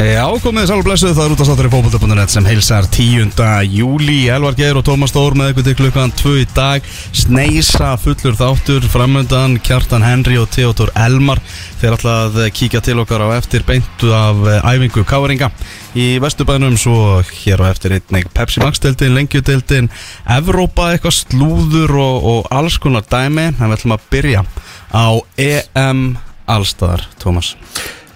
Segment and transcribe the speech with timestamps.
[0.00, 3.26] Já, komið sálu blessuð, það er út af státtur í fókbalta.net sem heilsar 10.
[3.68, 6.88] júli Elvar Geir og Tómas Stór með ykkur til klukkan 2 í dag.
[7.12, 11.42] Sneisa fullur þáttur framöndan Kjartan Henry og Theodor Elmar.
[11.82, 15.52] Þeir að kíkja til okkar á eftir beintu af æfingu Káringa.
[15.92, 19.92] Í Vesturbænum svo hér á eftir einnig Pepsi Max-deltin, Lengjudeltin
[20.24, 23.50] Evrópa, eitthvað slúður og, og alls konar dæmi.
[23.52, 24.46] En við ætlum að byrja
[24.88, 26.06] á EM
[26.48, 27.58] Allstar, Tómas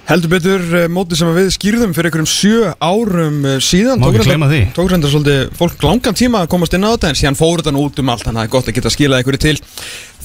[0.07, 4.27] Heldur betur uh, mótið sem við skýrðum fyrir einhverjum sjö árum uh, síðan Má ekki
[4.29, 4.61] gleyma því.
[4.77, 7.73] Tók reyndar svolítið fólk langan tíma að komast inn á þetta en síðan fór þetta
[7.75, 9.57] nú út um allt þannig að það er gott að geta skilað einhverju til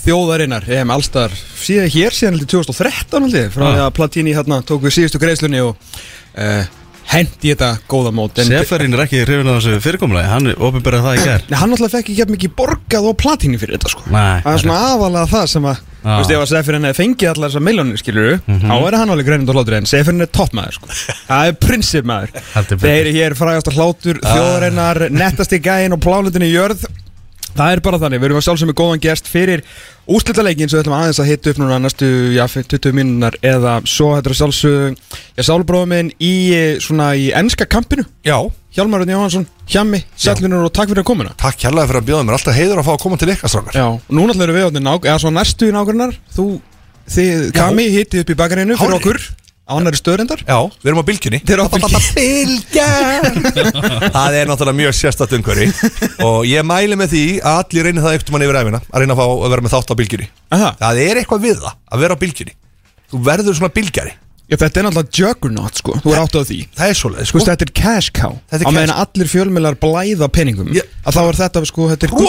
[0.03, 3.87] þjóðarinnar EM Allstar síðan hér síðan heldur 2013 heldur frá því Ah.
[3.87, 5.73] að Platini hérna tók við síðustu greiðslunni og
[6.37, 6.63] uh,
[7.11, 11.17] hendi þetta góða mót Seferin er ekki hrifin á þessu fyrirkomulagi, hann er ofinberðað það
[11.19, 14.05] í Nei, hann alltaf fekk ekki mikið borgað á Platini fyrir þetta sko.
[14.11, 15.81] Nei, Það er svona aðalega það sem að.
[16.01, 19.27] Þú veist, ef að Seferin hefði fengið allar þessar miljónir, skilur Þá er hann alveg
[19.27, 20.95] greinund og hlátur En Seferin er toppmaður, sko.
[21.27, 22.33] Það er prinsip maður.
[22.55, 22.87] Heldur betur.
[22.87, 26.87] Þeir eru hér frægast að hlátur Þjóðarinnar, nettasti gæin og plánutinu í jörð.
[27.51, 29.61] Það er bara þannig, við erum að sjálfsögum með góðan gest fyrir
[30.15, 34.11] úrslitaleikin sem við ætlum aðeins að hitta upp núna næstu, já, 20 mínunar eða svo
[34.15, 38.05] þetta er sjálfsögum já, sálbróðum minn í, eh, svona, í enska kampinu.
[38.27, 38.37] Já,
[38.71, 41.35] Hjálmar Örn Jóhansson, Hjammi, Sætlunur og takk fyrir að komuna.
[41.35, 42.37] Takk kærlega fyrir að bjóða mér.
[42.37, 43.75] Alltaf heiður að fá að koma til ykkar strákar.
[43.75, 46.45] Já, núna ætlum við við nák eða svo næstu í nákvæmnar Þú,
[47.11, 49.19] þið, Kami, hitti upp í bakarinu fyrir okkur
[49.67, 51.39] á annari stöðrendar Já, við erum á bylgjunni.
[51.45, 52.57] Þeir eru á bylgjunni.
[54.15, 55.67] Það er náttúrulega mjög sérstætt umhverfi.
[56.25, 59.15] Og ég mæli með því að allir reynir það ekkert mann yfir æfina Að reyna
[59.15, 60.27] að fá að vera með þátt á bylgjunni.
[60.81, 62.53] Það er eitthvað við það, að vera á bylgjunni.
[63.11, 64.13] Þú verður svona bylgjari.
[64.51, 65.93] Já, þetta er náttúrulega juggernaut, sko.
[66.03, 66.57] Þú er átt á því.
[66.75, 68.33] Það er svoleið, Sko, þetta er cash cow.
[68.51, 70.73] Á meðan allir fjölmjölar blæða peningum.
[70.75, 72.27] Að þá er þetta, sko, þetta er gull-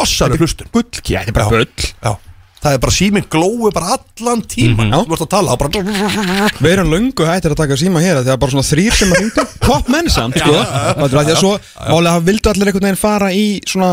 [2.63, 2.71] Já, Já.
[2.71, 4.99] Já Það er bara síminn glói bara allan tíman Já.
[5.03, 5.71] Þú ert að tala bara
[6.63, 9.11] Við erum löngu hættir að taka síma hér að Það er bara svona þrýr sem
[9.11, 9.45] að hringdu.
[9.67, 10.53] Topp menn samt, sko.
[10.53, 11.51] Það er að að svo
[11.91, 13.91] Málega hafa vildu allir einhvern veginn fara í svona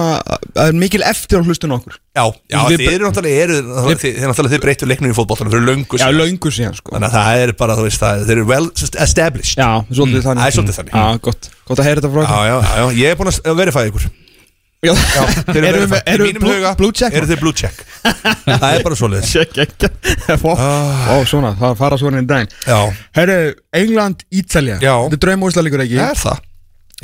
[0.53, 1.97] Það mikil eftir á hlustun okkur.
[2.19, 3.57] Já, já Við- þið eru náttúrulega eru,
[3.89, 6.17] þið, þið, náttúrulega þið breytur leiknum í fótboltanum fyrir löngu Já, síðan.
[6.19, 6.93] löngu síðan, sko.
[6.97, 8.67] Þannig að það er bara, veist, það, þeir eru well
[9.05, 9.61] established.
[9.61, 10.41] Já, svolítið þannig.
[10.41, 10.97] Það er svolítið þannig.
[10.99, 13.61] Já, gott, gott að heyra þetta frá Já, já, já, já, ég er búin að
[13.61, 14.09] verifæða ykkur
[14.79, 16.69] Já, Já, þeir eru Erum við- verifæða erum Í við mínum blue- huga?
[16.79, 17.15] blue check?
[17.19, 17.79] Eru þið blue check?
[18.47, 19.31] Það er bara svoleiðis.
[19.35, 19.89] Check, ekki
[20.39, 21.25] Ó, Ah.
[21.27, 22.47] svona, það fara svona í daginn.
[22.63, 22.77] Já,
[23.19, 23.35] Herru,
[23.75, 24.93] England, Ítalja Já.
[25.09, 25.99] Þetta er draumúrslalegur ekki.
[25.99, 26.39] Það er það.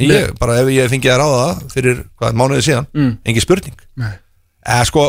[0.06, 3.12] Ég, bara ef ég fengi að ráða það fyrir, hvað, mánuðið síðan Mm.
[3.26, 3.76] Engin spurning.
[4.00, 4.14] Nei.
[4.66, 5.04] Eða, sko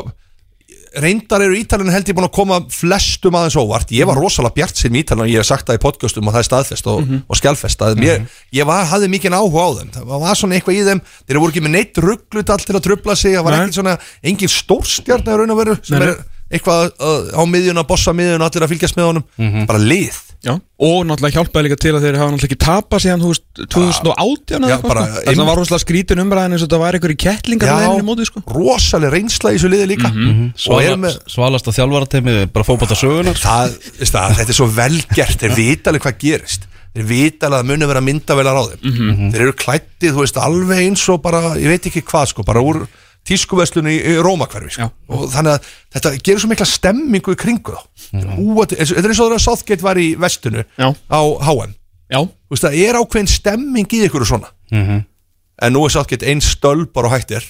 [0.97, 3.91] Reyndar eru Ítalinn held ég búin að koma flestum aðeins óvart.
[3.93, 4.09] Ég Mhm.
[4.09, 6.49] var rosalega bjart sem Ítalinn og ég hef sagt það í podcastum og það er
[6.49, 7.23] staðfest og, Mhm.
[7.29, 9.91] og skjálfest að mér, ég var, hafði mikið áhuga á þeim.
[9.93, 11.01] Það var svona eitthvað í þeim.
[11.29, 13.35] Þeir voru ekki með neitt rugglut allt til að trubla sig.
[13.35, 16.17] Það var ekki svona, engin stórstjarn sem er
[16.53, 19.67] eitthvað uh, á miðjun að bossa miðjun og allir að fylgjast með honum.
[19.67, 20.15] Bara lið
[20.47, 20.53] Já,
[20.87, 24.47] og náttúrulega hjálpaði líka til að þeir hafa náttúrulega ekki tapað síðan þú veist 2018
[24.47, 25.07] Já, eða eitthvað sko.
[25.17, 27.77] Þess að það var rosalega skrítin umræðin eins og þetta var kettlingar Já.
[27.81, 28.43] leiðinni móti sko.
[28.55, 30.13] rosaleg reynsla í þessu liði líka.
[30.13, 30.45] Mhm.
[30.71, 34.69] og erum með Svalast á þjálfarateimi, bara fókbáta sögunar það, veist það, þetta er svo
[34.77, 36.69] velgert þeir vita alveg hvað gerist.
[36.97, 38.81] Þeir vita alveg að muni vera myndavelar á þeim.
[38.87, 39.33] Mhm.
[39.35, 42.63] þeir eru klættið, þú veist, alveg eins og bara, ég veit ekki hvað sko, bara
[42.63, 42.87] úr
[43.27, 44.91] tískuveslunni í, Rómakverfi sko.
[45.13, 47.83] Og þannig að þetta gerur svo mikla stemmingu í kringu þá.
[48.13, 50.89] Þetta er eins og þegar Southgate var í vestunu Já.
[50.95, 51.75] á HM
[52.07, 54.53] Já, þú veist, það er ákveðin stemming í ykkur og svona.
[54.71, 57.45] En nú er Southgate einn stölbar og hættir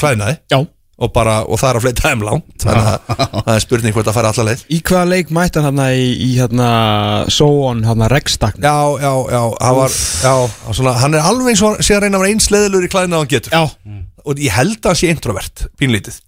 [0.00, 0.60] klæðnaði já.
[1.02, 2.50] Og, bara, og það er að fleita langt.
[2.62, 4.60] Þannig að það er spurning hvort að fara alla leið.
[4.70, 6.68] Í hvaða leik mætti hann hérna í, í hérna
[7.32, 10.34] Sóon, hérna Regstakn Já, já, já, hann var já,
[10.68, 13.18] svona, hann er alveg eins og sé að reyna að vera eins leðilur í klæðina
[13.18, 13.56] og hann getur.
[13.56, 16.20] Já, og ég held að hann sé introvert, pínlítið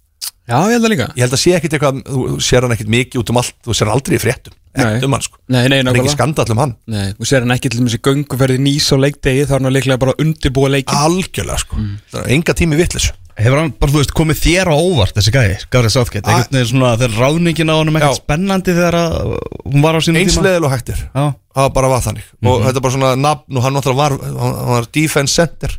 [0.45, 1.07] já, ég held það líka.
[1.17, 3.73] Ég held að sé ekkit eitthvað, þú sér hann ekkit mikið út um allt, þú
[3.73, 4.53] sér hann aldrei í fréttum.
[4.75, 6.13] Ekkert um hann sko, Nei, nei, það er ekki nákvæmlega.
[6.17, 6.73] skandall um hann.
[6.91, 9.97] Nei, og sér hann ekki til þessi gönguferði nýs á leikdegi þá er hann líklega
[10.03, 11.93] bara að undirbúa leikin algjörlega sko, Mm.
[12.11, 15.31] það er enga tími vittlis Hefur hann bara, þú veist, komið þér á óvart þessi
[15.35, 16.23] gæði, Southgate?
[16.23, 16.37] Ah.
[16.39, 18.21] Einhvern veginn svona, þegar ráðningin á honum ekkert Já.
[18.21, 19.33] spennandi þegar að
[19.65, 20.43] hún var á sínum eins tíma?
[20.45, 21.25] leðil og hættir, Já,
[21.57, 22.23] það bara var þannig.
[22.47, 25.75] Og þetta er bara svona nafn og hann náttúrulega var hann hann var defense center.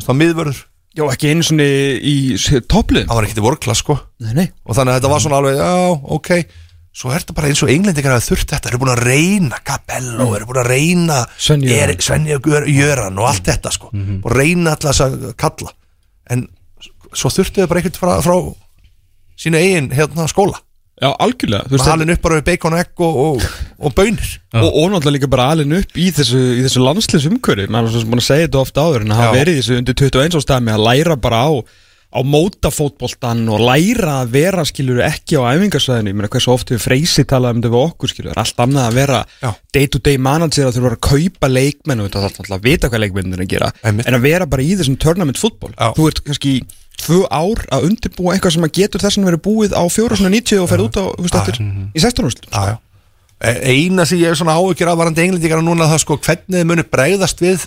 [0.00, 0.60] Það var miðvörður,
[0.98, 1.66] Já, ekki einu svona
[2.02, 2.14] í
[2.66, 3.94] topplið hann var ekkit í vorklas sko.
[4.24, 4.46] Nei, nei.
[4.66, 5.74] Og þannig að þetta var svona alveg, já,
[6.16, 6.30] ok.
[7.00, 8.68] Svo er þetta bara eins og englendingar hafa þurft þetta.
[8.72, 12.40] Eru búin að reyna Capello, eru búin að reyna Sven Jöran.
[12.40, 13.92] Og Gör- Jöran og allt þetta sko.
[13.94, 15.70] Og reyna alltaf þess að kalla.
[16.30, 16.48] En
[17.14, 18.34] svo þurftu þau bara ekkert frá, frá
[19.38, 20.58] sínu eigin hérna skóla
[21.00, 23.44] Já, algjörlega Þú veist, halin upp bara við bacon og egg og, og,
[23.80, 27.88] og bönir og, og náttúrulega líka bara alin upp í þessu, í þessu landslisumkjöri maður
[27.88, 29.78] er svo sem búin að segja þetta ofta áður en að hafa verið í þessu
[29.80, 31.52] undir 21 ástæmi að læra bara á
[32.10, 36.82] á mótafótboltan og læra að vera skilur ekki á æfingarsvæðinu, ég meina hversu oft við
[36.82, 39.50] freysi talað um þetta við okkur það er allt annað að vera Já.
[39.78, 42.90] day to day manager að þurfa að kaupa leikmenn og þetta er alltaf að vita
[42.90, 46.22] hvað leikmennir er að gera en að vera bara í þessum tournament fútból þú ert
[46.26, 46.56] kannski
[47.00, 50.70] tvö ár að undirbúa eitthvað sem að getur þess að vera búið á 490 og
[50.70, 52.76] ferð út á, þú veist, eftir í 16 úrslit Já, já.
[53.40, 56.66] E- Eina sem ég er svona áhugir af varandi englendingar núna það sko hvernig þið
[56.68, 57.64] munu bregðast við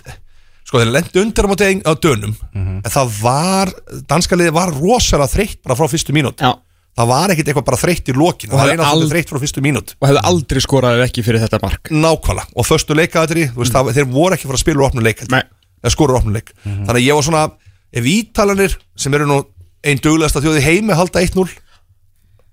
[0.64, 3.72] sko þeir lendi undir á móti eng- á dönum en það var,
[4.08, 6.38] danska liði var rosalega þreytt bara frá fyrstu mínút.
[6.40, 6.54] Já.
[6.94, 9.10] það var ekkit eitthvað bara þreytt í lokin Og það var eina sem ald- er
[9.16, 9.94] þreytt frá fyrstu mínút.
[9.98, 11.90] og hefði aldrei skorað ef ekki fyrir þetta mark.
[11.90, 12.46] Nákvæmlega.
[12.54, 13.66] Og föstu leikaðri mm.
[13.74, 15.42] það, þeir voru ekki að fara að spila úr opnuleik Nei.
[15.82, 17.44] eða skora úr opnuleik þannig að ég var svona
[17.94, 19.42] ef ítalanir sem eru nú
[19.84, 21.46] einn duglegasta þjóði heimi halda 1-0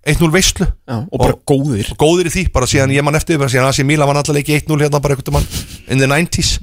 [0.01, 0.65] 1-0 veislu.
[0.89, 1.91] Já, og bara góðir.
[1.93, 4.49] og góðir í því, bara síðan ég mann eftir bara síðan AC Milan var náttúrulega
[4.49, 5.45] ekki 1-0 hérna bara einhvern mann
[5.93, 6.55] in the 90s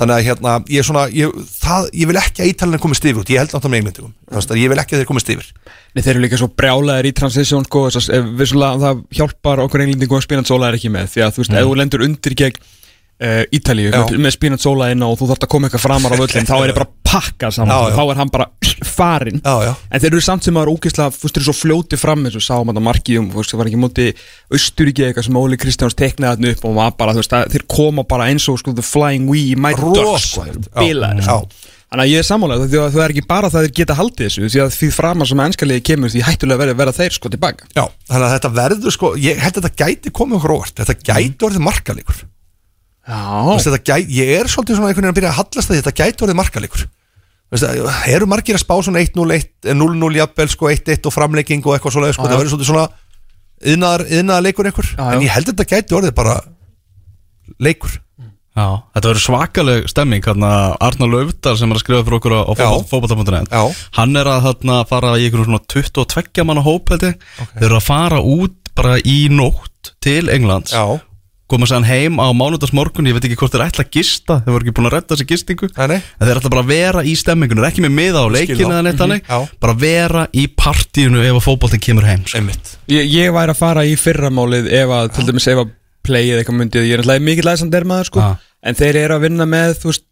[0.00, 3.20] þannig að hérna, ég er svona ég, það, ég vil ekki að ítalinni komist yfir
[3.20, 5.32] út ég held náttúrulega með englendingum, Þú veist að ég vil ekki að þeir komist
[5.36, 5.52] yfir.
[5.92, 9.64] Nei, þeir eru líka svo brjálæðir í transition sko, þess að ef vissulega það hjálpar
[9.66, 12.38] okkur englendingu að Spinazzola er ekki með því að þú veist, ef þú lendur undir
[12.40, 12.56] gegn
[13.20, 14.02] uh, Ítalíu Já.
[14.16, 16.78] með, Spinazzola inn og þú þarft að koma eitthvað framar á völlin þá er ég
[16.80, 18.46] bara pakka saman, þá er hann bara
[18.86, 19.40] farinn.
[19.42, 21.48] Já, já, En þeir eru samt sem að það er ógeðslega, þú veist, þeir eru
[21.48, 24.06] svo fljóti fram eins og sáum þetta markið um, þú veist, það var ekki móti
[24.54, 27.66] Austuríki eitthvað sem Óli Kristjáns teknaði þarna upp og var bara, þú veist, að þeir
[27.76, 29.84] koma bara eins og sko, the flying wee, my já.
[30.80, 31.42] bilaðir, sko.
[31.90, 33.94] Þannig að ég er sammálega, því að það er ekki bara það að þeir geta
[33.98, 37.32] haldið þessu, því að því framar sem ennskaliði kemur því hættulega verið verða þeir sko
[37.32, 37.66] tilbaka.
[37.74, 40.76] já, þannig að þetta verður sko ég held að þetta gæti komið okkur óvart.
[40.78, 42.20] Þetta gæti orðið markalíkur
[43.10, 45.96] Já, þetta gæti, ég er svolítið svona einhvern veginn að byrja að hallast að þetta
[45.98, 46.99] gæti orðið markalíkur Veistu,
[48.14, 51.96] eru margir að spá svona 1-0 1 0-0 jafnvel sko 1-1 og framlegging og eitthvað
[51.96, 52.30] svoleið sko, já.
[52.30, 52.84] það verður svolítið svona
[53.60, 54.92] yðnaðar, yðnaðar leikur einhver.
[54.92, 55.10] Já, já.
[55.16, 56.36] en ég held að þetta gæti orðið bara
[57.58, 57.98] leikur.
[58.50, 60.52] Já, þetta verður svakaleg stemming hérna
[60.82, 62.40] Arnar Löfdal sem er að skrifa fyrir okkur á,
[63.50, 63.62] Já.
[63.98, 67.28] Hann er að hérna, fara í einhvern svona 22 manna hóp held ég.
[67.54, 70.74] Þeir eru að fara út bara í nótt til Englands.
[70.74, 70.98] Já,
[71.50, 74.66] Koma sér heim á mánudagsmorgun Ég veit ekki hvort þeir ætla að gista Þeir voru
[74.66, 75.70] ekki búin að redda þessi gistingu.
[75.74, 79.00] En þeir ætla bara að vera í stemmingunum Ekki með miða á leikinu eða neitt
[79.00, 79.38] þannig Já.
[79.66, 82.38] Bara vera í partíinu ef að fótboltin kemur heim sko.
[82.38, 82.76] einmitt.
[82.90, 85.74] Ég, ég væri að fara í fyrramálið ef að, til dæmis ef að
[86.06, 88.28] play eða eitthvað myndið, ég er náttúrulega mikið læsand er maður sko,
[88.70, 90.06] en þeir eru að vinna með, veist,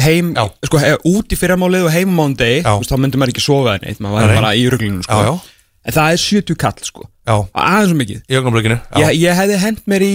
[0.00, 0.30] heim,
[0.64, 0.80] sko,
[1.10, 4.54] út í fyrramálið og heim mándegi, þá myndi maður ekki sofa neitt, maður væri bara
[4.56, 5.18] í ruglinu, sko.
[5.84, 8.20] En það er 70 kall, sko, Já, aðeins svo mikið.
[8.28, 10.14] í augnablikinu Ég, ég hefði hent mér í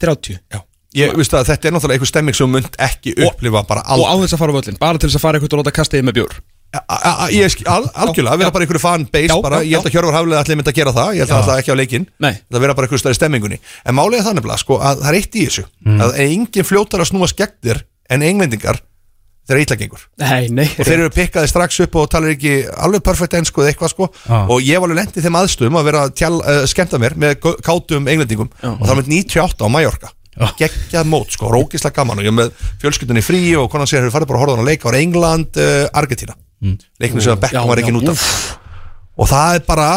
[0.00, 0.60] 30 Já.
[0.96, 4.10] Ég, veist að þetta er náttúrulega einhver stemming sem munt ekki upplifa bara og á
[4.10, 5.98] aldrei þess að fara á völlin, bara til þess að fara eitthvað og láta kasta
[6.00, 6.32] yfir með bjór.
[6.74, 9.70] A- a- a- Ég skil, al, algjörlega, vera bara einhverju fan base Já, bara, já,
[9.70, 11.08] ég held að Hjörvar Haflega allir myndi að gera það.
[11.14, 12.06] Ég held að það ekki á leikinn.
[12.22, 12.34] Nei.
[12.50, 13.58] það vera bara einhverju stæði stemmingunni.
[13.86, 15.64] En er þannig blað, sko, að það er eitt í þessu.
[16.06, 18.78] Að engin fljótar að snúa skegtir en englendingar
[19.50, 20.04] þegar illa gengur.
[20.22, 20.66] Nei, nei.
[20.70, 22.54] og þeir eru pikkaði strax upp og talar ekki
[22.86, 24.08] alveg perfekt ennsku eða eitthvað sko.
[24.24, 24.38] Já.
[24.40, 27.36] og ég var alveg lendið þeim aðstöðum að vera tjál, uh, skemmta mér með
[27.66, 28.50] kátum englendingum.
[28.62, 28.70] Já.
[28.72, 30.14] og það var með 98 á Mallorca.
[30.56, 32.22] Geggjað mót sko, rókislega gaman.
[32.22, 34.56] Og ég var með fjölskyldunni frí og konan sér hefur farið bara að horfa á
[34.56, 36.76] hann að leika á England, uh, Argentina mm.
[37.02, 38.24] leiknum sem að Beckham var ekki já, út af
[39.20, 39.88] og það er bara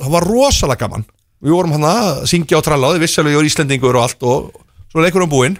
[0.00, 1.06] það var rosalega gaman.
[1.40, 4.06] Við vorum hann að syngja og tralla og þið vissi alveg ég var Íslendingur og
[4.06, 4.48] allt og
[4.90, 5.56] svo leikur um búinn.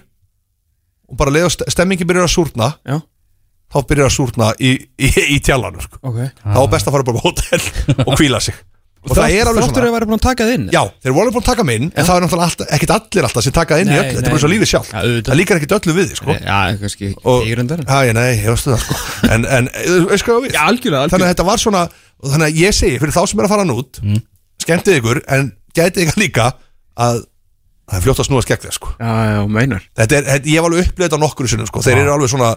[1.11, 2.67] Og bara leið og stemmingi byrjar að súrna.
[2.87, 2.99] Já,
[3.71, 6.01] þá byrjar að súrna í, í, í tjallanum sko.
[6.03, 6.19] ok.
[6.43, 7.65] þá er best að fara bara á hótel
[8.07, 8.59] og kvíla sig
[9.01, 10.65] og það er alveg Þáttur svona að vera búin að taka það inn?
[10.69, 13.27] já, þeir voru alveg búin að taka mig inn en það er náttúrulega ekkert allir
[13.27, 15.39] alltaf sem taka inn í Nei, öllu, þetta er bara svo lífið sjálf Ja, það
[15.39, 16.35] líkar ekkert öllu við sko.
[16.35, 17.81] Já, kannski ég reyndar.
[17.81, 18.99] já, nei, ég veistu það sko.
[19.33, 19.71] en, en,
[20.11, 21.31] veist við Já, algjörlega, þannig að algjörlega.
[21.33, 21.83] þetta var svona
[22.21, 24.23] þannig að ég segi, fyrir þá sem er að fara nút mm.
[24.67, 26.49] skemmtið ykkur, en gætið ykkur líka
[27.01, 27.23] að
[27.91, 28.93] það er fljótt að snúa skegg þér sko.
[29.01, 29.87] Já, já, meinar.
[29.97, 31.81] þetta er, ég hef alveg upplegað á nokkru sinnum sko.
[31.83, 32.53] þeir eru alveg svona,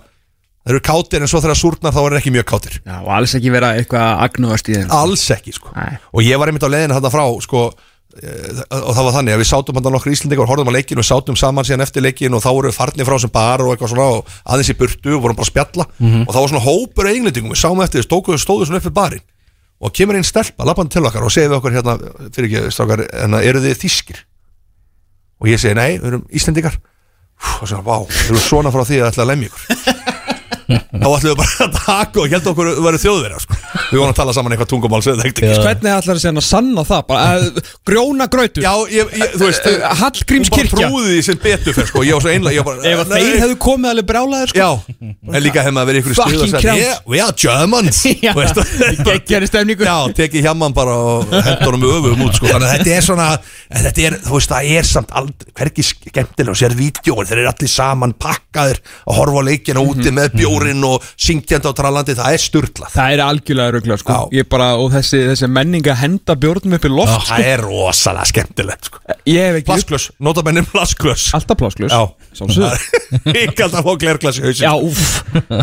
[0.65, 2.77] þeir eru kátir en svo þegar súrnar þá er þeir ekki mjög kátir.
[2.85, 4.93] Já, og alls ekki vera eitthvað agnúast í þeim.
[4.97, 5.75] alls ekki sko.
[5.77, 5.99] Nei.
[6.13, 7.65] og ég var einmitt á leiðinu þarna frá sko,
[8.17, 11.03] eh, og það var þannig að við sátum hann nokkur íslendingar og horfðum á leikin
[11.03, 13.75] og sátum saman síðan eftir leikin og þá voru við farnir frá sem bar og
[13.75, 15.87] eitthvað svona og aðeins í burtu og vorum bara að spjalla.
[16.25, 17.53] Og það var svona hópur af englendingum.
[17.53, 19.25] Við sáum eftir, stókuðu stóðu svona upp við barinn.
[19.85, 21.99] Og kemur einn stelpa, lappandi til okkar og segir við okkur hérna,
[22.33, 24.23] fyrir ekki strákar en eru þið þýskir?
[25.43, 26.79] Og ég segi nei, við erum íslendingar.
[27.35, 30.14] Úf, og svona, vá, við erum svona frá því að ætla að lemja ykkur
[30.69, 33.59] þá ætlum við bara að taka og held okkur verið þjóðverja sko.
[33.91, 37.03] við vorum að tala saman eitthvað tungumál Hvernig ætlar það að sanna það?
[37.09, 37.43] Bara, að,
[37.89, 38.65] grjóna grötu?
[38.65, 38.69] Uh,
[40.01, 40.89] Hallgrímskirkja?
[40.89, 43.57] Trúði því sem betur fyrir, sko Ég var svo einlega bara, Ef að þeir hefðu
[43.65, 44.59] komið alveg brjálæðir, sko?
[44.61, 44.71] Já,
[45.35, 46.81] en líka hefði maður verið ykkur skrið og krans.
[46.81, 48.01] yeah, We are Germans
[50.19, 52.49] tekið hjamman bara og hendur honum öfum út sko.
[52.51, 53.29] Þannig að þetta er svona
[53.75, 57.51] Þetta er, þú veist, það er samt aldrei Hvergi skemmtilega og sér vídeo Þeir eru
[57.51, 62.15] allir saman pakkaðir að horfa á leikina úti með bjór bjórin og syngjandi á trallandi,
[62.19, 64.17] það er sturlað Það er algjörlega ruggla sko.
[64.33, 64.45] Já.
[64.55, 67.29] Bara, og þessi, þessi menning að henda bjórnum upp í loft sko.
[67.33, 69.03] Það er rosalega skemmtilegt sko.
[69.25, 72.03] Hef ekki Plasklöss, notabennir plasklöss Alltaf Já
[72.35, 72.71] Sjálfsögðu.
[73.45, 74.75] Ekki alltaf fá glerglas í hausin Já,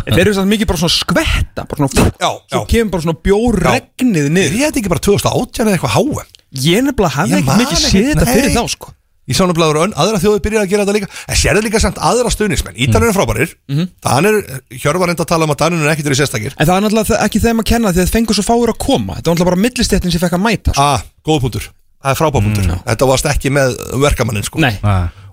[0.08, 2.70] Þeir eru samt mikið bara svona skvetta Bara svona fú Já, Svo já.
[2.72, 6.34] kemur bara svona bjórregnið niður ég þetta ekki bara 2018 eða eitthvað háum?
[6.62, 8.96] Ég nefnilega hafði ekki mikið séð þetta fyrir þá sko
[9.32, 11.10] Ég sá nefnilega að aðra þjóði byrja að gera þetta líka.
[11.32, 13.54] En sérðu líka samt aðra stuðnismenn Ítalinn er frábærir.
[13.72, 13.90] Mhm.
[14.04, 16.56] Þannig er, Hjörvar enda að tala um að Daninn er ekkit verið sérstakir.
[16.58, 19.16] En það er náttúrulega ekki þeim að kenna því að fengur svo fáir að koma.
[19.16, 20.82] Þetta var náttúrulega bara millistéttin sem fekk að mæta sko.
[20.82, 21.72] Ah, góð punktur.
[22.02, 24.60] Það er frábæpuntur Þetta varst ekki með verkamannin sko.
[24.62, 24.74] Nei.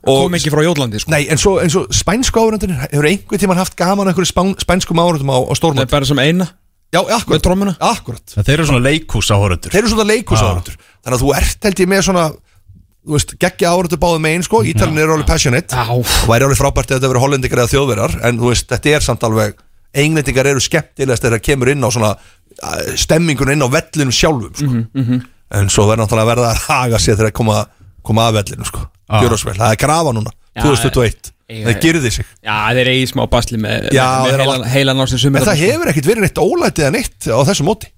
[0.09, 1.11] Og- kom ekki frá Jólandi sko.
[1.11, 4.55] Nei, en svo, en svo spænsku áhörundin Hefur einhver tíman haft gaman að einhverju spán,
[4.61, 6.47] spænskum áhörundum á, á Það er stórmót bara sem eina?
[6.93, 7.43] Já, akkurat.
[7.81, 8.23] Akkurat.
[8.33, 11.83] Þeir eru svona leikhús áhörundur Þeir eru svona leikus áhörundur Þannig að þú ert held
[11.83, 12.25] ég með svona
[13.39, 14.61] geggja áhörundur báðum megin sko.
[14.69, 15.77] Ítalinn eru alveg passionate.
[15.95, 19.01] Og væri alveg frábært ef þetta verið hollendingar eða þjóðverjar En þú veist, þetta er
[19.09, 19.57] samt alveg
[19.99, 22.11] Englendingar eru skemmtilegast þegar það kemur inn á svona
[22.99, 24.73] Stemmingun inn á vellinum sjálfum sko.
[24.95, 27.67] Mhm, En svo verður náttúrulega að verða að haga sér þegar það koma,
[28.05, 28.83] koma að vellinu sko.
[29.09, 29.23] Ah.
[29.25, 32.27] Það er grafa núna Já, 2021, ég- það gerði sig.
[32.45, 35.41] Já, þeir eigi smá basli með, Já, með þeir heilan, heilan á sem sumir.
[35.41, 37.89] En það hefur ekkit verið neitt ólætið eða neitt á þessu móti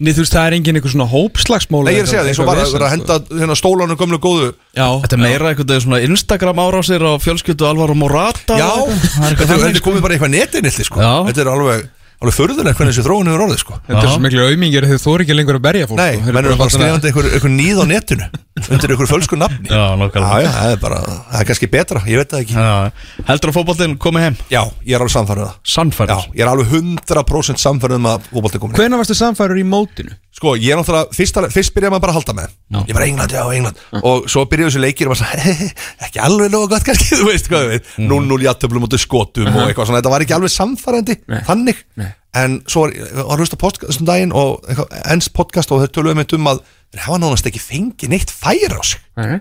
[0.00, 2.34] Nei, þú veist, það er engin einhver svona hópslagsmóla Nei, ég er að segja því,
[2.38, 6.00] svo bara verið að henda hérna, stólanum gömlu góðu Já, Þetta er meira veginn svona
[6.08, 9.10] Instagram árásir á fjölskyldu Alvaro Morata Já, og eitthvað.
[9.12, 11.00] Það er þetta eitthvað er- er komið bara eitthvað netinilli sko.
[11.04, 11.12] Já.
[11.28, 11.84] Þetta er alveg,
[12.20, 13.74] alveg förðulegt hvernig þessi þróun hefur orðið sko.
[13.88, 16.32] þetta er svo miklu aumingir þegar þú er ekki lengur að berja fólk Nei, sko.
[16.32, 18.26] Menn eru bara að- skrifandi einhver, einhver nýð á netinu
[18.68, 19.70] undir einhver fölsku nafni?
[19.70, 21.00] Já, Já, já, það er bara,
[21.30, 22.56] það er kannski betra, ég veit það ekki.
[22.58, 24.38] Já, Heldur að fótboltinn komi heim?
[24.52, 25.54] Já, ég er alveg samfærið það.
[25.54, 29.66] Já, Sannfærður ég er alveg 100% samfærið um að fótbolti komin Hvenær varstu samfærur í
[29.66, 30.16] mótinu?
[30.40, 32.52] Sko, ég er náttúrulega, fyrst, fyrst byrjaði maður bara að halda með.
[32.88, 33.80] Ég bara England, já, England.
[33.98, 35.66] Og svo byrjaði þessi leikir og maður sagði,
[36.06, 37.90] ekki alveg nógu gott kannski, þú veist hvað við veit.
[37.98, 40.00] 0-0 játtöflum út skotum og eitthvað svona.
[40.00, 41.40] Þetta var ekki alveg samfærandi, Nei.
[41.50, 41.82] þannig.
[42.00, 42.08] Nei.
[42.40, 45.92] En svo var ég var að hlusta podcastum daginn og eitthvað, ens podcast og þau
[45.96, 46.60] töluðu með um að
[46.90, 49.00] þeir hafa nánast ekki fengið neitt færi á sig.
[49.16, 49.38] Nei.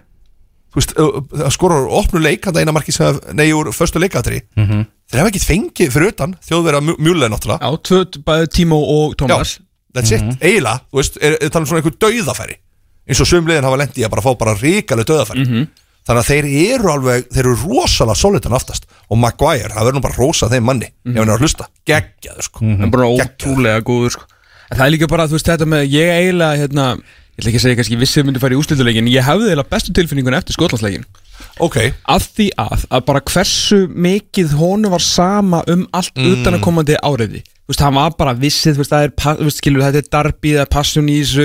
[0.69, 3.17] Þú veist, það skorur opnu leik hann eina marki sem,
[3.57, 4.43] úr förstu leikatri.
[4.55, 4.85] Mhm.
[5.09, 7.59] Þeir hafa ekki fengið fyrir utan þjóðverða mjúlega náttúrulega.
[7.65, 9.57] Já, tvö, bæði Tímo og Tómas
[9.93, 12.57] that's it, eiginlega, þú veist, er, er um svona einhver dauðafæri.
[13.09, 15.45] Eins og sumliðin hafa lendi að bara fá bara ríkaleg dauðafæri.
[16.09, 18.85] Þannig að þeir eru alveg, þeir eru rosalega solidan aftast.
[19.09, 22.45] Og Maguire, það verður nú bara rosa þeim manni ef hann er að hlusta, geggjaður
[22.45, 22.61] sko.
[22.65, 24.13] Það er bara Geggjaður.
[24.15, 24.29] sko.
[24.69, 26.87] En Það er líka bara, þú veist, þetta með Ég eiginlega, hérna
[27.39, 29.93] Ég ætla ekki að segja kannski vissið myndi fara í úslituleikin Ég hefði eiginlega bestu
[29.95, 31.05] tilfinningun eftir skotlandsleikin
[31.63, 31.77] ok,
[32.11, 36.33] Af því að, að bara hversu mikið honum var sama um allt Mm.
[36.35, 39.11] utanakomandi áriði Þú veist, hann var bara vissið, þú veist, það er,
[39.45, 41.43] veist, skilur, þetta er darbi, það er passion í þessu.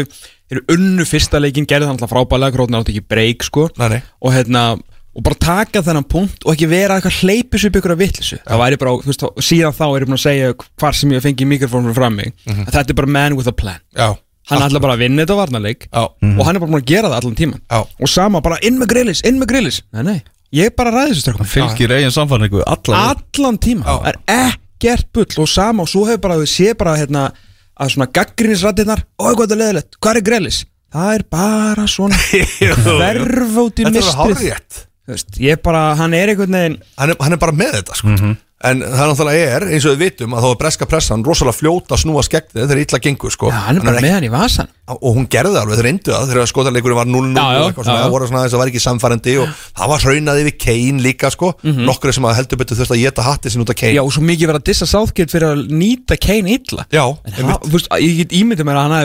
[0.48, 3.66] Þeir eru unnu fyrsta leikin, gerði hann alltaf frábælega, grótna átti ekki breyk, sko.
[3.76, 3.98] Nei, nei.
[4.24, 4.62] Og hérna,
[5.12, 8.62] og bara taka þennan punkt og ekki vera eitthvað hleypis upp ykkur að vittlisu Það
[8.64, 11.50] væri bara, þú veist, síðan þá er ég búin að segja hvar sem ég fengi
[11.52, 12.32] mikrofónum fram mig.
[12.48, 12.64] Mhm.
[12.64, 13.80] að Þetta er bara man with a plan.
[13.92, 14.08] Já
[14.50, 16.02] Hann ætla bara að vinna þetta varnarleik Já.
[16.04, 17.78] og hann er bara búin að gera það allan tíman Já.
[18.04, 20.16] og sama bara inn með grillis, inn með grillis Nei, nei,
[20.52, 23.96] ég bara ræði þessu strökkum Fylgir eigin samfærningu allan allan tíma, Já.
[24.04, 24.20] það er
[24.52, 25.30] ekkert bull.
[25.40, 27.28] Og sama og svo hefur bara við sé bara hérna
[27.80, 30.58] að svona gaggrinisrættinnar og hvað er leðilegt, hvað er grillis
[30.94, 32.18] það er bara svona
[33.00, 34.18] verf út í þetta er mistrið.
[34.20, 34.82] hárrétt.
[35.04, 37.96] Þú veist, ég bara, hann er einhvern veginn hann er, hann er bara með þetta
[37.98, 38.12] sko
[38.64, 41.99] En það náttúrulega er, eins og við vitum að þá er breska pressan rosalega fljóta
[42.00, 43.50] snúa skeggni þegar illa gengur sko.
[43.52, 46.12] Já, hann er bara með hann í vasan og hún gerði það alveg, þeir reyndu
[46.12, 48.54] það þegar skotarleikurinn var 0-0 Já, já, og eitthvað svona, það voru svona þess að
[48.54, 51.49] það var ekki samfærandi og það var hraunaði við Kane líka sko.
[51.64, 51.83] Mhm.
[51.88, 53.94] nokkru sem að heldur betur þurft að geta hatti sin út af Kane.
[53.97, 56.85] Já, og svo mikið verið að dissa Southgate fyrir að nýta Kane illa.
[56.92, 58.99] Já, En hann, þú veist, ég get ímyndið mér að hann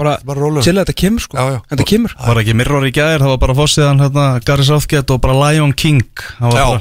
[0.00, 1.38] bara bara til að þetta kemur sko.
[1.38, 1.58] Já, já.
[1.72, 2.14] þetta kemur.
[2.26, 5.74] Var ekki Mirror í gæðir, það var bara fósiðan hérna, Gary Southgate og bara Lion
[5.76, 6.24] King.
[6.38, 6.80] Það var Já.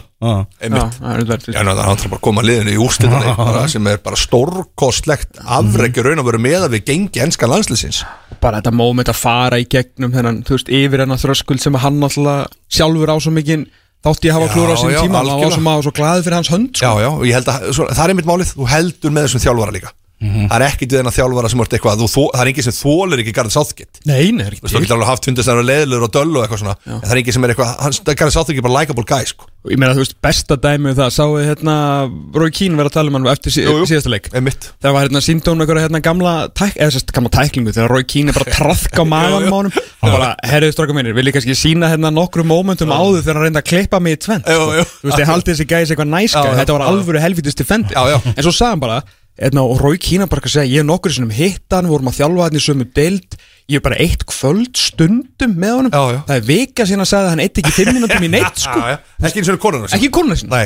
[0.59, 0.97] einmitt.
[0.99, 5.39] Já, er Já, er hann bara að koma liðinu í bara, sem er bara stórkostlegt
[5.45, 8.01] afreikir raun að vera með að við gengi enska landslýsins
[8.41, 12.01] bara þetta moment að fara í gegnum þennan, þú veist, yfir hennar þröskuld sem hann
[12.07, 13.65] alltaf sjálfur á svo mikið
[14.05, 15.23] þátt ég að hafa Já, klúra á sín já, tíma.
[15.23, 17.01] Hann var svo, glaðið fyrir hans hönd Já, sko.
[17.03, 19.75] já, og ég held að svo, það er einmitt málið, þú heldur með þessum þjálfara
[19.75, 22.65] líka það er ekkit við þennan þjálfara sem ert eitthvað þú, þó, það er engin
[22.67, 24.01] sem þólir ekki Garðin Southgate.
[24.09, 26.43] Nei, nei, Þú veist, þú ekki getur alveg haft að er leiðilegur og döll og
[26.43, 29.29] eitthvað svona en það er engin sem er eitthvað, Garðin Southgate er bara likeable guy
[29.31, 29.47] sko.
[29.69, 31.75] ég meina, þú veist, besta dæmi um það, sáu hérna
[32.35, 33.87] Rói Kín vera að tala um hann eftir Jú, jú.
[33.91, 34.29] síðasta leik?
[34.79, 38.31] Það var hérna síndón einhverja hérna gamla tæk, eða sérst gamla tæklingu þegar Rói Kín
[38.31, 39.75] er bara að traðka á á honum.
[39.99, 43.47] Og bara, herriðu stráka mínir, vil ég kannski sína hérna nokkru momentum áður þegar hann
[43.49, 44.85] reynda að klippa mig í tvent sko.
[45.03, 48.03] Þú veist, ég haldi þessi gæðis eitthvað næska já, þetta var alvöru helvítist defendi Já,
[48.15, 48.17] já.
[48.31, 49.01] en svo sagði hann bara,
[49.39, 52.11] hérna, og Rói Kín bara að segja, ég er nokkur sem hitta hann, við vorum
[52.11, 53.37] að þjálfa hann í sömu deild
[53.69, 56.21] ég er bara eitt kvöld stundum með honum Já, já.
[56.27, 58.79] það er vika síðan að sagði að hann eitt ekki fimm minútum í neitt sko
[58.81, 58.95] Já.
[59.29, 59.99] Ekki eins og konuna sinna.
[59.99, 60.11] ekki
[60.49, 60.65] Nei,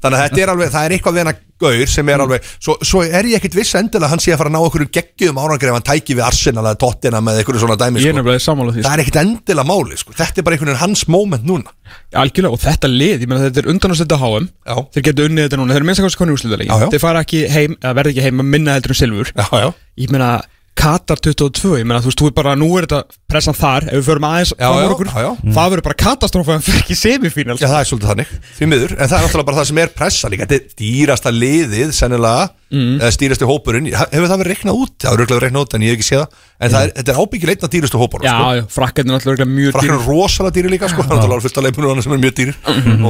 [0.00, 2.12] þannig að þetta er alveg, það er eitthvað við hennar gaur sem Mm.
[2.14, 4.54] er alveg, svo, svo er ég ekkit viss endilega að hann sé að fara að
[4.56, 8.00] ná okkur geggjum árangri ef hann tæki við Arsenal eða Tottenham með eitthvað svona dæmi
[8.00, 8.22] ég er sko.
[8.22, 10.12] nefnilega sammála því Það er ekkit endilega máli, sko.
[10.16, 11.98] þetta er bara einhvern veginn hans moment núna sko.
[12.22, 14.74] algjörlega og þetta lið, ég meina þetta er undan að setja HM Já.
[14.96, 16.38] þeir geta unnið þetta núna, þeir eru minnst að kosti konni Já, já.
[16.40, 19.46] úrslutalegin þeir fara ekki heim, eða verða ekki heim að minna heldur um silfur Já,
[19.60, 19.68] já,
[20.00, 20.30] ég meina
[20.78, 23.98] Katar 22, ég meina þú veist, þú er bara nú er þetta pressan þar, ef
[23.98, 25.32] við förum aðeins Já, já, okkur, já, já.
[25.56, 28.94] það verður bara katastrófa en fyrir ekki semifínal já, það er svolítið þannig því miður,
[28.96, 32.48] en það er náttúrulega bara það sem er pressa líka þetta er dýrasta liðið, sennilega
[32.70, 33.00] Mm.
[33.00, 34.92] eða stýrasti hópurinn, hefur það verið reiknað út?
[35.02, 36.36] Það er röglega reiknað út, en ég hef ekki séð það.
[36.60, 38.68] En það er, þetta er ábyggilega einn af dýrastu hópurinn já, sko.
[38.76, 39.96] frakkarnir er náttúrulega mjög Frakkar dýr.
[39.96, 42.56] er rosalega dýri líka sko, hann er alveg fullt af leifmunum sem er mjög dýrir.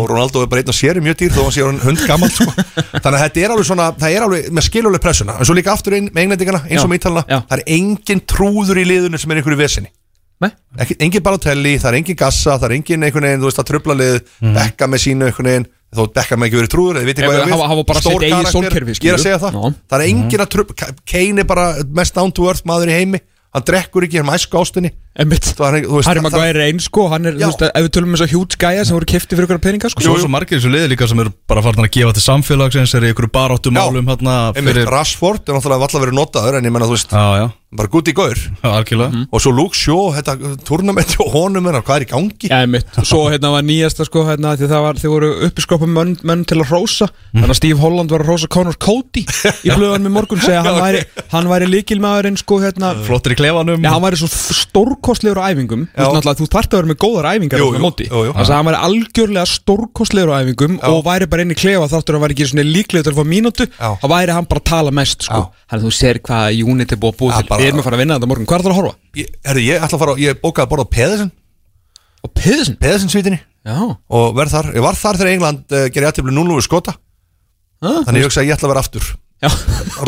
[0.00, 2.04] Og Ronaldo er bara einn og sér er mjög dýr þó hann sé hann hund
[2.08, 2.48] gammal sko.
[2.48, 5.74] þannig að þetta er alveg svona, það er alveg með skiluleg pressuna, en svo líka
[5.76, 7.40] aftur inn með englendingana eins og með ítalana, já.
[7.50, 9.92] það er engin trúður í liðunum sem er einhverju vesinni
[10.40, 10.48] Nei?
[10.80, 13.66] Ekki, engin Balotelli, það er engin Gassa það er engin einhvern veginn, þú veist, að
[13.68, 14.14] trubla lið
[14.56, 17.40] Bekka með sínu einhvern veginn þó Bekka með ekki verið trúður, eða viti Ef- hvað
[17.40, 19.74] ég hafa- bara Stór sitt eigið sólkerfi, ég er að segja það, Já.
[19.90, 23.20] það er engin að trubla Kane er bara mest down to earth maður í heimi.
[23.52, 25.26] Hann drekkur ekki, hann er æsku ástinni Er-
[26.06, 28.34] Harry Maguire er eins sko, hann er, þú veist, ef við tölum um þess að
[28.36, 30.04] huge gæja sem voru kifti fyrir ykkur peninga sko.
[30.06, 32.94] Svo er svo margir þessu liði líka sem eru bara farin að gefa til samfélagsins
[32.94, 36.76] er í ykkur baráttu málum hérna fyrir Rashford er náttúrulega alltaf verið notaður en ég
[36.76, 39.24] menna þú veist, Já, já, bara gutt í gaur já, algjörlega.
[39.34, 40.36] Og svo Luke Shaw, þetta
[40.66, 42.48] turnamenti og honum er hvað er í gangi?
[42.50, 45.92] Já, einmitt, og svo hérna var nýjasta sko hérna, því það var, þið voru uppiskopum
[45.94, 49.26] menn, menn til að rósa, þannig að Steve Holland var að rósa Conor Cody
[49.66, 53.86] í blöðan með morgun segja hann væri, hann væri líkilmaðurinn sko hérna, Flottir í klefanum
[55.00, 57.72] Stórkostlegur á æfingum Þú veist náttúrulega, þú þarft að vera með góðar æfingar Jú, á
[57.72, 58.04] jú, móti.
[58.10, 58.32] jú, jú.
[58.36, 60.86] Þannig að hann væri algjörlega stórkostlegur á æfingum Já.
[60.90, 63.20] og væri bara inn í klefa þáttur að hann væri ekki svona líklegur til að
[63.20, 65.40] fá mínútu þá væri hann bara að tala mest sko.
[65.70, 67.96] Þannig að þú sér hvað unit er búið að búið til Við erum að fara
[67.96, 68.94] að vinna þetta á morgun, hvað er það að horfa?
[69.20, 71.30] Ég, herri, ég ætla að fara, á- ég bókaði að borða á Pedersen
[72.20, 72.76] Og Pedersen?
[72.80, 73.76] Pedersen svítinni Já,
[74.08, 76.94] og verð þar, ég var þar þegar England uh, gerir aðtöflu 0 við skota
[77.80, 79.04] þannig ég hugsa að ég ætla að vera aftur
[79.40, 79.50] já.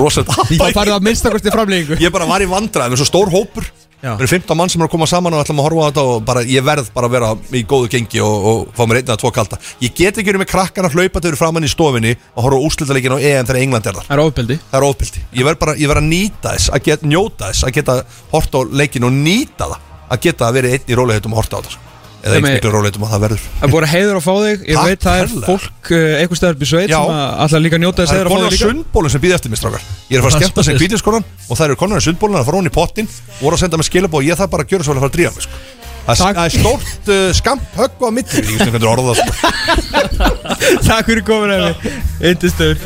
[0.01, 3.69] rosalega Þá farið það minnstakosti framleggingu ég bara var í vandræðum, svo stór hópur
[4.02, 4.16] Já.
[4.18, 6.04] við erum 15 mann sem er að koma saman og ætlum að horfa á þetta
[6.11, 9.06] og bara, ég verð bara að vera í góðu gengi og, og fá mér einn
[9.12, 12.16] eða tvo kalda ég get ekki verið með krakkan að hlaupa til framann í stofinni
[12.34, 14.88] og horfa á úrslitaleikin á EM þegar England er þar Það er ofbeldi það er
[14.88, 17.99] ofbeldi ég verð bara, ég verð að nýta þess að geta, njóta þess að geta
[18.34, 19.78] hort á leikin og nýta það
[20.12, 21.92] að geta verið einn í róleitum og horta á það.
[22.23, 24.58] Eða eins er- miklu róleitum og það verður Það er að heiður að fá þig
[24.63, 25.47] Ég Takk veit það er kærlega.
[25.50, 26.99] fólk uh, eitthvað stæður upp í sveit Já.
[27.02, 29.13] sem að alltaf líka njóta þess það heiður er að fá konar þig líka sundbólun
[29.17, 31.67] sem býði eftir mér strákar ég er að fara að skemmta sem kvítinskonan og það
[31.67, 33.08] eru konar sundbólun að fara hún í pottin
[33.43, 35.17] voru að senda mig skilabóð og ég þarf bara að gjöra svo að fara að
[35.19, 35.56] drífa mig sko.
[36.02, 36.35] Það Takk.
[36.35, 39.32] það er stórt uh, skamp högg á mitt Ég veist hvernig orða það sko.
[40.91, 41.76] Takk fyrir komin að mig
[42.32, 42.78] Yndistöður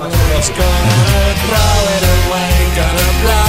[0.00, 3.41] gonna throw it away, gonna blow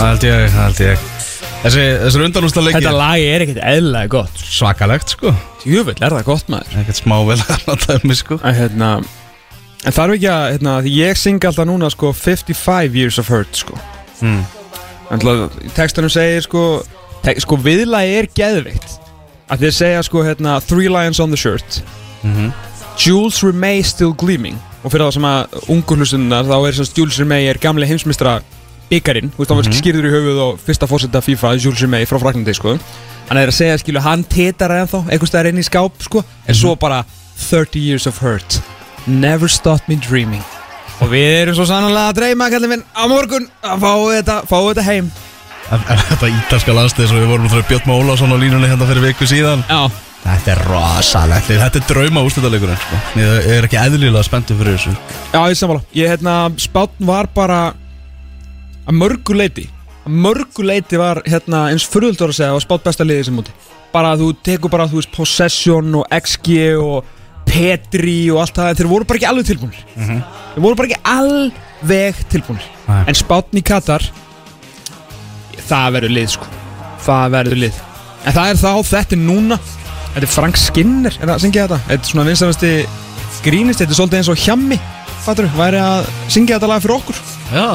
[0.00, 1.00] Það held ég, það held ég.
[1.60, 4.38] Þessi, þessar undanústa leiki Þetta lag er ekkert eðlilega gott.
[4.48, 5.32] Svakalegt sko.
[5.68, 6.76] Jöfull er það gott maður?
[6.80, 7.36] Ekkert smá vel
[7.68, 8.38] að dæmi sko.
[8.40, 8.88] En hérna
[9.84, 13.60] En þarf ekki að, hérna, því ég syngi alltaf núna sko 55 years of hurt
[13.60, 13.76] sko.
[14.24, 14.40] Mm.
[15.12, 15.24] En
[15.76, 16.62] textunum segir sko
[17.24, 18.96] te Sko viðlagi er geðvikt
[19.52, 21.82] Að þið segja sko hérna Three lions on the shirt.
[22.24, 22.54] Mhm.
[23.00, 24.56] Jules Rimet still gleaming.
[24.80, 28.38] Og fyrir það sem að ungur hlustunnar Þá er að Jules Rimet er gamli heimsmystra
[28.90, 32.18] byggarinn Þú veist, hann var skýrður í höfuð og fyrsta fórseta FIFA Jules Rimet frá
[32.20, 32.76] Fraklandi sko.
[33.30, 36.58] Hann er að segja skilu Hann tetar ennþá Einhvers staðar inn í skáp sko En
[36.58, 37.04] svo bara
[37.48, 38.60] 30 years of hurt.
[39.06, 40.44] Never stopped me dreaming.
[41.00, 44.62] Og við erum svo sannanlega að dreyma kallið minn á morgun að fáu þetta, fáu
[44.68, 45.08] þetta heim.
[45.70, 49.28] Þetta ítalska landstið sem við vorum að Björn Má Ólafsson á línunni hérna fyrir viku
[49.30, 49.64] síðan?
[49.70, 49.88] Já,
[50.20, 52.98] Þetta er rosalegt Þetta er drauma úrslitaleikurinn sko.
[53.16, 54.92] Ég er ekki eðlilega spenntur fyrir þessu.
[55.32, 55.84] Já ég sammála.
[55.96, 57.60] Ég hérna, spátn var bara
[58.90, 59.66] að mörgu leiti
[60.00, 63.56] að mörgu leiti var hérna eins fyrðuldur að segja að spátt besta liðið sem múti
[63.94, 67.16] bara að þú tekur bara, þú veist, possession og XG og
[67.50, 71.14] Petri og allt það, en þeir voru bara ekki alveg tilbúinir þeir voru bara ekki
[71.16, 72.68] alveg tilbúinir
[73.00, 74.06] en spátn í Katar
[75.70, 76.48] það verður lið sko.
[77.04, 77.84] Það verður lið.
[78.20, 79.60] En það er þá, þetta er núna.
[80.10, 81.80] Þetta er Frank Skinner, er það að syngja þetta?
[81.86, 82.72] Þetta er svona vinstafasti
[83.44, 84.78] grínist þetta er svolítið eins og hjammi
[85.24, 87.22] fattur, væri að syngja þetta lag fyrir okkur.
[87.50, 87.66] Já.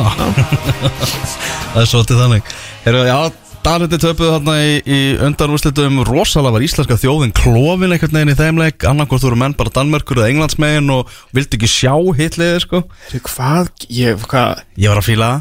[1.73, 2.53] Það er svolítið þannig.
[2.85, 3.17] Heru, Já,
[3.65, 6.03] Danandi töpuðu þarna í, í undanúrslitum.
[6.05, 10.29] Rosalega var íslenska þjóðin klofin einhvern veginn í þeimleik annarkort voru menn bara Danmörkur eða
[10.35, 12.83] Englandsmegin og vildi ekki sjá hitliði sko.
[13.25, 14.61] Hvað, ég, hvað?
[14.77, 15.31] Ég var að fíla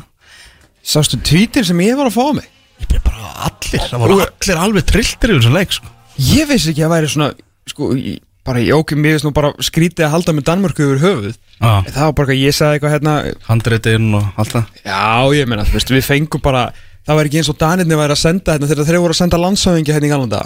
[0.84, 2.48] Sástu tvítir sem ég var að fá mig?
[2.80, 5.92] Ég byrja bara allir, það voru allir alveg trilltir í þessum leik sko.
[6.20, 7.30] Ég vissi ekki að væri svona
[7.68, 11.36] Sko, ég, bara ég mér veist nú bara skrítið að halda með Danmörku yfir höfuð.
[11.60, 13.14] Já, Það var bara ég sagði eitthvað hérna
[13.48, 14.82] handritin og allt það.
[14.84, 15.06] Já,
[15.38, 16.66] ég meina, þú veist, við fengum bara
[17.04, 19.40] Það var ekki eins og Danirni væri að senda hérna Þegar þeir voru að senda
[19.42, 20.38] landsáðingi hérna í galanda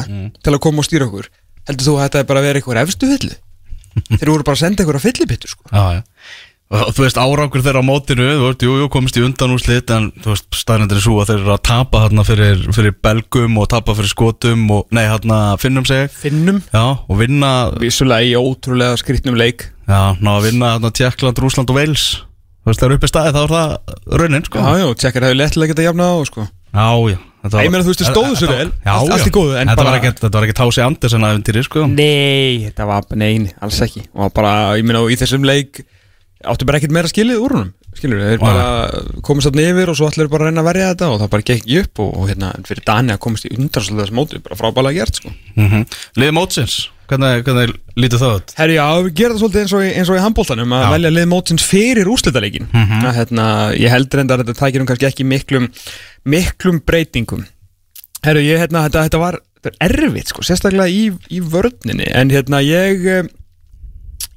[0.42, 1.28] Til að koma og stýra okkur.
[1.68, 3.37] Heldur þú að þetta er bara að vera eitthvað efstu fyllu?
[4.18, 5.70] þeir voru bara að senda eitthvað fyllipittu sko.
[5.70, 6.02] Já, já
[6.68, 9.61] Og þú veist, árangur þeirra á mótinu, þú veist, jú, jú, komist í undan úr
[9.62, 12.92] slit En þú veist, staðnendur er svo að þeir eru að tapa hérna fyrir, fyrir
[13.07, 16.61] belgum og tapa fyrir skotum og, nei, hérna, finnum seg Finnum.
[16.68, 19.70] Já, og vinna, Vissulega í ótrúlega skrýtnum leik.
[19.88, 22.04] Já, ná að vinna hérna Tjekkland, Rúsland og Wales.
[22.61, 24.61] Þú veist, þeir eru uppi staði, þá er það raunin, sko.
[24.61, 26.48] Já, já, tjekkar hefur lettilega getað jafna á sko.
[26.68, 29.76] Já, já Ég meina, þú veist, þeir stóðu svo vel, Já, allt- góðu, en Þetta
[29.78, 31.87] bara- var var ekki Tási Andersen aðeintýri, sko.
[31.87, 34.02] Nei, þetta var, nei, alls ekki.
[34.18, 35.81] Og bara, ég meina, og í þessum leik
[36.46, 38.64] Áttu bara ekkert meira skilið úr húnum Skilur, þeir bara
[39.27, 41.46] komast þarna yfir Og svo allir bara að reyna að verja þetta Og það bara
[41.48, 44.59] gekk ekki upp Og, og hérna, fyrir Dani að komast í undarslega þess móti Bara
[44.61, 45.33] frábælega gert, sko.
[45.59, 45.83] Mm
[46.20, 46.77] Liði mótsins,
[47.11, 48.55] hvernig, hvernig lítið það út?
[48.61, 50.90] Herri, já, við gerum það svolítið eins og, í- eins og í handbóltanum að Já.
[50.94, 53.46] velja lið mótsins fyrir úrslitaleikin að, hérna,
[53.81, 55.66] ég heldur enda að þetta tækir um kannski ekki miklum
[56.29, 57.46] miklum breytingum.
[58.27, 62.07] Herri, ég, hérna, þetta, þetta var þetta er erfitt, sko, sérstaklega í, í vörninni.
[62.14, 63.09] En hérna, ég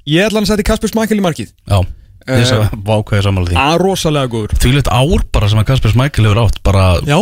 [0.06, 1.52] ég ætla hann að setja Kasper Smakkel í markið.
[1.68, 3.56] Já, ég Eh, sagði vákvæði sammála því.
[3.58, 4.58] að rosalega góður.
[4.62, 7.18] Því litt ár bara sem að Kasper Smækkel hefur átt bara, Já,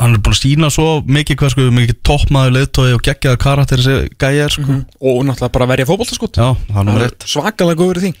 [0.00, 3.78] hann er búin að sína svo mikið hvað sko, mikið toppmaður leiðtói og geggjaða karakter
[3.78, 4.78] þessi gæjar sko.
[4.98, 8.12] og náttúrulega bara verja fótboltaskot Já, það er eitt svakalega góður í því.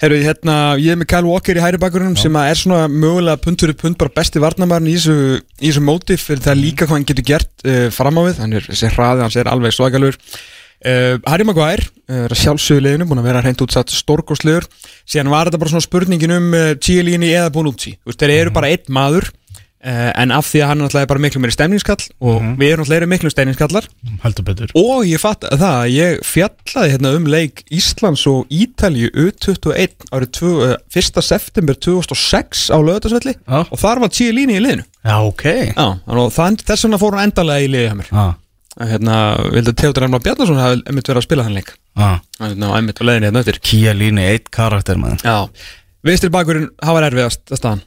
[0.00, 3.42] Herru, hérna, ég er með Kyle Walker í hæri bakgrunum sem að er svona mögulega
[3.44, 6.96] pund fyrir pund bara besti varnamærin í þessu, í þessu móti fyrir það líka hvað
[6.96, 10.16] hann getur gert uh, fram á við, hann er þessi hraði, hann er alveg svakalur
[10.86, 14.68] uh, Harry Maguire uh, er að sjálfsögðu liðinu, búin að vera hreint útsatt stórgóðslegur,
[15.08, 17.96] síðan var þetta bara svona spurningin um uh, Chiellini eða Bonucci.
[18.02, 19.30] Þú veist, þeir eru bara einn maður
[19.84, 22.84] uh, en af því að hann náttúrulega er bara miklu meiri stemningskall og við erum
[22.84, 23.88] náttúrulega miklu stemningskallar.
[24.78, 30.10] Og ég fatt að það að ég fjallaði hérna um leik Íslands og Ítalju U21
[30.10, 31.22] árið tvö, uh, 1.
[31.24, 33.60] september 2006 á lögatarsvelli Já.
[33.62, 34.86] og þar var Chiellini í liðinu.
[35.04, 35.46] Já, ok.
[35.72, 35.86] Já,
[36.34, 38.38] þannig þess vegna fór hann endalega í liðið
[38.78, 39.14] Hérna,
[39.50, 41.72] vildi Teodor Emma Bjarnason hafi einmitt verið að spila þann leik?
[41.98, 43.58] Já Hérna, einmitt á leiðinni hérna eftir.
[43.64, 45.24] Kíalíni, eitt karakter maður.
[45.26, 45.72] Já,
[46.06, 47.82] vinstri bakurinn hafa erfiðast að staðan.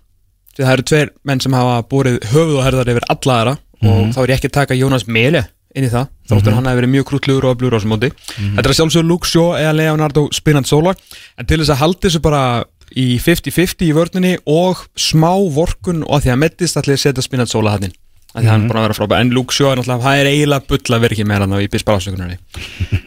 [0.51, 3.55] Því það eru tveir menn sem hafa búrið höfuð og herðar yfir alla aðra.
[3.81, 6.81] Og þá er ég ekki að taka Jónas Mele inn í það þróttur hann hafi
[6.81, 8.11] verið mjög krútlugur og öflugur á þessum móti.
[8.35, 10.93] Þetta er sjálfsögur Luke Shaw eða Leonardo Spinazzola.
[11.39, 12.43] En til þess að haldi þessu bara
[12.91, 17.23] í 50-50 í vörninni og smá vorkun og að því að mettist ætli að setja
[17.23, 17.95] Spinazzola hann inn
[18.31, 20.21] að því að hann er búin að vera frábæð en Luke Shaw er náttúrulega, það
[20.21, 22.37] er eiginlega bull að vera ekki með hann í bisbarásökunarni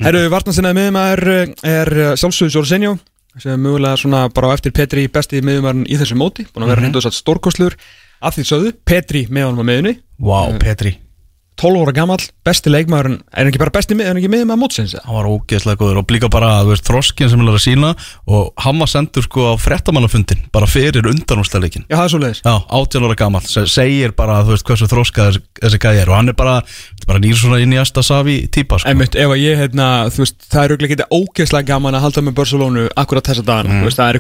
[0.05, 1.31] Herru, vartansinnaði miðumæður
[1.75, 2.97] er eh, sjálfsögur Jorginho
[3.41, 6.75] sem er mögulega svona bara á eftir Petri besti miðumæðurinn í þessu móti búin að
[6.75, 7.01] vera mm -hmm.
[7.01, 7.79] hreint stórkostlur
[8.25, 10.99] af því sögðu, Petri með honum á miðunni Vá, Petri
[11.61, 14.95] 12 óra gamall, besti leikmaðurinn er ekki bara besti er ekki miðum að mótsins?
[15.05, 17.90] Hann var ógeðslega góður og líka bara, þú veist, þroskin sem hann er að sína
[18.27, 22.40] og hann var sendur sko á frettamannafundin bara fyrir undanúrstæðleikin Já, það er svo leiðis
[22.43, 26.17] Já, 18 ára gamall, sem segir bara, þú veist, hversu þroskað þessi gæði er og
[26.19, 26.57] hann er bara,
[27.07, 28.90] bara nýr svona inn í Asta Savi típa, sko.
[28.90, 32.38] Einmitt, ef að ég, hérna, þú veist, það er auðvitað ógeðslega gaman að halda með
[32.43, 34.14] Barcelona akkurat þessa dagana, þú veist, það er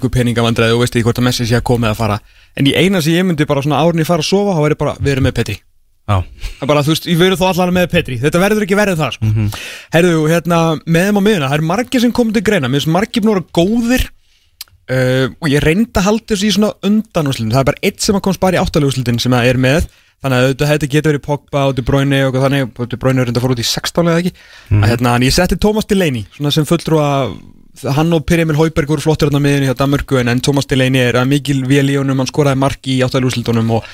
[4.78, 5.64] eitthvað
[6.04, 8.18] Það er bara, þú veist, ég verður þó allan með Petri.
[8.20, 9.30] Þetta verður ekki verið það, sko.
[9.30, 9.54] Mm
[9.94, 12.68] Herðu, hérna, með þeim á miðuna Það er margir sem komið til greina.
[12.68, 14.06] Mér finnst margir búin að vera góðir
[14.90, 18.18] uh, Og ég reyndi að halda þessu í svona undanúslitin Það er bara eitt sem
[18.18, 19.88] að komst bara í áttaluguslitin Sem það er með.
[20.24, 22.70] Þannig að þetta hefði getur verið Pogba og De Bruyne og þannig.
[22.92, 24.32] De Bruyne er reynda að fóra út í 16 eða ekki?
[24.72, 27.36] Að, hérna, Ég setti Thomas Delaney Svona sem fulltrú að
[27.96, 31.08] Hann og Pyrimil Hauberg voru flottir hérna á miðunni hjá Danmörku en, en Thomas Delaney
[31.08, 32.20] er að mikil vel í honum.
[32.22, 33.88] Hann skoraði mark í áttaluguslitunum og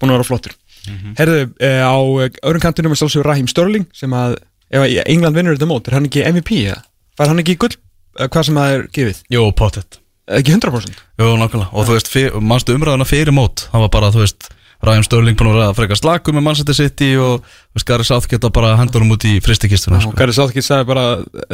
[0.00, 0.54] búin að vera
[0.86, 4.38] flottur Herðu, eh, á eh, öðrum kantinum er sjálfsögur Raheem Sterling sem að,
[4.70, 6.82] ef að England vinnur þetta mót, er hann ekki MVP eða?
[7.16, 7.76] Fær hann ekki gull,
[8.16, 9.22] hvað sem það er gefið?
[9.36, 11.02] jú, pottet Ekki 100%?
[11.20, 12.08] Jú, nákvæmlega, og þú veist,
[12.42, 14.48] mannstu umræðuna fyrir mót það var bara, þú veist,
[14.84, 17.46] Ræðum Störling búin að vera að freka slaku með Manchester City og
[17.88, 20.12] Gary Southgate að bara henda honum út í fristikistuna, Og sko.
[20.18, 21.04] Gary Southgate sagði bara,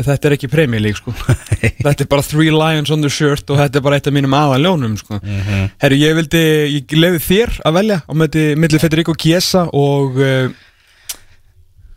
[0.02, 0.50] þetta er ekki
[0.82, 1.14] League sko.
[1.87, 4.35] Þetta er bara three lions on the shirt og þetta er bara eitt af mínum
[4.38, 5.20] aðaljónum sko.
[5.82, 6.42] Herru, ég vildi,
[6.80, 8.12] ég lefi þér að velja á
[8.58, 10.50] milli Federico Chiesa og uh,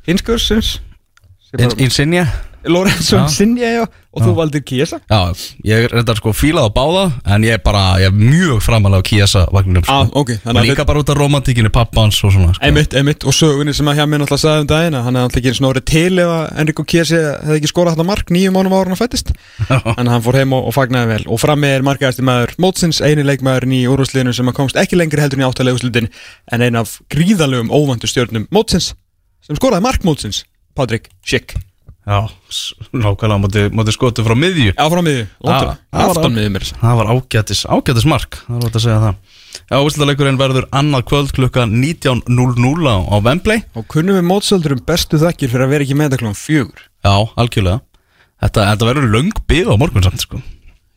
[0.05, 0.75] Hinskursins
[1.57, 2.27] In- Insignia
[2.71, 3.21] Lorenzo.
[3.23, 5.35] Insigne og þú valdir Kiesa Já,
[5.67, 7.03] ég er reyndar sko fílað á báða
[7.35, 9.95] En ég er bara, ég er mjög framalega á Kiesa vagninum sko.
[9.95, 12.63] Ah, ok, þannig Og líka bara út af romantíkinni pappans og svona sko.
[12.65, 15.27] Einmitt, einmitt, og sögunni sem að hjá mér náttúrulega sagði um daginn að hann hefði
[15.27, 18.77] náttúrulega ekki snorri til ef að Enrico Kiesi hefði ekki skorað þetta mark nýjum mánum
[18.77, 19.33] ára hann fættist
[19.67, 23.25] að hann fór heim og, og fagnaði vel og frammi er markaðasti maður mótsins, eini
[23.27, 26.11] leikmaðurinn í úrúsliðinu sem komst ekki lengri heldur en í áttalega úrslitin
[26.55, 28.93] en ein af gríðalegum óvandu stjórnum mótsins
[29.45, 30.45] sem skoraði mark mótsins,
[30.77, 31.57] Patrik Schick
[32.05, 32.19] Já,
[32.93, 34.73] nákvæmlega móti, móti skotu frá miðju.
[34.77, 36.65] Já, frá miðju, það var aftan miðju mér.
[36.81, 39.15] Það var ágætis, ágætis mark Það var þetta að segja það.
[39.65, 43.63] Já, úrslitaleikurinn verður annað kvöld klukka 19.00 á, Wembley.
[43.73, 46.83] Og kunnum við mótsöldurum bestu þakkir fyrir að vera ekki með þetta klón fjögur?
[47.01, 47.81] Já, algjörlega.
[48.43, 50.41] Þetta, þetta verður löng bygg á morgun samt sko.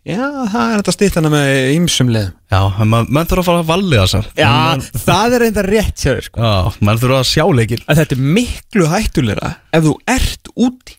[0.08, 3.48] Já, það er þetta stýtt hana með ymsum leðum Já, en maður mað þurfa að
[3.48, 6.40] fara að valliða þessar Já, Man- það er reynda rétt hjá þér sko.
[6.46, 10.94] Já, maður þurfa að sjá leikir að þetta er miklu hættulegra ef þú ert úti.
[10.94, 10.97] það,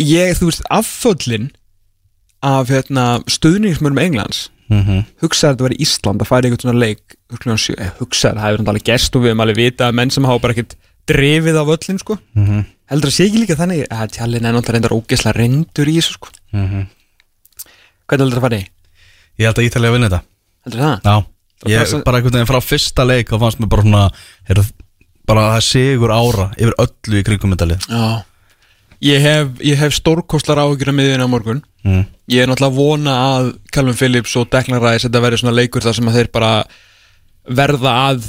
[0.00, 1.50] ég, þú veist, afföllin
[2.44, 4.48] af hérna, stuðningsmörnum Englands.
[4.72, 5.02] Mhm.
[5.20, 8.68] Hugsaði að þetta var í Ísland að færa einhvern svona leik eh, hugsaði, það hefur
[8.72, 11.72] alveg gerst og við hefum alveg vita að menn sem hafa bara ekkert drefið af
[11.74, 12.16] öllin, sko.
[12.34, 12.64] Mhm.
[12.88, 16.16] heldur að sé ekki líka þannig að tjallin er náttúrulega reyndar ógesla reyndur í þessu,
[16.16, 16.28] sko.
[16.52, 16.86] Mhm.
[18.08, 18.66] hvernig heldur það að fara í?
[19.38, 20.22] Ég held að Ítalía að vinna þetta.
[20.64, 21.00] Heldur það?
[21.04, 21.16] Já,
[21.68, 24.10] ég passa- bara einhvern veginn frá fyrsta leik þá fannst mér bara svona
[25.26, 28.24] bara það sigur ára yfir öllu í kringum þetta lið Já
[29.04, 31.62] Ég hef, hef stórkostlar áhyggjur að miðjun á morgun.
[31.84, 32.04] Mm.
[32.32, 35.98] Ég er náttúrulega vona að Calvin Phillips og Declan Rice þetta verður svona leikur þar
[35.98, 36.52] sem að þeir bara
[37.44, 38.28] verða að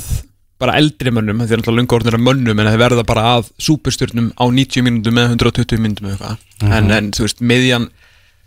[0.59, 3.49] bara eldri mönnum, þeir er náttúrulega lunga orðnir að mönnum en þeir verða bara að
[3.65, 6.43] súpurstjörnum á 90 mínútum eða 120 mínútum eða eitthvað.
[6.77, 7.88] En, en þú veist, miðjan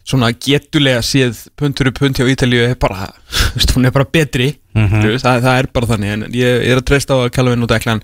[0.08, 4.08] svona getulega séð puntur upp punt hjá Ítalíu er bara, þú veist, hún er bara
[4.08, 4.54] betri.
[4.72, 7.32] Þú veist, það, það er bara þannig en ég, ég er að treysta á að
[7.36, 8.00] Calvin og Declan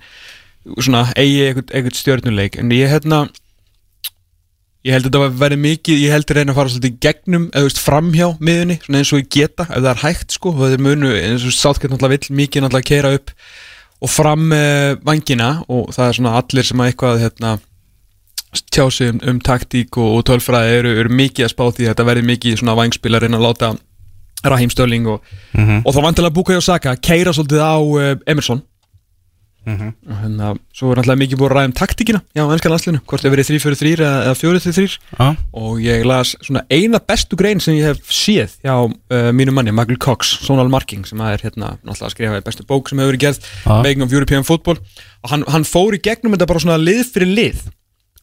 [0.80, 2.60] svona eigi eitthvað, stjörnuleik.
[2.60, 3.24] En ég hérna
[4.84, 7.62] Ég held að þetta verði mikið, ég held að reyna að fara svolítið gegnum, eða
[7.62, 10.74] þú veist, framhjá miðunni, svona eins og ég geta, ef það er hægt sko, og
[10.74, 13.32] þeir munu, eins og sátkvæmt náttúrulega vill mikið náttúrulega keira upp
[14.04, 17.54] og fram uh, vangina og það er svona allir sem að eitthvað hérna,
[18.68, 22.08] tjá sig um, um taktík og, og tölfræði eru, eru mikið að spá því þetta
[22.10, 23.72] verði mikið svona vangspil að reyna að láta
[24.44, 25.24] Raheem Störling og,
[25.56, 28.60] og þá vantilega Bukayo Saka keira svolítið á uh, Emerson
[29.64, 33.24] og hérna, svo er náttúrulega mikið búið að ræða um taktíkina já, ennska landslinu, hvort
[33.24, 35.28] það verið 3-4-3 eða, eða 4-3-3 Já,
[35.60, 39.72] og ég las svona eina bestu grein sem ég hef séð hjá uh, mínu manni,
[39.72, 43.14] Michael Cox, Sonal Marking sem er hérna náttúrulega að skrifa í bestu bók sem hefur
[43.14, 43.80] verið gerð Já.
[43.80, 44.80] Making of European Football.
[45.24, 47.64] Og hann, hann fór í gegnum þetta bara svona lið fyrir lið.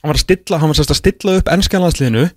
[0.02, 2.28] Hann var að stilla, hann var að stilla upp ennskan landsliðinu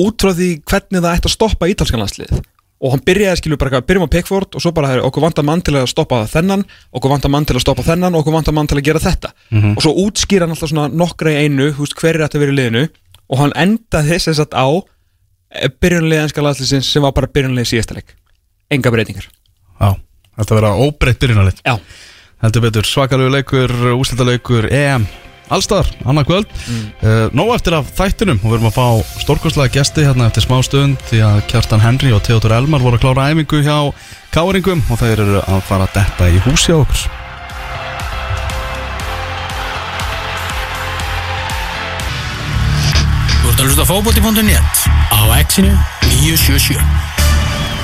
[0.00, 2.40] út frá því hvernig það ætti að stoppa ítalskan landslið
[2.80, 5.60] og hann byrjaði skilur bara byrjum á Pickford og svo bara herri, okkur vantar mann
[5.64, 6.64] til að stoppa þennan
[6.96, 9.32] okkur vantar mann til að stoppa þennan okkur vantar mann til að gera þetta.
[9.76, 12.54] Og svo útskýra hann alltaf svona nokkra í einu, þú veist, hver er þetta verið
[12.54, 12.84] í liðinu?
[13.30, 14.68] Og hann endaði þess að á
[15.82, 18.16] byrjunlega enska landsliðsins sem var bara byrjunlega síðasta leik.
[18.72, 19.28] Enga breytingar.
[19.80, 19.90] Já,
[20.40, 21.60] þetta verður óbreytt byrjunarlið.
[21.66, 21.76] Já,
[22.40, 25.04] Heldur betur, svakalegu leikur, úrslitaleikur EM
[25.50, 26.52] Allstar, annað kvöld.
[26.70, 27.30] Mm.
[27.34, 31.00] Nó eftir af þættinum og við erum að fá stórkostlega gesti hérna eftir smá stund
[31.10, 33.78] því að Kjartan Henry og Theodor Elmar voru að klára æfingu hjá
[34.30, 37.02] Káringum og þeir eru að fara að detta í húsi á okkur.
[43.40, 45.74] Þú ert að hlusta á fótbolti.net á X-inu
[46.22, 46.78] 977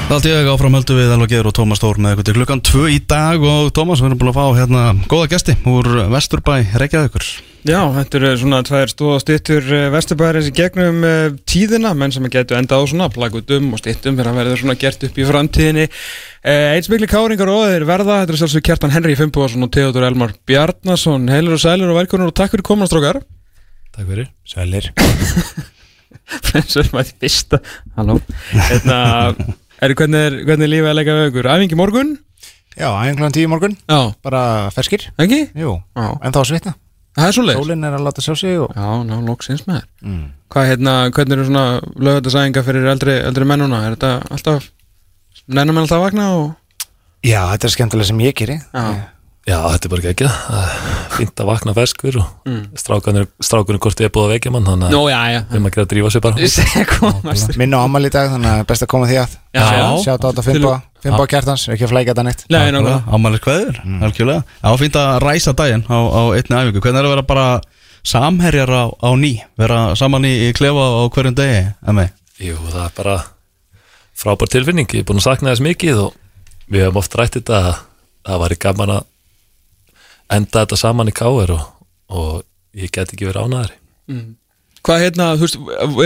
[0.07, 2.61] Það er ég áfram höldu við Elva Geir og Tómas Þór með ykkur til klukkan
[2.62, 6.55] 2 í dag og Tómas, við erum búin að fá hérna góða gesti úr Vesturbæ
[6.79, 7.26] Reykjavíkur
[7.66, 12.37] Já, þetta eru svona tvær stóða stýttur vesturbæðarins í gegnum uh, tíðina, menn sem að
[12.37, 15.87] getu enda á svona plagutum og stýttum fyrir að verða svona gert upp í framtíðinni.
[16.46, 20.07] Uh, Eins miklu káringar og þeir verða, þetta er sjálfsög Kjartan Henry Fimboðarsson og Theodor
[20.07, 21.26] Elmar Bjarnason.
[21.33, 23.18] Heilur og sælur og velkonur og takk fyrir komanstrókar.
[23.96, 24.92] Takk fyrir, sælir
[26.55, 27.62] er maður því fyrsta.
[27.98, 28.20] Halló.
[28.55, 29.02] Hérna,
[29.83, 31.52] er, hvernig, er, hvernig er lífið að leika við ykkur?
[31.57, 32.16] Æfingi morgun?
[32.76, 32.90] Já,
[33.33, 34.42] tíu morgun, Já, bara
[34.76, 35.46] ferskir ekki?
[35.57, 36.79] Jú, en þá svitna
[37.16, 37.59] það er svo leið.
[37.62, 39.88] Sólinn er að láta sjá sig og Já, ná, loksins með þér.
[40.07, 40.24] mm.
[40.52, 41.64] Hvað, hérna, hvernig eru svona
[42.07, 43.81] lögatarsæðinga fyrir eldri, eldri mennuna?
[43.88, 44.68] Er þetta alltaf,
[45.48, 46.55] nennum menn alltaf að vakna og...
[47.26, 48.85] Já, þetta er skemmtilega sem ég geri Já.
[49.46, 50.29] Já, þetta er bara ekki ekki
[51.16, 52.64] Fínt að vakna ferskur og Mm.
[53.83, 55.40] hvort ég er búið að vekja mann þannig að já, já.
[55.50, 57.57] þeim að að drífa sig bara Ég segi komast.
[57.59, 59.87] Minn á ammali í dag, þannig að best að koma því að Já, já.
[60.05, 60.72] Sjátt á þetta Fimbo,
[61.07, 62.45] Fimbo Kjartans, ekki að flækja þetta neitt.
[62.53, 62.99] Nei, nákvæmlega.
[63.16, 64.45] Ámælis kveður, algjörlega.
[64.62, 66.83] Já, fínt að ræsa daginn á, á einni æfingu.
[66.85, 67.47] Hvernig er að vera bara
[68.07, 69.33] samherjar á, á ný?
[69.59, 72.07] Vera saman í, í klefa á hverjum degi Emi?
[72.42, 73.16] Jú, það er bara
[74.16, 74.90] frábær tilfinning.
[74.92, 76.16] Ég er búin að sakna þess mikið og
[76.71, 77.77] við hefum oft rætt þetta að
[78.27, 79.05] það væri gaman að
[80.37, 81.62] enda þetta saman í káir og,
[82.11, 82.42] og
[82.77, 83.79] ég get ekki verið ánæðari
[84.87, 85.57] Hvað hérna, þú veist,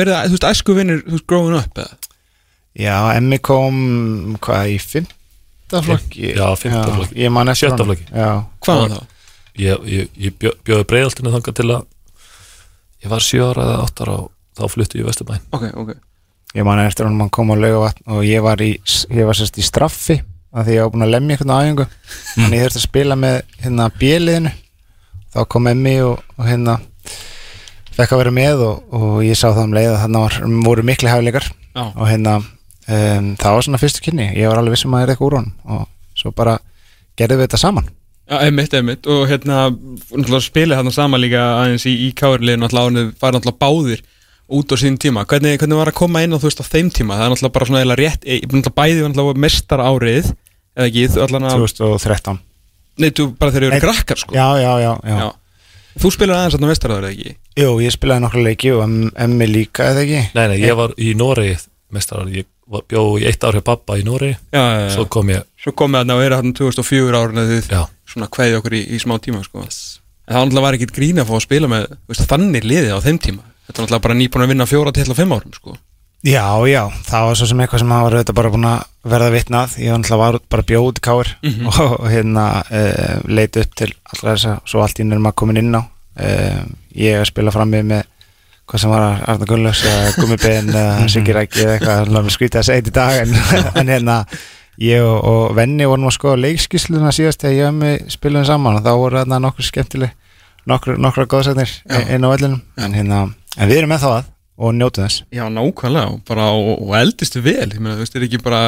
[0.00, 1.96] er það, þú veist, æsku vinnir, þú veist, growing up eða?
[2.78, 3.80] Já, Emmi kom
[4.42, 7.16] hvað í fymta flokki Já, fimmta flokki.
[7.18, 7.96] Ég man eftir Sjötta honum.
[7.96, 8.12] flokki.
[8.14, 8.30] Já,
[8.66, 9.08] Hvað var það?
[9.60, 11.82] Ég, ég, ég bjó, bjóði breiðaltinu þangað til að
[13.02, 15.90] ég var 7 ára eða 8 ára og þá fluttu ég í Vesturbæn Ok, ok
[16.54, 18.72] ég man eftir hann kom á laugavatn og ég var í,
[19.10, 21.86] ég var sérst í straffi af því ég var búin að lemja einhvern á æfingu
[22.34, 24.52] þannig ég þurfti að spila með hérna bjöliðinu
[25.30, 26.78] þá kom Emmi og, og hérna
[27.94, 30.86] fekk að vera með og, og ég sá það um leið að þannig var, voru
[30.90, 31.84] mikli hæfileikar Já.
[31.86, 32.34] og hérna
[32.88, 35.38] um, það var svona fyrstu kynni, ég var alveg vissum að það er eitthvað úr
[35.40, 36.58] honum og svo bara
[37.18, 37.88] gerðum við þetta saman
[38.30, 39.64] Já, einmitt, einmitt og hérna,
[40.44, 44.04] spilið þarna saman líka aðeins í, í káirliðin náttúrulega árið var náttúrulega báðir
[44.50, 46.92] út á sín tíma hvernig, hvernig var að koma inn á þú veist á þeim
[46.94, 50.30] tíma það er náttúrulega bara svona eiginlega rétt e, náttúrulega bæði var náttúrulega mestar árið
[50.30, 52.40] eða ekki, þú allan að 2013
[53.00, 53.82] Nei, þú bara þegar eru Nei.
[53.82, 55.18] krakkar sko Já, já, já, já.
[55.24, 55.28] Já.
[56.00, 57.34] Þú spilar aðeins þarna mestar árið, ekki?
[57.64, 60.20] Jú, ég spilaði nokkru leiki og Em- Emmi líka, eða ekki?
[60.38, 61.56] Nei, nei, ég var í Noregi
[61.94, 64.36] mestar ári, ég var- bjó í eitt ár hjá pappa í Noregi.
[64.54, 64.90] Já, já, já.
[64.94, 67.82] Svo kom ég, Svo komið þarna og er þarna 2004 árið þið já,
[68.14, 69.60] svona kveði okkur í, í smá tíma sko.
[69.60, 69.68] en
[70.36, 72.98] það náttúrulega var ekkit grín að fá að spila með þú veist, þannig liðið á
[73.04, 73.42] þeim tíma.
[73.66, 75.76] Þetta er náttúrulega bara nýbúin að vinna fjóra til að fimm árum sko.
[76.20, 79.76] Já, já, það var svo sem eitthvað sem verið þetta bara búin að verða vitnað.
[79.80, 81.30] Ég var náttúrulega var bara bjóð í káir
[81.64, 85.36] og, og hérna uh, leiti upp til allra þess að svo allt í nefnum að
[85.40, 85.82] komin inn á.
[86.20, 86.60] Uh,
[86.92, 88.02] ég að spila fram með
[88.70, 92.86] hvað sem var Arna Gunnlaugs eða Gummiben eða Sigiræki eða eitthvað við skrítið að segja
[92.86, 93.36] þetta í dag en,
[93.82, 94.16] en hérna
[94.80, 98.78] ég og, og Venni vorum að skoða leikskísluna síðast þegar ég og mig spilum saman
[98.78, 100.16] og þá voru þarna nokkur skemmtileg
[100.70, 101.72] nokkur, nokkra góðsætnir
[102.12, 102.60] inn á vellinum.
[102.80, 103.24] En, hérna,
[103.56, 104.28] en við erum með þá að
[104.60, 105.22] og njótu þess.
[105.32, 108.62] Já, nákvæmlega bara, og, og eldistu vel ég meina, þú veist, er ekki bara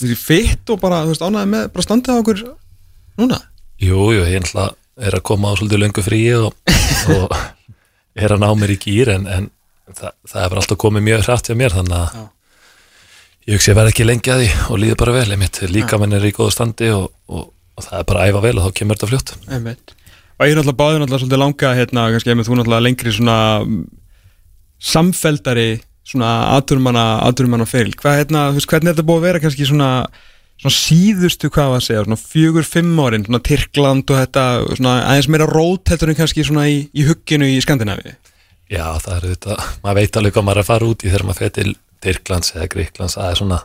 [0.00, 2.42] þú veist, fitt og bara, þú veist, ánæði með bara standið á okkur
[3.20, 3.40] núna?
[3.80, 4.54] Jú, jú, ég
[5.00, 6.56] er að koma á svolítið löngu fríi og,
[7.12, 7.36] og
[8.18, 9.48] er að ná mér í gýr en, en
[9.94, 12.24] það, það hefur alltaf komið mjög hrætt hjá mér þannig að Já.
[13.46, 16.16] ég hugsi að verða ekki lengi að því og líður bara vel, einmitt, líka menn
[16.18, 17.46] er í góðu standi og, og,
[17.76, 19.94] og það er bara að æfa vel og þá kemur þetta fljótt Einmitt.
[20.38, 23.38] og ég er náttúrulega báður náttúrulega svolítið langa hérna, kannski ef þú náttúrulega lengri svona
[24.80, 25.70] samfeldari
[26.10, 29.90] svona aturmanna feril hvað hérna, þú veist, hvernig er þetta búið að vera kannski svona,
[30.60, 34.44] svona síðustu, hvað var að segja svona fjögur, fimm árin, svona Tyrkland og þetta,
[34.76, 38.16] svona aðeins meira rót heldur en kannski svona í, í hugginu í Skandinavi
[38.70, 41.24] Já, það er þetta, maður veit alveg hvað maður er að fara út í þegar
[41.28, 43.62] maður fer til Tyrklands eða Gríklands, það er svona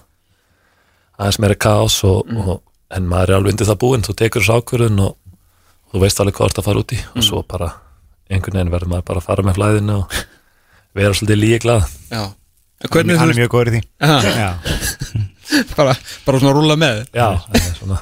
[1.19, 2.63] aðeins meira kaos og, og,
[2.95, 5.19] en maður er alveg undir það búinn, þú tekur þessu ákvörðun og,
[5.91, 7.69] og þú veist alveg hvað þú ert að fara út í og svo bara
[8.31, 10.17] einhvern veginn verður maður bara að fara með flæðinu og
[10.95, 12.23] vera svolítið líka glað Já
[12.91, 15.21] Hvernig hann er mjög góður í því.
[15.77, 17.05] bara, bara svona rúla með.
[17.15, 18.01] Já, það er svona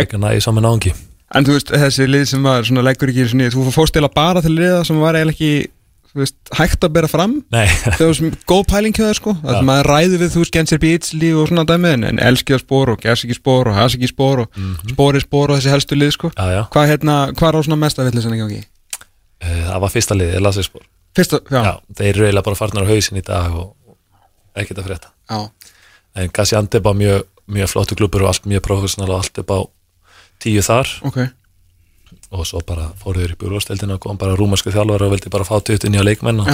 [0.00, 0.92] ekki næði saman ángi
[1.34, 4.40] En þú veist, þessi lið sem var svona leggur ekki svona, þú fórst eila bara
[4.42, 5.68] til liða sem var eiginlega ekki
[6.10, 7.36] þú veist, hægt að bera fram?
[7.54, 9.34] Nei, það var sem góð pæling hjá það sko.
[9.46, 9.60] Að Já.
[9.68, 12.98] maður ræði við þú veist Gensir Beatsley og svona dæmið en- en Elskja spór og
[13.04, 14.58] Gersiki spór og Hasiki spór og
[14.90, 16.32] spóri spór og þessi helstu lið sko.
[16.34, 18.64] Já, já, hvað hérna, hvað er á svona mesta villis en ekki ekki?
[19.46, 20.82] Eh, það var fyrsta liðið, Lassisbor
[21.14, 23.76] Fyrsta, já, Já, þeir eru eiginlega bara farnar á hausin í dag og
[24.58, 25.14] ekkert að frétta.
[25.30, 25.38] Já,
[26.20, 29.58] en Gaziantep var mjög, mjög flottu klubur og allt mjög professional og allt upp á
[30.40, 30.88] tíu þar.
[31.08, 31.18] Ok.
[32.30, 35.56] Og svo bara fóruður í bjúrústeldina og kom bara rúmarsku þjálfara og vildi bara fá
[35.60, 36.48] 20 nýja leikmenn og,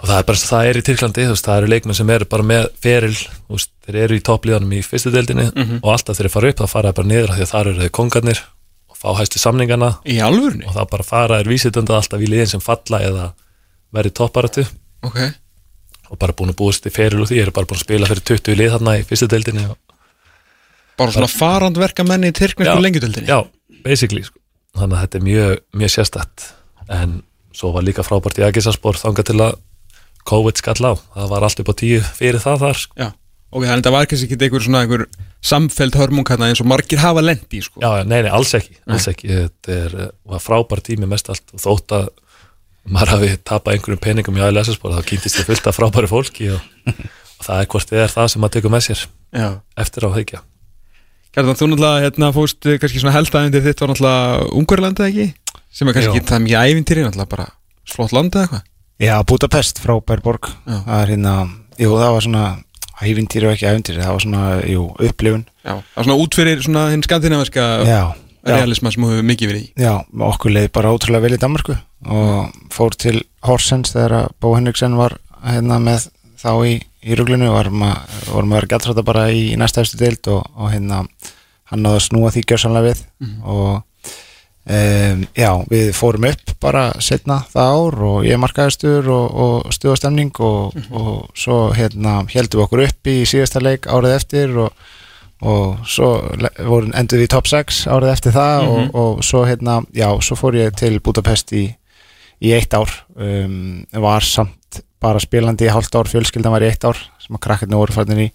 [0.00, 2.28] og það er bara það er í Tyrklandi, þú veist, það eru leikmenn sem eru
[2.30, 3.16] bara með feril,
[3.48, 5.80] þú veist, þeir eru í toppliðanum í fyrstu deildinni Mhm.
[5.82, 7.66] og alltaf þeir eru fara upp, þá fara þeir bara niður af því að þar
[7.72, 8.40] eru þeir kongarnir
[8.90, 9.90] og fá hæstu samningana.
[10.66, 13.26] Og það bara fara þeir vísitönda alltaf í liðin sem falla eða
[13.92, 14.66] verið topparatu
[15.02, 15.18] Ok,
[16.10, 18.26] og bara búin að búast í feril og því, eru bara búin að spila fyrir
[18.32, 19.78] 20 lið þarna í fyrstu deildinni og,
[21.00, 22.82] bara svona farandverka menni í tyrknesku Já.
[22.82, 23.40] lengjudöldinni já,
[23.86, 24.38] basically sko.
[24.76, 26.48] þannig að þetta er mjög, mjög sérstætt
[26.90, 27.20] en
[27.56, 29.58] svo var líka frábært í Agisaspor þangað til að
[30.28, 32.96] COVID skall á, það var allt upp á tíu fyrir það þar sko.
[33.00, 33.08] Já,
[33.50, 35.04] ok, þannig að þetta var kannski ekki einhver svona einhver
[35.50, 37.80] samfeld hörmung hérna eins og margir hafa lendi sko.
[37.80, 41.54] Já, nei, nei, alls ekki, alls ekki þetta er, eh, var frábær tími mest allt
[41.56, 42.10] og þótt að
[42.88, 46.60] maður hafi tapað einhverjum peningum í ALS-spor þá kýntist ég fullt af frábæri fólki og,
[46.88, 49.04] og það er hvort þið er það sem maður tekur með sér
[49.36, 49.48] Já.
[49.76, 50.40] eftir á heikja
[51.30, 55.26] Kjartan, þú náttúrulega hérna, fóst kannski svona heldaðindir þitt var náttúrulega Ungverlandi ekki?
[55.70, 57.44] Sem er kannski ekki það mikið ævintýri náttúrulega bara
[57.86, 58.64] flott land eða eitthvað?
[59.00, 60.48] Já, Budapest, frábær borg.
[60.66, 60.80] Já.
[60.88, 61.34] Það er hérna,
[61.80, 62.42] jú, það var svona
[63.00, 65.46] ævintýri og ekki ævintýri, það var svona, jú, upplifun.
[65.62, 68.02] Já, það var svona út fyrir svona hinn skandinaviska já,
[68.46, 69.72] realisma sem þú hefur mikið verið í.
[69.80, 69.92] Já,
[70.30, 71.76] okkur leið bara ótrúlega vel í Danmarku
[72.10, 76.08] og fór til Horsens þegar Bó Henriksen var hérna með
[76.40, 80.46] þá í, í að, vorum að vera gættrata bara í, í næsta eftir deild og,
[80.56, 81.04] og hérna
[81.70, 83.02] hann náði að snúa því gjörsanlega við
[83.44, 83.82] og
[84.64, 90.32] um, Já, við fórum upp bara setna það ár og ég markaðistur og, og stuðastemning
[90.44, 94.88] og, og svo hérna heldum við okkur upp í síðasta leik árið eftir og,
[95.40, 96.08] og svo
[96.94, 100.58] endur við í top 6 árið eftir það og, og svo hérna, já, svo fór
[100.60, 101.66] ég til Budapest í,
[102.44, 102.92] í eitt ár.
[103.16, 107.44] Um, var samt bara spilandi í hálft ár, fjölskyldan var í eitt ár sem að
[107.46, 108.30] krakkarnir voru færnir í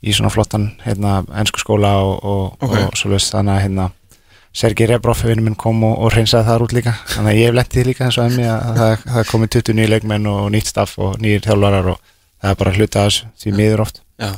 [0.00, 2.76] í svona flottan hérna ennsku skóla og, og, Ok.
[2.88, 3.90] og svo veist þannig að hérna
[4.56, 6.94] Sergei Rebrov, vinnu minn, kom og, og hreinsaði það út líka.
[7.12, 9.92] Þannig að ég hef lentið líka eins og emmi að það, það komið 20 nýjir
[9.92, 12.00] leikmenn og nýtt staff og nýjir þjálfarar og
[12.40, 14.00] það er bara hluta af þessu því miður oft.
[14.18, 14.30] Já.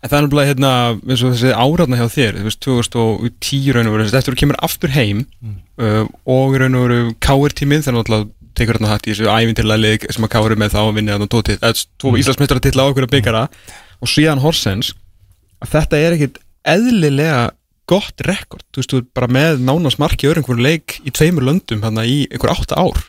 [0.00, 0.72] En það er náttúrulega hérna,
[1.04, 4.58] eins og þessi áratna hjá þér, þú veist, 2010 raun og veru, eftir þú kemur
[4.64, 5.26] aftur heim
[5.76, 8.24] uh, og raun og veru káir tímið, þannig að
[8.56, 11.16] tekur hérna hætt í þessu æfintilega leik sem að káir er með þá og vinnir
[11.16, 12.20] þarna tótið, eða tvo mm.
[12.22, 13.44] Íslandsmeistara titla á okkur að byggara
[14.00, 14.94] og síðan Horsens
[15.60, 16.40] að þetta er ekkit
[16.72, 17.44] eðlilega
[17.90, 21.46] gott rekord, þú veist, þú er bara með nánast marki öðru einhverju leik í tveimur
[21.46, 23.04] löndum hérna í einhver átta ár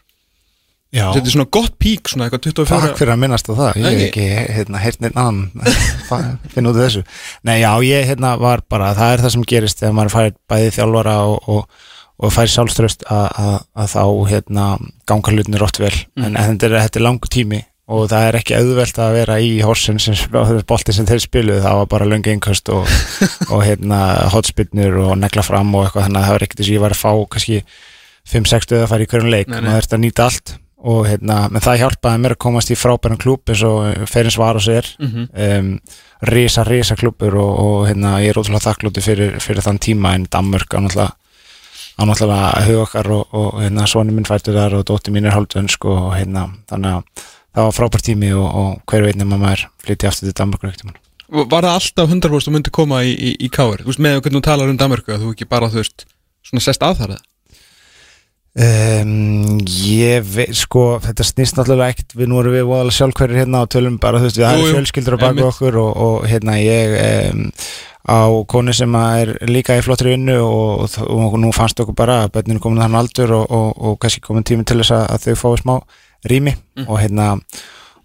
[0.91, 3.85] þetta er svona gott pík, svona eitthvað 24 Takk fyrir að minnast á það, ég
[3.87, 4.25] hef ekki
[4.57, 5.47] hérna, heyrt neitt annan
[6.51, 7.03] finna út af þessu.
[7.47, 10.73] Nei já, ég hérna var bara, það er það sem gerist þegar maður fær bæði
[10.75, 11.83] þjálfara og, og,
[12.19, 14.65] og fær sjálfströst að, að, að þá hérna
[15.07, 15.93] ganga hlutinir oft vel.
[16.19, 17.61] En, en þetta er, þetta er langur tími
[17.91, 20.19] og það er ekki auðvelt að vera í horsin sem
[20.67, 22.91] bolti sem þeir spiluðu, það var bara löngu einhverst og,
[23.53, 24.01] og hérna
[24.35, 26.09] hotspinnur og negla fram og eitthvað.
[26.09, 27.61] Þannig að það var ekkert þess að ég var að fá kannski
[28.31, 29.49] 5-6 stöðu að fara í hverjum leik.
[29.51, 29.57] Nei.
[29.65, 33.19] maður þurfti að nýta allt og hérna, menn það hjálpaði mér að komast í frábæran
[33.21, 35.27] klúb eins og Ferins Varos er Mhm.
[35.33, 35.79] um,
[36.21, 40.25] risa, risa klúbur og, og hérna, ég er ótrúlega þakklúti fyrir, fyrir þann tíma en
[40.29, 41.11] Danmörk á náttúrulega
[41.97, 45.33] á náttúrulega hug okkar og, og hérna, svoni minn fættur þar og dótti mín er
[45.37, 47.25] hálfdönsk og hérna, þannig að
[47.55, 50.97] það var frábært tími og, og hver veit nema maður flytti aftur til Danmörkur ekkert
[51.31, 54.41] Var það alltaf 100% þú myndi koma í, í, í káir, þú veist, með hvernig
[54.41, 56.05] þú talar um Danmörku að þú ekki bara, þú veist,
[56.43, 57.13] svona sest að það
[58.51, 63.61] Um, ég veit, sko, þetta snýst náttúrulega ekkert, við nú erum við voðalega sjálfhverjir hérna
[63.63, 65.45] og tölum bara, þú veist, við jú, fjölskyldur á einmitt.
[65.47, 66.97] okkur og, og hérna ég
[67.31, 67.45] um,
[68.11, 68.19] á
[68.51, 72.25] konu sem að er líka í flottri vinnu og, og, og nú fannst okkur bara
[72.25, 75.29] að börninu komin þann aldur og, og, og kannski komin tími til þess að, að
[75.29, 75.75] þau fái smá
[76.27, 76.55] rými
[76.89, 77.29] og hérna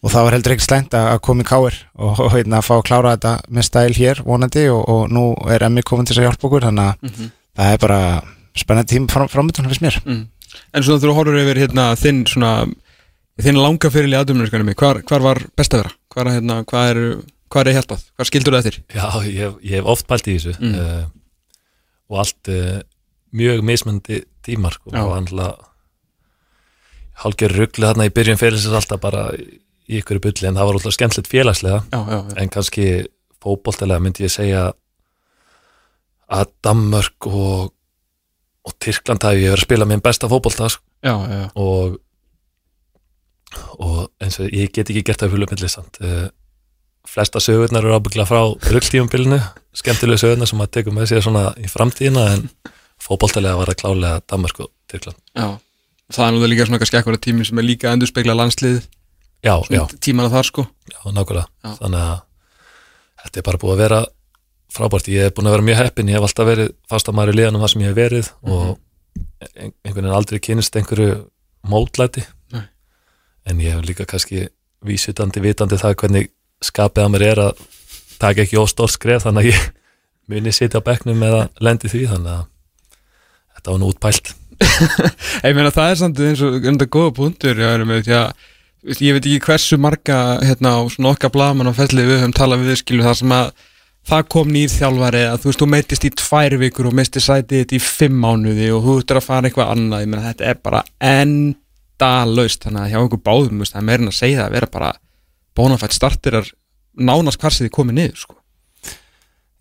[0.06, 2.76] og það var heldur ekkert slæmt að að koma í káir og, og hérna fá
[2.76, 6.22] að klára þetta með stæl hér vonandi og, og nú er emmi komin til þess
[6.22, 7.20] að hjálpa okkur þannig að
[7.56, 8.00] það er bara
[8.56, 9.98] spennandi tími fram, framöndan fyrst mér
[10.74, 12.52] En svona þú horfur yfir hérna þinn svona
[13.42, 15.94] þinn langa fyrir í aðdumnarskanum hvar, hvar var best að vera?
[16.14, 17.00] Hvar, hérna, hvað er,
[17.52, 18.04] hvað er hjálpað?
[18.16, 18.78] Hvað skildur það eftir?
[18.96, 20.74] Já, ég, ég hef oft pælt í þessu Mm.
[20.80, 21.04] uh,
[22.10, 22.78] og allt uh,
[23.36, 25.26] mjög mismöndi tímar sko, og hann
[27.22, 30.78] hálfgerð ruggli þarna í byrjun fyrir sér alltaf bara í ykkur bulli en það var
[30.78, 32.34] alltaf skemmtilegt félagslega Já, já, já.
[32.42, 32.86] en kannski
[33.42, 34.64] fótboltalega myndi ég segja
[36.26, 37.70] að Danmörk og,
[38.66, 41.14] og Tyrkland hafi ég verið að spila minn besta já.
[41.54, 42.00] og
[43.78, 46.00] og eins og ég get ekki gert það hulumilli samt.
[46.02, 46.26] Uh,
[47.06, 48.40] flesta sögurnar eru ábyggla frá
[48.72, 49.38] rulltífumbilinu
[49.76, 52.48] skemmtilegu sögurnar sem maður tekur með sér svona í framtíðina en
[53.02, 55.20] fótboltalega var það klálega Danmark og Tyrkland.
[55.36, 55.48] Já.
[56.12, 58.76] Það er nú það líka svona kannski eitthvað tími sem er líka að endurspegla landslið
[59.46, 60.66] já, já, tímana þar sko.
[60.90, 61.46] Já, nákvæmlega.
[61.64, 61.72] Já.
[61.80, 62.20] þannig að
[63.22, 64.00] þetta er bara búið að vera
[64.76, 67.64] frábært, ég hef búin að vera mjög heppin ég hef alltaf verið fastamæri í liðanum
[67.64, 68.66] það sem ég hef verið og
[69.56, 71.14] ein- einhvern veginn aldrei kynist einhverju
[71.66, 72.24] mótlæti.
[72.52, 72.64] Nei.
[73.46, 74.48] en ég hef líka kannski
[74.86, 76.30] vísutandi, vitandi það hvernig
[76.62, 77.64] skapið að mér er að
[78.20, 79.70] taka ekki óstór skref þannig að ég
[80.30, 82.02] muni sitja á bekknum með að lendi því.
[82.12, 82.44] Þannig að
[83.56, 84.34] þetta var nú útpælt.
[85.44, 88.30] Ég meina það er samt eins og enda góða punktur já, að,
[88.86, 92.32] veist, ég veit ekki hversu marga hérna á svona okkar blaman á fellið við höfum
[92.36, 93.50] talað við skilu það sem að
[94.06, 97.62] það kom nýr þjálfari að þú veist þú meittist í tvær vikur og misti sætið
[97.62, 100.60] þetta í fimm mánuði og þú ert að fara eitthvað annað ég meina þetta er
[100.62, 104.70] bara endalaust þannig að hjá einhver báðum það er meirinn að segja það að vera
[104.76, 104.92] bara
[105.56, 106.52] bónafætt startirar
[106.96, 108.38] nánast hvar sem þið komið niður sko.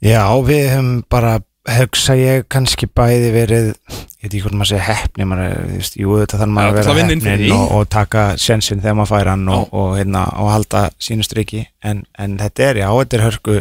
[0.03, 1.39] Já, við höfum bara
[1.79, 5.97] hugsa ég kannski bæði verið ég veit ekki hvort maður segja heppni maður, þú veist,
[5.97, 7.49] jú þetta þannig maður að vera því.
[7.55, 11.63] og, og taka sjensin þegar maður fær hann og, og, hérna, og halda sínu striki
[11.81, 13.57] en, en þetta er, já, þetta er hörku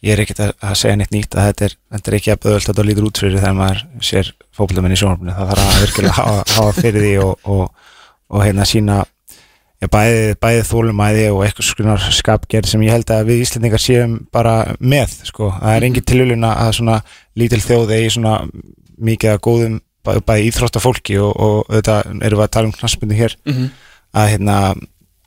[0.00, 2.64] ég er ekkert að, segja neitt nýtt að þetta er, þetta er ekki að böðult
[2.64, 3.80] að þetta lítur út fyrir þegar maður
[4.10, 7.90] sér fókbaldamenn í sjónarfinu það þarf að virkilega hafa, hafa fyrir því og, og,
[8.30, 13.28] og hérna sína já, bæði, bæði þólumæði og eitthvað skonar skapgerð sem ég held að
[13.30, 15.52] við Íslendingar séum bara með sko.
[15.58, 16.98] það er engin tilhjulun að svona
[17.40, 18.38] lítil þjóð eigi svona
[19.00, 19.76] mikið að góðum
[20.06, 23.52] bæ- bæði íþrótta fólki og, og auðvitað erum við að tala um knassbundu hér mm
[23.52, 23.68] -hmm.
[24.16, 24.56] að hérna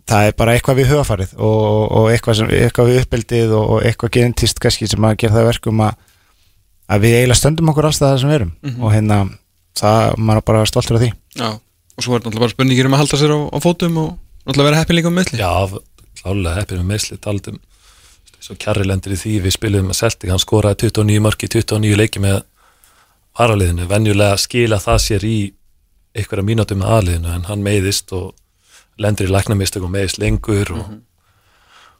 [0.09, 1.67] það er bara eitthvað við höfafarið og,
[1.99, 5.43] og eitthvað, sem, eitthvað við uppeldið og, og eitthvað genetist kannski sem að gera það
[5.43, 6.01] að verkum að,
[6.91, 8.53] að við eiginlega stöndum okkur allstað það sem við erum.
[8.63, 8.83] Mhm.
[8.83, 9.19] og hérna
[9.79, 11.11] það, maður er bara stoltur af því.
[11.39, 14.09] Já, og svo er náttúrulega bara spurningir um að halda sér á, á fótum og
[14.43, 15.53] náttúrulega vera heppin líka um meðli Já,
[16.19, 17.61] klálega heppið með meðsli taldum
[18.43, 22.19] svo kjarri lendir í því við spilum með Celtic, hann skoraði 29 mörki 29 leiki
[22.23, 22.41] með
[23.39, 23.87] varaliðinu.
[23.87, 25.37] Venjulega skila það sér í
[26.13, 28.33] einhverja mínútum með aðliðinu en hann meiðist og
[29.01, 30.95] lendir í læknamistök og meiðist lengur og,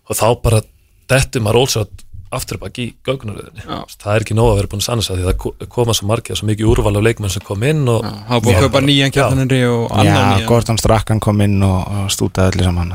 [0.09, 0.61] og þá bara
[1.09, 3.61] dettum að rólsat aftur bak í gögnaröðinni.
[3.61, 3.83] Já.
[4.01, 6.07] það er ekki nóg að vera búin að sanna sig því það ko- koma svo
[6.09, 9.13] margir svo mikið úrval af leikmenn sem kom inn og hafa búið að kaupa nýjan
[9.13, 10.47] kjartanenri og annan Já, nýjan.
[10.49, 12.89] Gordon Strakkan kom inn og, og stútaði öllu saman.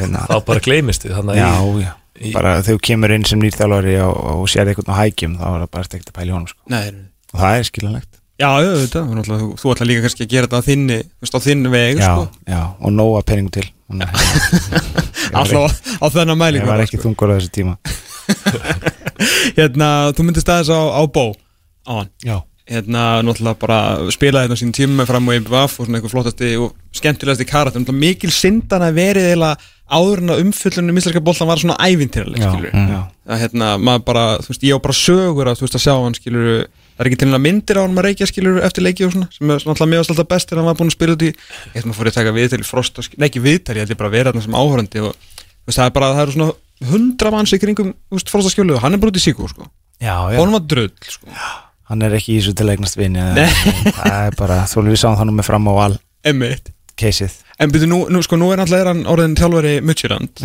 [0.00, 1.92] Hérna, þá bara gleymist því þannig Já, að já,
[2.34, 5.62] bara þegar þú kemur inn sem nýrþjálfari og, og sér eitthvað á hækjum þá er
[5.62, 6.60] það bara ekkert að pæla í honum sko.
[6.74, 7.06] Nei, nei.
[7.30, 10.30] og það er skiljanlegt Já, já, þetta, þú, náttúrulega- þú, þú ætla líka kannski að
[10.32, 12.22] gera þetta á þinni, þú veist, á þinn veg já, sko.
[12.48, 13.66] já, og nóga peningu til.
[15.36, 17.04] Alltaf á, þennan mælingu ég var ekki sko.
[17.08, 17.76] þungur á þessu tíma.
[19.58, 21.26] Hérna, þú myndist aðeins á, á bó
[21.86, 22.10] á hann.
[22.24, 22.36] Já,
[22.72, 23.78] hérna náttúrulega bara
[24.14, 27.76] spilaði hérna sín tíma með fram og IBVF og svona eitthvað flottasti og skemmtilegasti karat
[27.76, 29.56] náttúrulega mikil syndan að verið eiginlega
[29.92, 33.00] áður en að umfyllunum íslenska boltan var svona ævintýraleg já, skilur já.
[33.28, 34.64] að hérna maður bara, þú veist,
[37.02, 38.58] að veist að hann það er ekki til hérna myndir á hann að reykja skilur
[38.62, 40.96] eftir leiki og svona sem er náttúrulega mjög alltaf best þegar hann var búinn að
[40.96, 43.28] spila út í ég hérna fór ég að taka við til frost og skilur, nei
[43.28, 45.10] ekki viðtal, ég ætli bara að vera þarna sem áhörandi og
[45.66, 48.54] veist, það er bara, það eru svona hundra manns í kringum, þú veist, frost og
[48.76, 50.38] og hann er bara út í síku, sko, já, já.
[50.38, 51.34] honum var drull, sko.
[51.92, 53.20] Hann er ekki í þessu til að eignast vini
[53.98, 55.74] það er bara, þú við sáum það nú með fram á
[56.30, 57.34] Emmitt keisið.
[57.60, 60.42] En byrju, nú, nú, sko, nú er náttúrulega er hann orðin þjálfari Mutchirand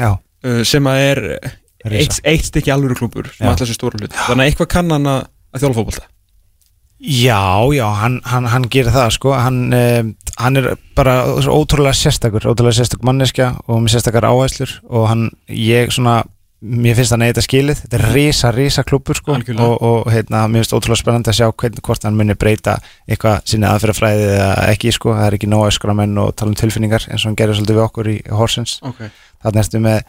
[6.98, 7.86] Já, Já.
[7.86, 12.80] Þannig hann hann, hann, gerir það sko hann, um, hann er bara ótrúlega sérstakur ótrúlega
[12.80, 16.24] sérstakur manneskja og með sérstakar áherslur og hann, ég svona
[16.58, 19.68] mér finnst hann eitthvað skilið, þetta er risa, risa klubur sko Algjörlega.
[19.68, 23.44] og, og hérna, mér finnst ótrúlega spennandi að sjá hvernig, hvort hann muni breyta eitthvað
[23.52, 27.06] sinni aðferðafræði eða ekki sko, það er ekki nóg öskra menn og tala um tilfinningar
[27.12, 29.14] eins og hann gerir svolítið við okkur í Horsens okay.
[29.46, 30.02] þarna ertu með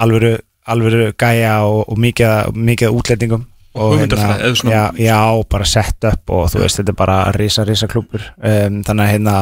[0.00, 0.32] alvöru,
[0.72, 5.18] alvöru gæja og, og mikið, mikið útlendingum Og svona- já, já,
[5.48, 9.12] bara sett upp og þú veist, þetta er bara risa, risa klúpur um, þannig að
[9.14, 9.34] hérna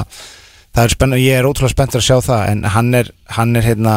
[0.77, 3.09] það er spennt, ég er ótrúlega spenntur að sjá það en hann er,
[3.39, 3.95] hann er hérna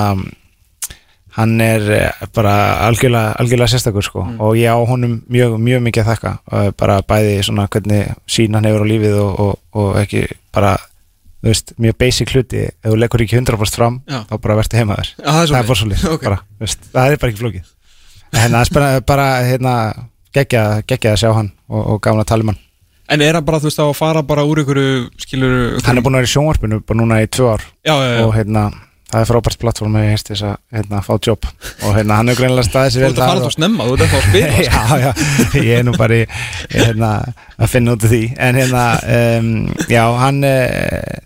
[1.36, 2.53] hann er eh, bara
[2.88, 4.39] algjörlega, algjörlega sérstakur sko Mm.
[4.43, 8.53] og ég á honum mjög, mjög mikið að þakka og bara bæði svona hvernig sín
[8.55, 10.73] hann hefur á lífið og, og, og ekki bara
[11.41, 14.23] þú veist, mjög basic hluti ef þú leggur ekki 100% fram Já.
[14.27, 16.01] þá bara verður heimaður það er það bara svoleiðis.
[16.03, 16.23] svolítið Ok.
[16.27, 17.63] bara, þú veist, það er bara ekki flókið
[18.32, 19.75] en það er spennandi bara hérna,
[20.36, 22.61] geggja, að sjá hann og, og gafna að tala um hann.
[23.11, 24.79] En er hann bara, þú veist, að fara bara úr ykkur
[25.19, 27.65] skilur hann er búin að vera í sjónvarpinu bara núna í tvö ár.
[27.84, 28.63] Já, já, já, og hérna,
[29.11, 32.32] það er frábært plattform að ég heist þess að hérna, fá jobb og hérna, hann
[32.32, 34.43] er greinilega staðið sér þú ert að fara þá snemma, þú ert að fá sko.
[34.69, 35.11] já, já,
[35.59, 36.29] ég er nú bara í,
[36.77, 37.11] hérna,
[37.57, 38.21] að finna út af því.
[38.47, 38.86] En hérna,
[39.17, 39.51] um,
[39.91, 41.19] já, hann eh,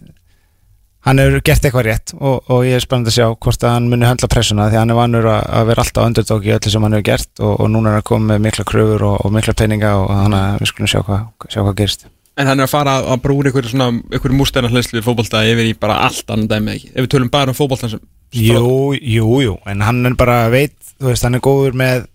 [1.05, 3.89] hann hefur gert eitthvað rétt og, og ég er spennandi að sjá hvort að hann
[3.91, 6.85] muni höndla pressuna því hann er vanur að, að vera alltaf underdog í öllu sem
[6.87, 9.55] hann hefur gert og, og núna er hann komið með mikla kröfur og, og mikla
[9.61, 12.07] peninga og þannig að við skulum sjá hvað, sjá hvað gerist.
[12.35, 15.77] En hann er að fara að úr ykkur svona ykkur mústæna hlæslu fótbolta yfir í
[15.79, 16.89] bara allt annan dæmi ekki?
[16.91, 18.01] Ef við tölum bara um fótboltan sem
[18.35, 22.07] Jú, jú, jú, en hann er bara veit, þú veist, hann er góður með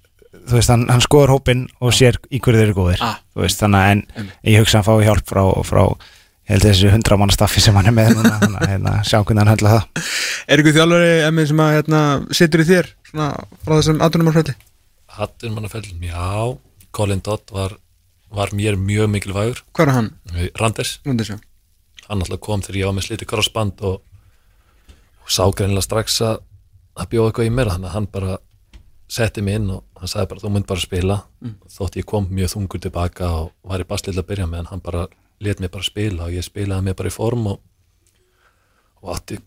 [0.51, 3.15] þú veist, hann, hann skoður hópinn og sér í hverju þeir eru góðir, Ah.
[3.33, 5.83] þú veist, þannig að en ég hugsa að hann fái hjálp frá, frá
[6.51, 9.21] ég held þessu hundra manna staffi sem hann er með núna, þannig að hérna, sjá
[9.21, 10.09] hvernig hann höndla það
[10.51, 12.01] Er ykkur þjálfari emmi sem að hérna,
[12.35, 13.29] situr í þér svona
[13.63, 14.57] frá þessum aðdunumarfrætti?
[15.21, 16.59] hattur mannafellin, já
[16.95, 17.77] Colin Dodd var,
[18.35, 20.11] var mér mjög mikilvægur Hvað er hann?
[20.59, 21.37] Randers, já.
[22.09, 24.01] hann alltaf kom þegar ég var með sliti crossband og,
[25.23, 26.39] og sá greinilega strax að
[26.99, 28.39] það bjóð eitthvað í mér þannig að hann bara
[29.11, 31.17] setti mig inn og hann sagði bara þú mynd bara spila
[31.75, 35.09] þótt ég kom mjög þungur tilbaka og var í baslill að byrja með hann bara
[35.41, 37.61] let mig bara spila og ég spilaði mig bara í form og,
[39.01, 39.41] og átti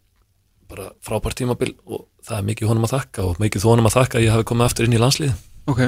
[0.70, 4.20] bara frábært tímabil og það er mikið honum að þakka og mikið honum að þakka
[4.20, 5.34] að ég hafi komið aftur inn í landslið
[5.70, 5.82] Ok,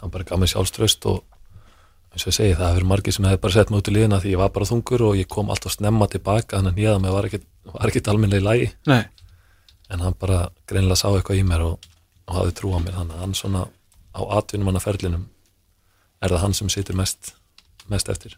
[0.00, 1.22] hann bara gaf mér sjálfströst og
[2.10, 4.20] eins og ég segi, það hefur margir sem hefði bara sett mig út í liðina
[4.22, 7.14] því ég var bara þungur og ég kom alltaf snemma tilbaka þannig að nýða mig
[7.14, 7.44] var ekkit,
[7.86, 8.70] ekkit almennlega í lagi.
[8.90, 9.02] Nei.
[9.90, 11.90] En hann bara greinilega sá eitthvað í mér og,
[12.26, 13.64] og hafði trú á mér þannig að hann svona
[14.10, 15.26] á atvinnum hann að ferlinum
[16.20, 17.32] er það hann sem situr mest,
[17.90, 18.34] mest eftir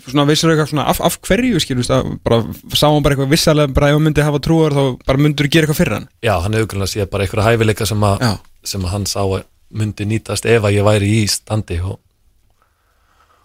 [0.00, 2.40] Svona vissir eitthvað svona af, af hverju skilust að bara
[2.72, 5.66] sá hann bara eitthvað vissalega bara ef hann myndi hafa trúar þá bara myndur gera
[5.66, 6.08] eitthvað fyrir hann?
[6.24, 8.32] Já, hann hefur greinilega séð bara einhverja hæfileika sem, að, Já.
[8.72, 11.98] sem að hann sá að myndi nýtast ef að ég væri í standi og,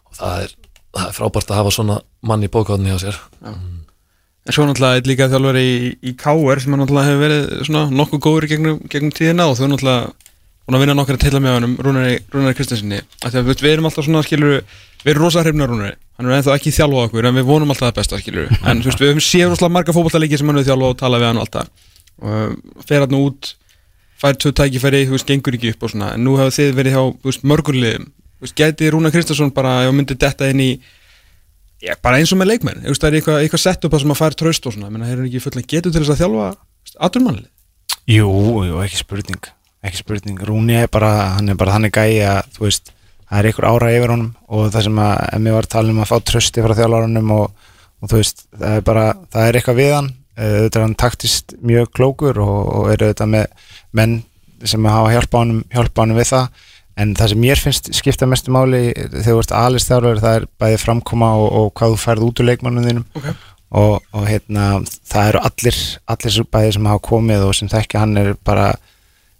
[0.07, 0.55] og það er
[0.93, 1.97] það er frábært að hafa svona
[2.29, 3.19] mann í bókáðinni hjá sér.
[4.43, 7.83] En svo náttúrulega er líka þjálfari í, í KR sem hann náttúrulega hefur verið svona
[7.99, 10.11] nokkuð góður gegnum, gegnum tíðina og er náttúrulega
[10.63, 14.05] búin að vinna nokkar að teila með honum Rúnari, Rúnari þú veist, við erum alltaf
[14.05, 14.59] svona skilur
[15.03, 17.89] við erum rosa hrifna Rúnari, hann er ennþá ekki þjálfað okkur en við vonum alltaf
[17.89, 20.67] það besta skilur en þú veist, við höfum séð rosalega marga fótballtaleiki sem hann er
[20.69, 21.67] þjálfað og tala við hann og allt það.
[22.23, 22.51] Og uh,
[22.87, 23.41] fer hann út
[24.23, 26.09] fær tvö tækifæri, þú veist, gengur ekki upp og svona.
[26.15, 27.03] En nú hefur þið verið hjá,
[27.51, 30.71] mörgurliðum þú veist, gæti Rúna Kristjánsson bara ef hann myndi detta inn í
[31.83, 34.13] já, bara eins og með leikmenn, þú veist, það er eitthvað, eitthvað sett upp sem
[34.13, 35.61] að fær tröst og svona, menn það er ekki fulla
[43.33, 45.93] það er einhver ára yfir honum og það sem að ef mér var að tala
[45.93, 47.71] um að fá trösti frá þjálfarunum og,
[48.03, 50.97] og þú veist, það er bara það er eitthvað við hann, Eh, auðvitað er hann
[50.97, 54.15] taktist mjög klókur og, og er auðvitað með menn
[54.65, 56.63] sem hafa hjálpa honum, hjálpa honum við það.
[57.03, 60.47] En það sem mér finnst skipta mestu máli þegar þú ert alist þjálfur það er
[60.61, 63.05] bæði framkoma og, og hvað þú færð út úr leikmannum þínum.
[63.19, 63.35] Okay.
[63.73, 64.65] og, og hérna,
[65.09, 65.79] það eru allir
[66.13, 68.67] allir bæði sem hafa komið og sem þekkja hann er bara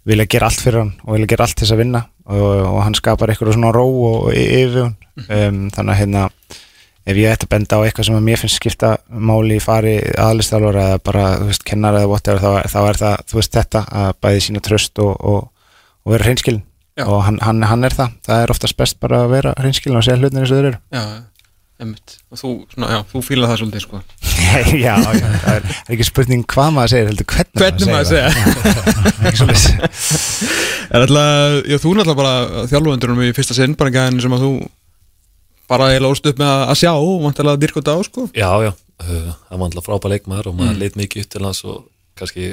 [0.06, 2.94] vilja gera allt fyrir hann og vilja gera allt til þess að vinna og, hann
[2.98, 4.94] skapar eitthvað svona ró og y- yfir hún
[5.28, 6.22] um, þannig að hérna
[7.04, 9.96] ef ég ætti að benda á eitthvað sem að mér finnst skipta máli í fari
[10.16, 13.82] aðlistálvar eða bara, þú veist, kennar eða whatever þá, þá er það, þú veist, þetta
[14.04, 15.68] að bæði sína tröst og, og,
[16.04, 16.62] og vera hreinskilin.
[16.94, 17.08] Já.
[17.10, 18.12] og hann, hann, hann er það.
[18.22, 20.78] Það er oftast best bara að vera hreinskilin og segja hlutin eins og þeir eru.
[20.94, 21.02] Já,
[21.82, 24.00] emmitt og þú, svona, já, þú fílar það svolítið sko.
[24.54, 24.94] Já, já,
[25.42, 28.78] það er, er ekki spurning hvað maður segir, heldur hvernig, Hvernig maður segir það.
[29.28, 29.64] ekki svoleiðis.
[30.94, 34.44] Er alltaf, já, þú er alltaf bara þjálfundunum í fyrsta sinn, bara gæðin sem að
[34.44, 34.50] þú
[35.70, 38.26] bara eiginlega óst upp með að sjá og vantilega að dyrka út á, sko.
[38.36, 41.62] Já, já, uh, hann var alltaf frábær leikmaður og maður leit mikið upp til hans
[41.66, 41.78] og
[42.20, 42.50] kannski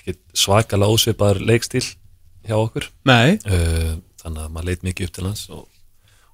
[0.00, 1.84] ekki svakalega ósvipaður leikstíl
[2.44, 2.90] hjá okkur.
[3.08, 3.94] Nei, uh,
[4.24, 5.64] þannig að maður leit mikið upp til hans og,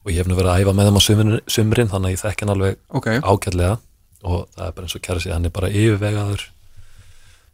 [0.05, 2.23] og ég hef nú verið að æfa með þeim á sumrin, sumrin þannig að ég
[2.23, 3.09] þekki hann alveg ok.
[3.21, 3.77] ágætlega.
[4.21, 6.45] Og það er bara eins og kæra sig hann er bara yfirvegaður.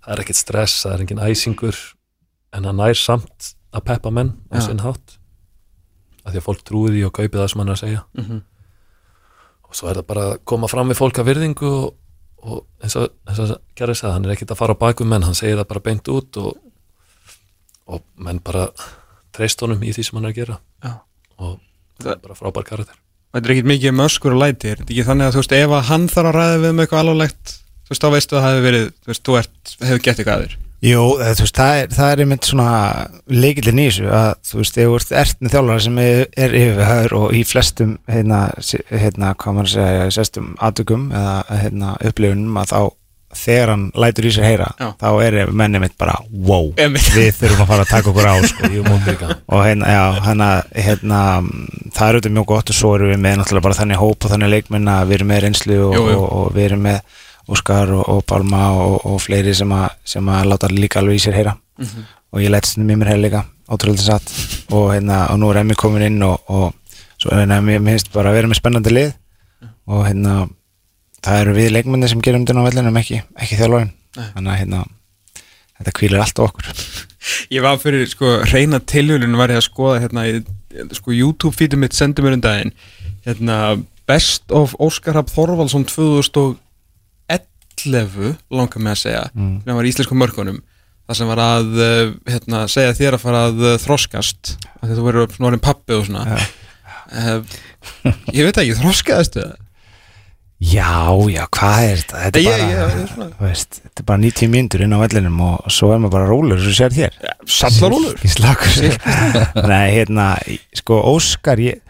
[0.03, 1.79] Það er ekkert stress, það er engin æsingur.
[2.55, 4.67] En hann nær samt að peppa menn á Já.
[4.69, 5.19] sinn hátt.
[6.25, 8.05] Af því að fólk trúi því og kaupi það sem hann er að segja.
[8.15, 8.45] Mhm.
[9.67, 11.95] og svo er það bara að koma fram við fólk að virðingu og,
[12.47, 15.35] og eins og, og kæra sig hann er ekkert að fara á bakum menn, hann
[15.35, 16.53] segir það bara beint út og,
[17.91, 18.69] og menn bara
[19.35, 20.61] treyst honum í því sem hann er að gera.
[20.87, 20.93] Já.
[21.43, 21.59] og
[22.03, 22.99] það er bara frábær karakter.
[23.35, 25.75] Þetta er ekkert mikið möskur og læti, er þetta ekki þannig að þú veist, ef
[25.77, 28.55] að hann þarf að ræða við um eitthvað alvarlegt þú veist, þá veistu að það
[28.55, 31.79] hefur verið, þú veist, þú ert, hefur gett eitthvað aður Jú, það, þú veist, það
[31.81, 32.73] er, það er einmitt svona
[33.33, 37.15] leikillin í þessu að þú veist, ef þú ert ertni þjálfara sem er, er yfirvegaður
[37.17, 38.41] og í flestum hérna,
[38.93, 42.81] hérna hvað maður að segja, sestum aðtökum eða hérna upplifunum að þá
[43.37, 44.89] þegar hann lætur í sér heyra Já.
[45.01, 46.71] þá er menni mitt bara wow,
[47.17, 48.71] við þurfum að fara að taka okkur á sko.
[49.57, 50.49] Og hérna, já, hérna,
[50.87, 54.01] hérna mm, það er auðvitað mjög gott og svo erum við með náttúrulega bara þannig
[54.03, 56.19] hóp og þannig leikmenn að við erum með reynslu og, Jú, jú.
[56.19, 57.01] og, og við erum með
[57.47, 61.23] Óskar og, og Pálma og, og fleiri sem, a, sem að láta líka alveg í
[61.29, 61.53] sér heyra.
[62.35, 64.33] Og ég lætt stundum í mér heyra líka ótrúlega satt.
[64.75, 66.75] Og, hérna, og nú er Emmi komin inn og, og
[67.23, 69.13] svo hérna, mér mér finnst bara að vera með spennandi lið.
[69.87, 70.35] Og hérna
[71.27, 73.93] það eru við leikmenni sem gerum þetta á vellinum ekki, ekki þjálfarinn.
[74.17, 74.81] Þannig að hérna
[75.77, 76.67] þetta kvílir allt á okkur.
[77.55, 80.23] Ég var fyrir, sko, reyna tilhjulun var ég að skoða, hérna,
[80.95, 82.73] sko, YouTube-fítum mitt sendi mér um daginn
[83.27, 83.57] hérna,
[84.07, 86.61] Best of Óskar Hafn Þorvaldsson 2011
[88.55, 89.57] langar með að segja, mm.
[89.67, 90.63] hann var íslensku mörkunum
[91.07, 94.43] það sem var að uh, hérna, segja þér að fara að uh, þroskast
[94.83, 96.23] að voru svona orðin pappi og svona.
[97.07, 97.41] Uh,
[98.35, 99.66] Ég veit ekki, þroskaðastu það?
[100.57, 102.21] Já, já, hvað er þetta?
[102.25, 104.99] Þetta er Ég- bara, ég- ég þú veist, þetta er bara 90 mínútur inn á
[105.03, 108.15] vellinum og svo er maður bara rólur svo sér þér Sallarólur?
[108.17, 108.87] Ekki slakur
[109.69, 110.31] Nei, hérna,
[110.81, 111.83] sko, Óskar ég,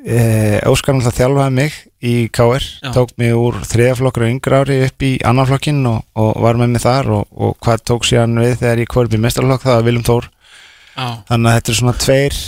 [0.00, 2.64] eh, Óskar náttúrulega þjálfaði mig í KR
[2.96, 6.72] tók mig úr þriðaflokkur og yngra ári upp í annan flokkin og, og var með
[6.78, 9.86] mig þar og, og hvað tók síðan við þegar ég kvörði í mestarflokk það var
[9.90, 10.30] Viljum Þór.
[10.96, 12.40] Já, þannig að þetta er svona tveir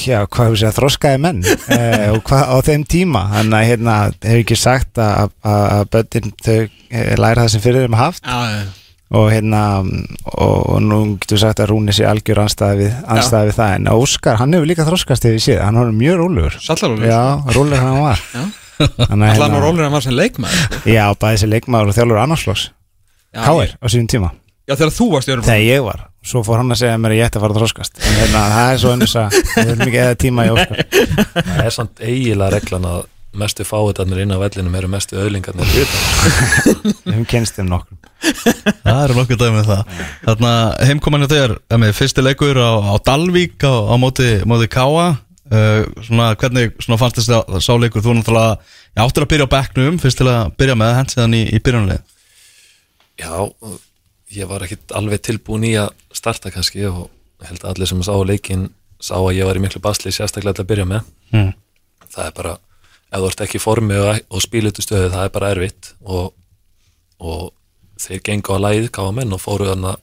[0.00, 1.40] já, hvað hefur segja, þroskaði menn?
[1.76, 3.24] Eh, og hvað á þeim tíma?
[3.36, 7.64] Þannig að hérna, hefur ekki sagt að, að, að börnin þau eh, læra það sem
[7.64, 8.24] fyrir þeim haft.
[8.26, 8.62] Já,
[9.10, 12.96] og hérna og, og nú getur við sagt að Rúni sé algjör anstæði við,
[13.50, 13.76] við það.
[13.76, 16.58] En Óskar, hann hefur líka þroskast við séð, hann var mjög rólegur.
[16.62, 17.08] Sallarólur?
[17.10, 17.22] já,
[17.56, 18.26] rólegur hann var.
[18.80, 20.76] Þannig að, Allan og rólur hann var sem leikmaður.
[20.88, 22.70] Já, bæði sér leikmaður og þjálfur annarsflokks
[23.30, 24.32] Já, Káir á sínum tíma
[24.70, 27.14] Já, þegar þú varst í öðrum þegar ég var, svo fór hann að segja mér
[27.16, 27.96] að ég ætti að fara að þroskast.
[28.06, 30.84] En hérna, það er svo önnus að við erum ekki eða tíma í Óskar.
[31.34, 33.00] Það er samt eiginlega reglan að
[33.40, 35.90] mestu fáiðarnir inn á vellinum eru mestu öðlingarnir við
[37.06, 37.98] höfum kynst þeim nokkur
[38.82, 39.92] Það eru nokkuð dæmi með það.
[40.24, 40.54] Þarna
[40.88, 45.82] heimkoman hjá þér með fyrsti leikur á, á Dalvík á, á móti, móti Káa uh,
[46.06, 48.02] svona, Hvernig svona fannst þess að sá leikur?
[48.06, 48.58] Þú náttúrulega
[48.98, 51.62] ég áttur að byrja á bekknum fyrst til að byrja með hent síðan í, í
[51.62, 52.02] byrjunlega
[53.20, 53.30] Já,
[54.34, 57.08] ég var ekkit alveg tilbúin í að starta kannski og
[57.46, 58.68] held að allir sem sá leikinn
[59.00, 61.06] sá að ég var í miklu basli sérstaklega til að byrja með.
[61.32, 61.52] Mm.
[62.10, 62.52] það er bara
[63.10, 66.32] ef þú ert ekki í formi og, og spílutu stöðu það er bara erfitt og,
[67.22, 67.50] og
[68.00, 69.96] þeir gengu á læð káamenn og fóru þarna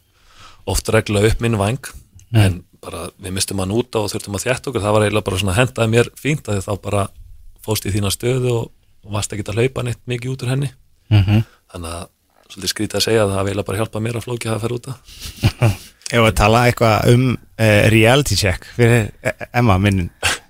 [0.68, 1.92] oft regla upp minn vang.
[2.36, 4.84] En bara við mistum hann út á og þurftum að þjætt okkur.
[4.84, 7.06] Það var eiginlega bara svona hendaði mér fínt að þá bara
[7.64, 8.66] fóst í þína stöðu og,
[9.08, 10.74] varst ekki að hlaupa neitt mikið út úr henni.
[11.08, 11.46] Mhm.
[11.72, 12.08] þannig að
[12.48, 14.80] svolítið skrítið að segja að það hafi eiginlega bara hjálpað mér að flóki að fara
[14.80, 14.98] út að
[16.08, 20.08] Ef að tala eitthvað um uh, reality check fyrir eh, Emma minnin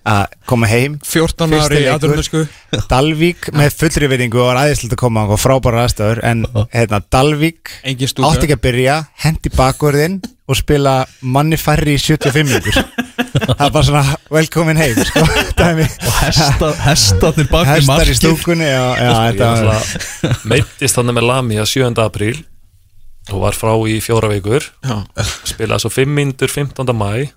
[0.08, 1.00] að koma heim.
[1.04, 1.96] 14 Fyrsti ári í leikur.
[1.96, 6.46] aðrunnesku Dalvík með fullri veitingu og var aðeinslega að koma og frábæra aðstöður en
[6.78, 12.78] hérna, Dalvík átti ekki að byrja, hendi bakverðin og spila manni færri í 75 minútur
[12.78, 15.24] það er bara svona velkomin heim sko,
[15.60, 15.88] dæmi
[16.28, 21.18] Hesta, hestatir bak við hestar í stúkunni já, já, Ég þetta var náttúrulega meittist þannig
[21.20, 21.92] með Lami að 7.
[22.06, 22.40] apríl
[23.28, 25.04] og var frá í fjóra vikur Já.
[25.44, 26.96] spilaði svo 5 mindur 15.
[26.96, 27.28] mæ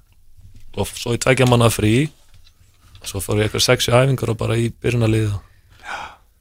[0.78, 1.94] og svo í tveggja manna frí
[3.00, 5.32] og svo fór ég eitthvað sexi æfingar og bara í byrjunarlið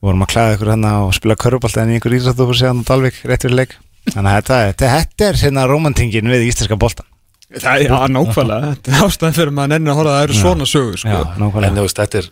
[0.05, 3.17] vorum að klæða ykkur hérna og spila körubalt en í ykkur íþróttúfur síðan á Dalvík
[3.26, 3.74] rétt fyrir leik
[4.16, 7.07] þannig að þetta, þetta, þetta er hérna romantingin við íslenska boltan
[7.49, 8.68] Það er, já, nákvæmlega.
[8.76, 11.10] Þetta er ástæðan fyrir maður nennir að horfa að það eru svona sögur sko.
[11.10, 12.28] já, en nákvæmlega þú veist, þetta er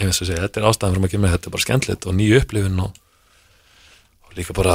[0.00, 2.08] ég veist að segja, þetta er ástæðan fyrir maður ekki með þetta er bara skemmtilegt
[2.10, 2.98] og nýju upplifun og,
[4.26, 4.74] og líka bara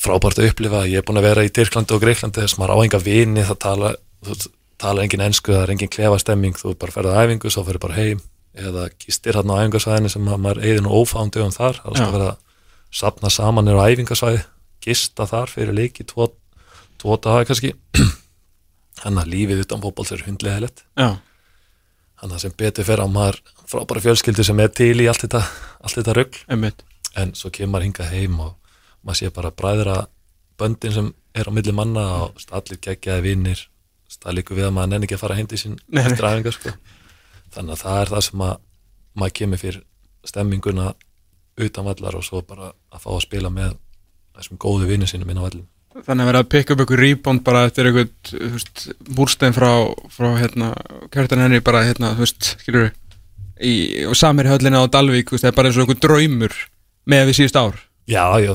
[0.00, 2.84] frábært að upplifa, ég er búin að vera í Tyrklandi og Greiklandi þess maður á
[2.86, 3.92] enga vini það tala,
[4.24, 4.38] þú
[4.80, 7.82] tala engin ensku það er engin klefa stemming, þú bara ferð að æfingu svo ferð
[7.84, 8.22] bara heim,
[8.56, 11.96] eða gistir hann á æfingasvæðinu sem að maður eigði nú ófáum dögum þar, það er
[11.96, 12.38] alltaf verið að
[13.00, 14.42] sapna saman er á æfingasvæði,
[14.86, 16.30] gista þar fyrir leiki, tvo,
[17.02, 17.74] tvo daga kannski.
[19.02, 21.18] Þannig að lífið utan fótbolls er hundlegaðilegt Já,
[22.16, 25.42] þannig að sem betur fer á maður frábæra fjölskyldu sem er til í allt þetta,
[25.84, 26.38] allt þetta rugl.
[26.48, 26.80] Einmitt.
[27.12, 28.54] En svo kemur hingað heim og
[29.04, 29.98] maður sé bara bræðra
[30.56, 33.66] böndin sem er á milli manna og allir geggjaði vinnir
[34.16, 36.72] það líkur við að maður nenni ekki að fara heim til sín eftir æfingar sko.
[37.54, 38.54] þannig að það er það sem að
[39.16, 39.82] maður kemur fyrir
[40.26, 40.86] stemminguna
[41.66, 43.76] utan vallar og svo bara að fá að spila með
[44.36, 45.66] þessum góðu vinnir sínum inn á vallin
[45.96, 48.10] Þannig að vera að pikka upp ykkur rebound bara eftir einhvern,
[49.16, 49.70] búrstein frá,
[50.12, 50.66] frá hérna,
[51.14, 52.90] kjartan henni bara, hérna, þú veist, skilur
[53.64, 56.52] í, og samir höllina á Dalvík, það er bara eins og einhver draumur
[57.08, 57.78] með við síðust ár.
[58.12, 58.52] Já, já,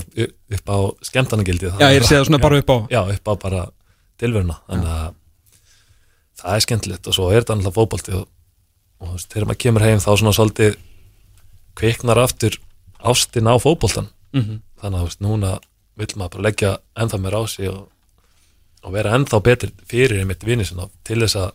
[0.54, 0.78] upp á
[1.10, 2.78] skemmtanagildi Já, ég segja það svona bara upp á.
[2.94, 3.64] Já, upp á bara
[4.22, 5.10] tilveruna þannig að
[6.44, 8.28] það er skemmtilegt og svo er þetta alltaf fótbolti og,
[9.02, 10.78] og þegar maður kemur heim þá svona svolítið
[11.82, 12.60] kviknar aftur
[13.02, 14.62] ástin á fótboltan Mhm.
[14.80, 15.52] þannig að þú veist, núna
[16.00, 17.88] vill maður bara leggja ennþá meir á sig og,
[18.86, 21.52] og vera ennþá betur fyrir einmitt vinni sinna til þess að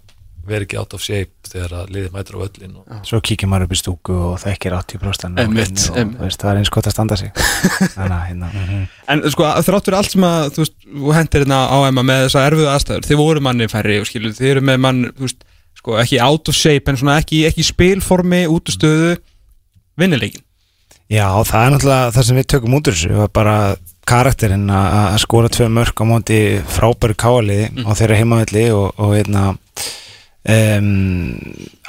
[0.46, 3.66] vera ekki out of shape þegar að liðið mætur á öllin og, svo kíkir maður
[3.66, 6.20] upp í stúku og þekkir 80% Einmitt, og, einmitt.
[6.20, 7.32] og veist, það er eins gott að standa sig.
[7.96, 8.78] Þannig að hérna.
[9.12, 10.78] En sko, þráttur allt sem að, þú veist,
[11.18, 14.52] hendir hérna á Emma með þessa erfiðu aðstæður, þið voru manni færri og skilur, þið
[14.52, 15.46] eru með mann, veist,
[15.80, 19.16] sko, ekki out of shape, en svona ekki, ekki spilformi, út af stöðu,
[19.98, 20.46] vinnileikin.
[21.06, 23.58] Já, það er náttúrulega það sem við tökum út úr þessu var bara
[24.06, 26.40] karakterinn að skora tvö mörg á móti
[26.76, 29.48] frábæru káaliði á þeirra heimavelli og, og hérna
[30.46, 31.36] um,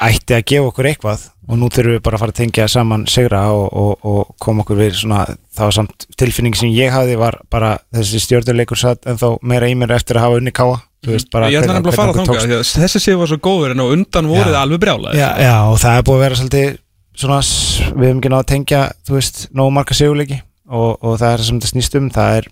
[0.08, 3.06] ætti að gefa okkur eitthvað og nú þurfum við bara að fara að tengja saman
[3.08, 5.22] sigra og, og, og koma okkur við svona,
[5.56, 9.78] var samt tilfinning sem ég hafði var bara þessi stjórnuleikur satt en þá meira í
[9.80, 13.00] mér eftir að hafa unni káa veist bara ég ætla nefnilega að fara að þessi
[13.04, 14.60] séu var svo góður en á undan voruð Já.
[14.60, 15.22] alveg brjálaði.
[15.22, 16.76] já, já, og það er búið að vera svolítið
[17.18, 17.40] svona,
[17.94, 21.42] við hefum ekki náð að tengja þú veist, nógu marga sigurleiki og, og það er
[21.42, 22.48] það sem þetta snýst um það er,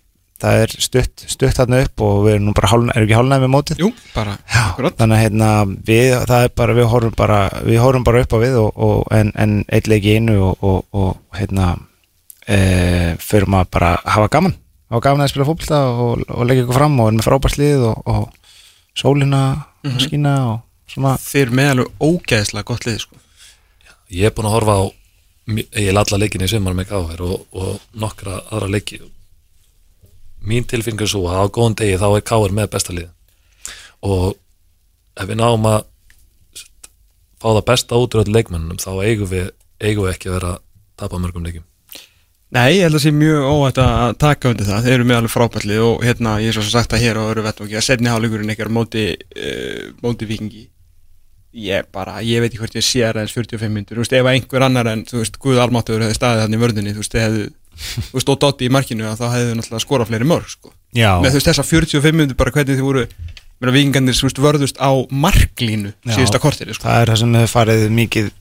[0.45, 3.45] það er stutt, stutt þarna upp og við erum nú bara hálna, erum ekki hálnaði
[3.45, 4.35] með mótið Jú, bara,
[4.65, 4.97] akkurat.
[4.99, 5.49] þannig að hérna,
[5.89, 9.01] við, það er bara við horfum bara, við horfum bara upp á við og, og,
[9.15, 11.73] en, en eitt leik í einu og, og, og hérna
[12.47, 12.59] e,
[13.23, 14.57] fyrir maður bara að hafa gaman
[14.91, 18.03] hafa gaman að spila fótbolta og, og leggja ykkur fram og er með frábærslið og,
[18.05, 18.51] og
[18.95, 19.41] sólina
[19.85, 20.61] að skína og
[20.91, 23.17] svona Þið eru með alveg ógeðslega gott lið, sko.
[24.13, 24.83] ég er búin að horfa á
[25.47, 29.01] ég er alla leikin í sumar með gáður og, og nokkra aðra leiki
[30.45, 33.11] mín tilfinning er svo að á góðan degi þá er káður með besta lið
[34.05, 34.33] og
[35.15, 35.85] ef við náum að
[37.41, 40.51] fá það besta út úr öll leikmennum þá eigum við, eigum við ekki að vera
[40.55, 40.61] að
[41.01, 41.65] tapa mörgum leikum
[42.55, 44.85] Nei, ég held að sé mjög óvægt að taka undir það.
[44.85, 47.23] Þeir eru með alveg frábært lið og hérna, ég er svo sagt að hér á
[47.25, 50.61] öru vettvangi að setni hálfleikurinn ykkar móti, uh, móti vikingi.
[51.55, 54.27] Ég bara, ég veit ekki hvort ég sé það eins 45 minnur, þú veist, ef
[54.31, 57.45] einhver annar en, þú veist, Guð Almáttur hefði staðið þannig vörðinni, þú veist, hefðu,
[58.09, 60.73] þú veist, og Dotti í markinu, þá hefðu náttúrulega skorað fleiri mörg, sko.
[60.91, 63.05] já, Með þú veist, þessa 45 minnur bara hvernig þið voru,
[63.65, 66.89] að vikingarnir, þú veist, vörðust á marklínu síðusta kortiri, sko.
[66.89, 68.33] það er það sem við farið mikið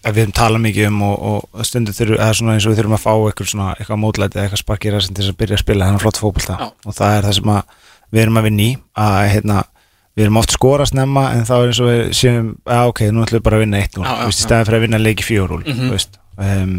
[0.00, 3.02] við höfum talað mikið um og, og stundu eða svona eins og við þurfum að
[3.02, 6.00] fá eitthvað svona, eitthvað mótlæti eða eitthvað sparkir til þess að byrja að spila þennan
[6.00, 6.68] flott fótbolta Já.
[6.88, 7.74] og það er það sem að
[8.10, 8.70] við erum að vinna í
[9.04, 9.58] að hérna,
[10.20, 13.24] við erum oft skora snemma en þá er eins og við séum, að ok, nú
[13.24, 14.46] ætlum við bara að vinna 1-0, Já, já, þú veist, í já.
[14.46, 15.80] staðin fyrir að vinna leiki 4-0, Mhm.
[15.86, 16.18] þú veist.
[16.40, 16.74] Um,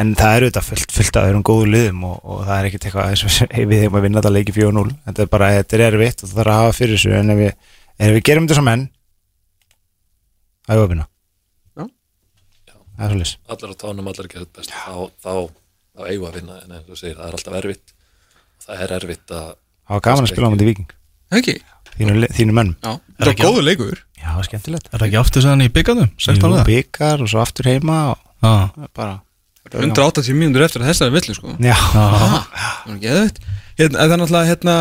[0.00, 2.84] en það er auðvitað fullt, fullt af öðrum góðu liðum og, og það er ekkert
[2.88, 5.76] eitthvað eins og hey, við hefum að vinna þetta leiki 4-0 þetta er bara, þetta
[5.76, 7.50] er erfitt og það þarf að hafa fyrir þessu en ef við,
[8.00, 8.84] ef við gerum þetta sem menn
[10.66, 11.06] það er að
[11.76, 11.84] Já.
[12.96, 14.70] það er svolítið allar á tánum, allar að gera þetta best.
[14.70, 15.32] Þá, þá,
[15.96, 17.94] þá eigum við að vinna en eins og segir, það er alltaf erfitt.
[18.64, 20.90] Það er erfitt að það var gaman að spila á mútið viking
[21.40, 21.54] Ekki?
[21.96, 22.76] Þínu, þínu mönnum.
[22.80, 24.04] Já, þetta var góður leikur.
[24.20, 24.90] Já, skemmtilegt.
[24.90, 26.12] Er það ekki aftur sæðan í byggandum?
[26.20, 29.18] Segt Jú, byggar og svo aftur heima og er bara
[29.70, 31.54] 180 mínútur eftir að þessari villu sko.
[31.62, 33.42] Já, Það var geðveitt
[33.80, 34.74] Hérna, það er náttúrulega hérna,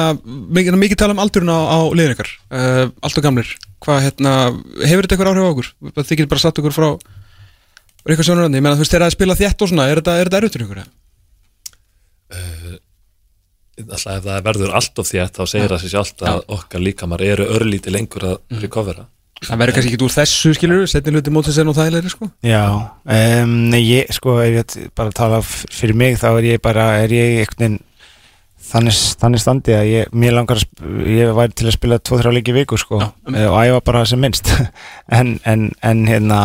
[0.58, 2.32] mikið, mikið tala um aldurinn á, á liðin ykkar.
[2.52, 3.52] Uh, Allt og gamlir.
[3.86, 4.34] Hvað, hérna,
[4.84, 5.70] hefur þetta eitthvað áhrif á okkur?
[6.02, 6.88] Þið getur bara satt okkur frá
[8.10, 10.02] eitthvað sjónuröndi, ég meina þú veist, þegar það er að spila þétt og svona er
[10.02, 10.82] þetta, er þetta fyrir ykkur?
[10.82, 10.92] eða?
[12.36, 12.76] uh,
[13.86, 17.22] alltaf ef það verður allt of þétt þá segir það sér sjálft að okkar líkamar
[17.26, 18.62] eru örlítið lengur að Mhm.
[18.66, 19.06] recovera.
[19.40, 22.28] Það verður kannski ekki úr þessu skilur setni hluti mót þess að nú þægilegri sko.
[22.44, 22.64] Já
[23.06, 27.08] um, nei, ég, sko, ég bara að tala fyrir mig þá er ég bara, er
[27.16, 27.80] ég einhvern veginn
[28.70, 30.62] þannig, þannig standi að ég, mér langar
[31.10, 34.04] ég væri til að spila 2-3 leiki í viku, sko, Já, já, og æfa bara
[34.10, 34.52] sem minnst,
[35.20, 36.40] en, en, en hérna,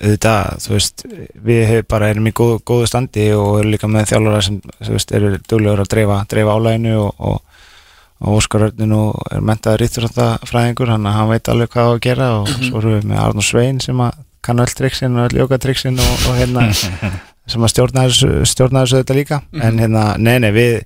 [0.00, 1.06] auðvitað, þú veist,
[1.50, 5.14] við bara erum í góðu, góðu standi og erum líka með þjálfara sem, þú veist,
[5.18, 7.46] eru duglegur að dreifa, dreifa álæginu og, og
[8.20, 12.50] og Óskar Örnin og er mentaður íþróttafræðingur hann, hann veit alveg hvað að gera og
[12.52, 16.26] svo erum við með Arnur Svein sem að kann öll triksin og öll jókatriksin og,
[16.28, 16.66] og hérna
[17.50, 19.40] sem að stjórna þessu, stjórna þessu þetta líka.
[19.56, 20.76] En hérna, nei, nei, við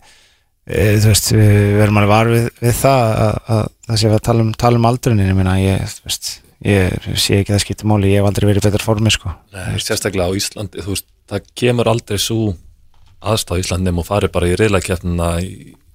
[0.64, 4.44] þú veist, við verðum alveg var við, við það að, að það sé að tala
[4.46, 6.30] um, tala um aldrunin, ég meina, ég, þú veist
[6.64, 9.34] ég sé ekki það skipti máli, ég hef aldrei verið í betur formi, sko.
[9.52, 12.54] Nei, sérstaklega á Íslandi, þú veist, það kemur aldrei svo
[13.24, 15.52] aðstáð í Íslandi nema og farið bara í reyðlakefnina í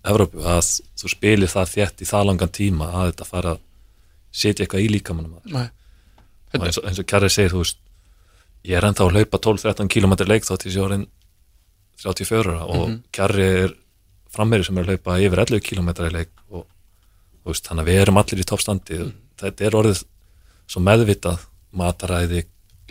[0.10, 0.62] Evrópu að
[0.98, 3.62] þú spilir það þétt í það langan tíma að þetta fara að
[4.32, 5.68] setja eitthvað í líkamannum að Nei.
[6.56, 7.82] og eins og, eins og Kjærri segir, þú veist
[8.70, 11.06] ég er ennþá að hlaupa 12-13 km leik þá til sjórin
[12.00, 13.76] 34 ára og Kjærri er
[14.34, 18.02] frammeri sem er að hlaupa yfir 11 km leik og þú veist, þannig að við
[18.04, 19.00] erum allir í toppstandi.
[19.40, 20.02] Þetta er orðið
[20.70, 21.46] svo meðvitað
[21.80, 22.44] mataræði,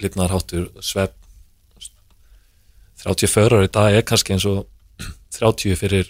[0.03, 1.15] lifnarháttur svepp.
[2.99, 4.65] 34 ára í dag er kannski eins og
[5.39, 6.09] 30 fyrir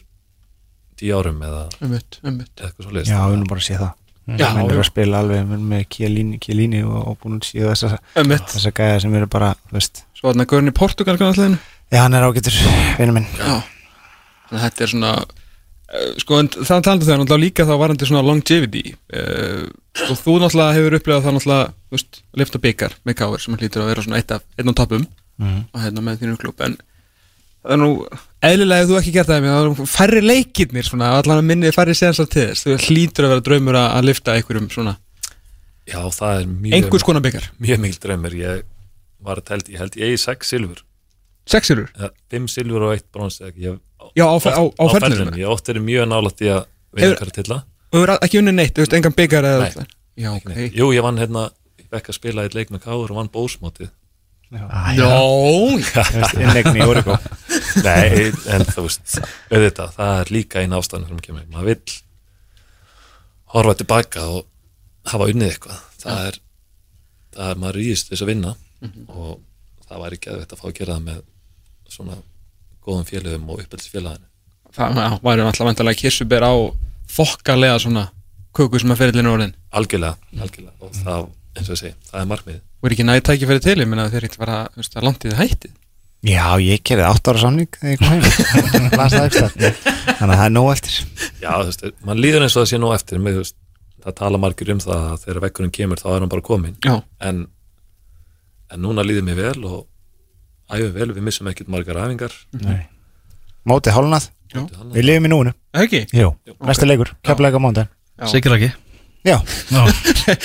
[0.99, 3.91] 10 árum eða eitthvað svo Já, við erum bara að sé það.
[4.29, 4.83] Já, Menn eru já.
[4.83, 5.87] að spila alveg með-
[6.45, 10.03] Chiellini og, og búin að sé þessa, þessa gæða sem eru bara, þú veist.
[10.19, 12.59] Svo þarna Gaurin í Portugal kannasleginu Já, hann er ágættur,
[12.99, 13.29] vinnu minn.
[13.39, 13.55] Já.
[13.57, 13.78] að
[14.53, 18.85] þetta er svona uh, Sko, en það talandi þegar náttúrulega líka þá varandi svona longevity
[18.93, 19.65] uh,
[19.99, 23.57] Sko, þú náttúrulega hefur upplegað það náttúrulega Þú veist, að lifta byggar með káir sem
[23.59, 25.07] hlýtur að vera svona eitt af einn á toppum
[25.39, 25.59] Mhm.
[25.71, 26.73] og hérna með þínu klub en
[27.63, 27.89] það er nú
[28.43, 31.71] eðlilega ef þú ekki gert það með það er færri leikirnir svona allan að minni
[31.77, 32.65] færri séðans til þess.
[32.67, 34.97] Þú hlýtur að vera draumur að, að lifta einhverjum svona.
[35.87, 38.35] Já, það er mjög, einhvers konar byggar mjög mikil draumur.
[38.35, 38.65] Ég
[39.31, 40.83] var að telt, ég held ég eigi 6 silfur.
[41.55, 41.87] Sexirur?
[41.95, 43.79] eða 5 silfur og 1 brons ég,
[44.17, 46.65] Já, á, á, á, á ferðinu ferlinum, ég ótt er mjög nálægt í að
[46.97, 49.87] vinna hverja tilla og hefur ekki unni neitt, þú veist, engan byggar eða Nei.
[50.19, 50.51] Já, ok.
[50.75, 51.45] Jú, ég vann hérna,
[51.79, 53.93] ég fekk að spila eitt leik með Káur og vann bósmótið.
[54.49, 54.65] Nó,
[56.41, 57.19] Innegni í Origo
[57.85, 59.19] Nei, en þú veist,
[59.53, 61.45] auðvitað, það er líka eina ástæðan fyrir kemur.
[61.53, 61.99] Maður vill
[63.55, 64.47] horfa tilbaka og
[65.13, 65.83] hafa unnið eitthvað.
[66.03, 66.41] Það er,
[67.37, 68.55] það er maður rýðist þess að vinna
[69.13, 69.39] og
[69.89, 71.23] það væri ekki að þetta fá að gera það með
[71.89, 72.19] svona
[72.85, 74.27] góðum félögum og uppeldisfélaginu.
[74.77, 76.53] það væri alltaf vantarlega kirsuber á
[77.17, 78.07] þokkalega svona
[78.55, 80.75] köku sem að ferillinu orðin Algjörlega, algjörlega.
[80.81, 81.27] Og það,
[81.57, 82.61] eins og ég segi, það er markmið.
[82.79, 84.43] og er ekki næði tækifæri til, ég menna þeir þú
[84.79, 85.77] veist, að landið hættið
[86.27, 89.49] Já, ég gerði 8 ára samning þegar ég kom heim Las það ekstra
[90.19, 90.97] Þannig að það er nóg eftir
[91.39, 93.57] Já, þú veist, mann líður eins og það sé nú eftir, með, þú veist,
[94.03, 96.75] það tala margir um það að þegar vekkurinn kemur þá er hann bara komin.
[96.83, 96.97] Já,
[97.29, 97.45] en,
[98.73, 99.79] en núna líður mér vel og
[100.69, 102.35] æfum vel, við missum ekkert margar æfingar.
[102.63, 102.81] Nei.
[103.69, 104.29] Mótið hálnað,
[104.95, 105.55] við lifum í núinu.
[105.77, 106.05] Ekki?
[106.17, 106.33] Jú,
[106.65, 108.27] næsta leikur, keflalega mándaginn Já.
[108.33, 108.71] Sigur ekki
[109.29, 109.37] Já,
[109.71, 109.83] Já.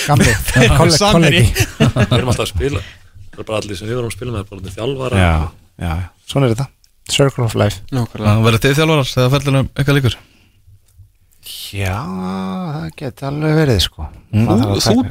[0.08, 2.84] gamli, við erum alltaf að spila.
[3.34, 5.34] Það er bara allir sem við erum að spila með bara þjálfara Já,
[5.82, 5.94] já,
[6.30, 6.68] svona er þetta.
[7.14, 7.82] Circle of Life.
[7.92, 10.20] Verður þið þjálfarar þegar ferðlunum eitthvað líkur
[11.74, 14.06] Já, það geti alveg verið sko.
[14.32, 15.04] Þú, Maður þarf að þú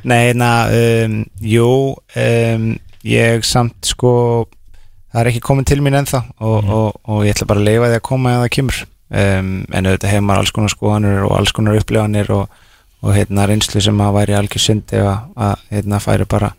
[0.09, 2.65] Nei, na, um, jú um,
[3.07, 4.13] Ég samt sko
[5.11, 7.89] Það er ekki komin til mín ennþá og, og, og ég ætla bara að leifa
[7.91, 8.77] því að koma ef það kemur.
[9.11, 12.61] Um, en auðvitað hefur maður alls konar skoðanir og alls konar upplefanir og,
[13.03, 16.53] og hérna reynslu sem að væri algjör synd ef að, að hérna færi bara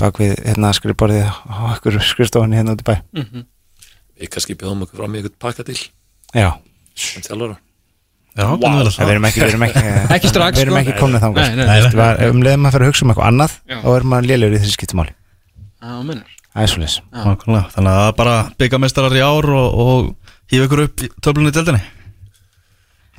[0.00, 2.96] bak við hérna skrifborðið á okkur skrifstofunni hérna út í bæ.
[4.16, 5.76] Við kannski bjóðum okkur fram í eitthvað pakka til
[6.32, 6.56] Já,
[6.96, 7.58] En erum
[8.36, 9.82] ekki, við erum ekki
[10.16, 10.80] Ekki strax, Við erum sko.
[10.82, 11.80] ekki komnið þangað Nei, nei, nei.
[11.86, 13.76] Þú veist, Um leiðum að fyrir að hugsa um eitthvað annað Já.
[13.82, 15.14] Þá er maður lélegur í þessi skiptumáli
[17.12, 17.64] Nákvæmlega.
[17.74, 21.82] Þannig að bara byggamestrar í ár og, og hýfa ykkur upp í töflunni í deildinni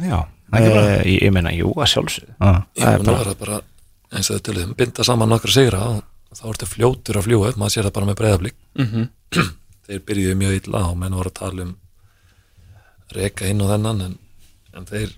[0.07, 0.19] Já.
[0.57, 0.67] Eh,
[1.09, 2.61] ég, ég meina, jú, að sjálfsögðu ah.
[2.77, 3.57] Ég Það er mun að bara- vera bara
[4.17, 6.03] eins og þau töluðum, binda saman nokkra sigra og
[6.37, 9.07] þá ertu fljótur að fljúa upp, maður sér það bara með breyðablík Mhm.
[9.87, 11.73] þeir byrjuðu mjög illa og menn voru að tala um
[13.17, 14.15] reka inn og þennan en,
[14.75, 15.15] en þeir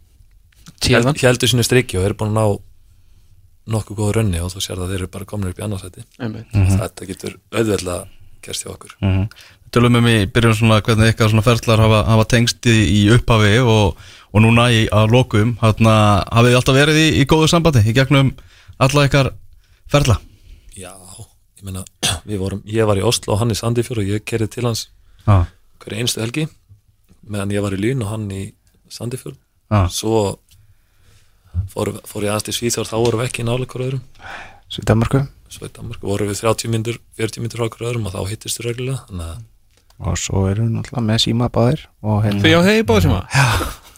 [0.80, 4.82] Tíðan heldur sínu strikki og eru búin að ná nokkuð góða runni og þú sér
[4.82, 6.54] það þeir eru bara komin upp í annarsæti Einmitt.
[6.54, 8.06] þetta getur auðveldlega
[8.46, 9.00] gerst hjá okkur.
[9.04, 9.32] Mm
[9.70, 13.60] Tölum um í byrjun svona hvernig ykkar svona ferðlar hafa, hafa tengst í, í upphafi
[13.62, 14.00] og,
[14.34, 15.52] og núna í að lokum.
[15.62, 15.94] Hérna,
[16.26, 18.32] hafið þið alltaf verið í, í góðu sambandi í gegnum
[18.82, 19.30] alla ykkar
[19.92, 20.18] ferðla
[20.74, 20.94] Já,
[21.60, 21.84] ég meina
[22.30, 24.88] við vorum, ég var í Oslo og hann í Sandifjör og ég kerið til hans
[25.28, 25.46] ah.
[25.84, 26.48] hverju einstu helgi
[27.30, 28.48] meðan ég var í Lyn og hann í
[28.94, 29.38] Sandifjörn
[29.70, 29.86] Ah.
[29.94, 30.40] svo
[31.74, 34.02] fór, fór ég aðeins til Svíþjór þá vorum við ekki nálega hverju öðrum.
[34.70, 38.08] Svo í Danmarku svo í Danmark vorum við 30 myndur 40 myndur frá hverju öðrum
[38.10, 39.46] og þá hittist við reglulega þannig að
[40.00, 43.16] Og svo erum við náttúrulega með síma báðir Og, Þau hérna, á þeir báðu sem
[43.18, 43.24] að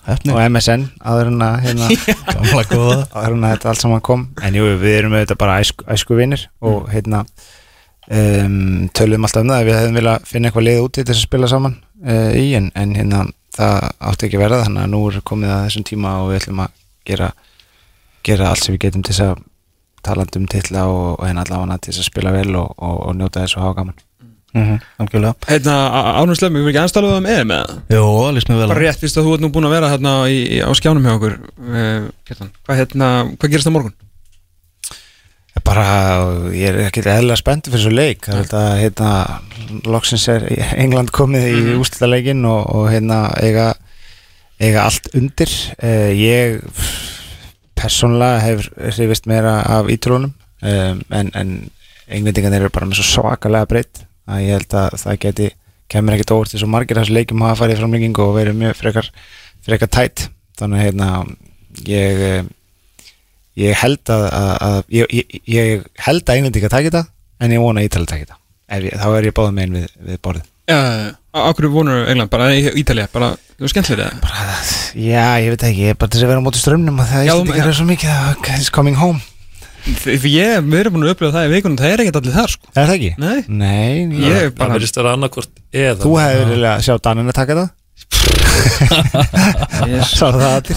[0.01, 1.89] Hefni, og MSN Áður en að hérna,
[3.13, 4.23] áður en að þetta allt saman kom.
[4.41, 7.21] En jú, við erum auðvitað bara æsku, æsku vinir Og hérna
[8.09, 11.21] um, Töluðum alltaf um það að Við hefðum viljað finna eitthvað lið úti til þess
[11.21, 13.21] að spila saman uh, í en, en hérna
[13.58, 16.41] það átti ekki að verða Þannig að nú er komið að þessum tíma Og við
[16.41, 16.78] ætlum að
[17.10, 17.32] gera
[18.22, 19.41] Gera allt sem við getum til þess að
[20.06, 23.18] talandi um titla og, og hérna allavega til þess að spila vel og, og, og
[23.18, 23.97] njóta þess og hafa gaman
[24.54, 25.76] mm -hmm, Algjörlega Hérna,
[26.22, 28.68] ánum slemming, við erum ekki aðstæðlega um eða með það Jó, líst mér vel.
[28.68, 31.38] Bara rétt, fyrst að þú ert nú búin að vera hérna á skjánum hjá okkur
[32.26, 33.93] Kjartan, hvað, hérna, hvað gerist það morgun?
[35.68, 35.86] Bara,
[36.55, 38.28] ég er ekki eðla spenntur fyrir svo leik.
[38.28, 39.12] Þetta, hérna,
[39.89, 41.72] loksins er England komið í mm.
[41.82, 43.72] úrslitaleikin og, og hérna eiga,
[44.62, 45.53] eiga allt undir.
[45.78, 46.59] Uh, ég
[47.82, 51.53] persónlega hefur hrifist meira af ítrúnum um, en, en
[52.12, 55.49] englendingan eru bara með svo svakalega breytt að ég held að það geti
[55.91, 59.09] kemur ekkert óvart þessu margir af þessu leikjum hafa farið framlengingu og verið mjög frekar,
[59.66, 60.28] frekar tætt.
[60.59, 61.09] Þannig hérna
[61.88, 62.49] ég eh,
[63.60, 67.04] ég held að, að, að ég, ég, ég held að englendinga takk þetta
[67.41, 68.38] en ég vona að Ítali takk þetta.
[68.72, 70.47] Ef ég, þá er ég báða megin við, við borðið.
[70.72, 74.12] Uh, Akkur vonur England, bara í Ítalía bara, þú er skemmtilega
[74.99, 77.26] já, ég veit ekki, ég er bara til að vera á móti strömmnum og það
[77.28, 77.66] Já, er ekki já.
[77.66, 79.20] að svo mikið að it's coming home.
[79.82, 82.54] Því ég, við erum búin að upplifa það í vikunum, það er ekkert allir þar
[82.54, 82.72] sko.
[82.76, 83.12] Er það ekki?
[83.24, 84.84] Nei, Nei, ég ég, það bara vera
[86.04, 87.70] þú hefur vilja sjá Danina taka þetta
[90.12, 90.76] Sá það allir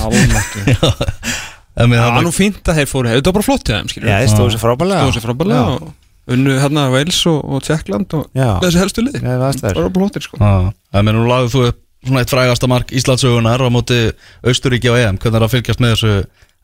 [1.74, 4.10] Það það var nú fínt að þeir fóru, þetta var bara flott til þeim skilur
[4.10, 8.14] Já, þið stóðu sér frábælega Stóðu sér frábælega og unnu hérna Wales og, og Tjekkland
[8.16, 9.16] og Já, þessi helstu lið.
[9.18, 10.38] Já, það er Það var bara flottir sko.
[10.38, 10.52] Já,
[10.94, 13.98] en mér nú lagðu þú upp svona eitt frægasta mark Íslandsögunar á móti
[14.44, 16.14] Austuríki á EM Hvernig er að fylgjast með þessu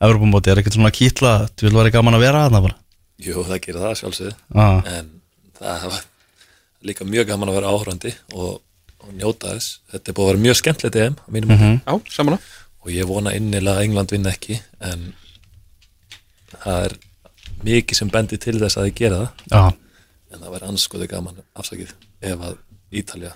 [0.00, 0.52] Evropamóti?
[0.52, 1.34] Er ekkert svona kýtla?
[1.58, 2.78] Þú vil vera gaman að vera þarna bara?
[3.20, 4.34] Jú, það gerir það sjálfsögðu.
[4.56, 5.10] Já, en
[5.60, 6.04] það var
[6.88, 8.54] líka mjög gaman að vera áhörandi og,
[9.04, 9.74] og njóta þess.
[9.92, 12.38] Þetta er búið að vera mjög skemmtilegt EM á mínum mm Já, saman
[12.80, 15.12] og ég vona innilega að England vinna ekki en
[16.60, 16.96] það er
[17.66, 19.46] mikið sem bendir til þess að þið gera það.
[19.52, 19.62] Já,
[20.30, 21.94] en það væri anskoði gaman afsakið
[22.30, 22.58] ef að
[22.90, 23.32] Ítalja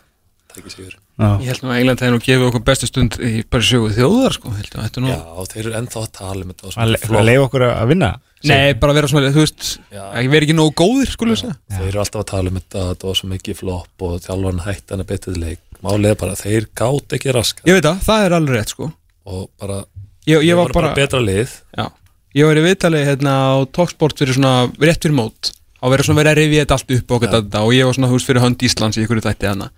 [0.55, 1.29] tækir sigur já.
[1.43, 4.37] Ég held nú að England hefði nú gefið okkur bestu stund í bara sögu þjóðar
[4.37, 5.21] sko að nú Já,
[5.51, 8.11] þeir eru ennþá að tala um þetta og að að leiða okkur að vinna?
[8.45, 10.03] Nei, bara vera svona, þú veist, Já.
[10.19, 11.55] ekki vera ekki nógu góðir ég segja.
[11.73, 15.01] Þeir eru alltaf að tala um þetta þetta var svo mikið flopp og þjálfarn hættan
[15.05, 15.63] er betið leik.
[15.85, 18.75] Málið er bara að þeir gátt ekki raska Ég veit það, það er alveg rétt
[18.75, 18.91] sko
[19.25, 19.83] og bara,
[20.29, 21.53] Ég, ég var voru bara, betra lið.
[21.77, 21.91] Já.
[22.35, 25.53] Ég var í viðtali hérna á Talksport fyrir svona rétt fyrir mót.
[25.85, 27.41] Á verið svona verið að rifja þetta allt upp og, ja.
[27.61, 29.69] og ég var svona veist fyrir hönd Íslands í ykkur þætti hana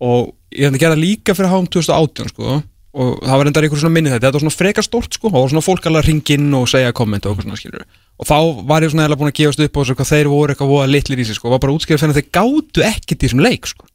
[0.00, 2.60] og ég hefði gerað líka fyrir HM 2018 sko.
[2.90, 5.44] Og það var endar ykkur svona minni þetta þetta var svona frekar stórt sko, það
[5.44, 7.84] var svona fólk alveg að ringin og segja komment og okkur svona skilur
[8.20, 8.36] og þá
[8.68, 10.88] var ég svona eða búin að gefast upp á þessu hvað þeir voru eitthvað voða
[10.90, 13.70] litlir í sig sko, var bara útskýrað fyrir að þeir gátu ekkert í þessum leik
[13.70, 13.86] sko.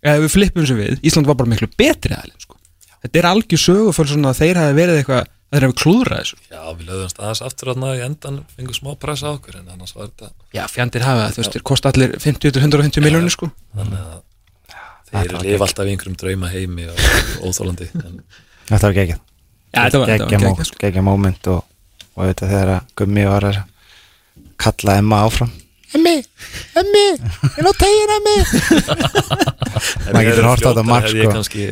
[0.00, 2.58] Eða við flippum sem við, Ísland var bara miklu betri aðeins sko.
[3.04, 6.20] Þetta er algjör sögu fyrir svona að þeir hafi verið eitthvað að þeir hafi klúðrað
[6.22, 6.36] þessu.
[6.50, 9.94] Já, við lögðumst aðeins aftur að í endan fengum smá pressa á okkur en annars
[9.96, 13.50] var þetta Já, fjandir hafa það, þú veist, þeir kosta allir 50-150 miljónir sko.
[13.74, 14.20] þannig að
[15.10, 17.02] þeir lifa alltaf í einhverjum drauma heimi og
[17.50, 18.20] óþólandi en
[18.70, 19.20] Þetta var geggjað.
[19.70, 20.78] Já, þetta var, þetta var Geggja geggjað, mó- sko.
[20.84, 21.64] geggja moment og,
[22.14, 23.58] og auðvitað þegar að Gummi var að
[24.60, 25.50] kalla Emma áfram.
[25.98, 26.12] Emmi,
[26.78, 27.04] Emmi,
[27.56, 28.36] ég ná tegin Emmi.
[30.14, 31.64] Maður getur hort á þetta ég sko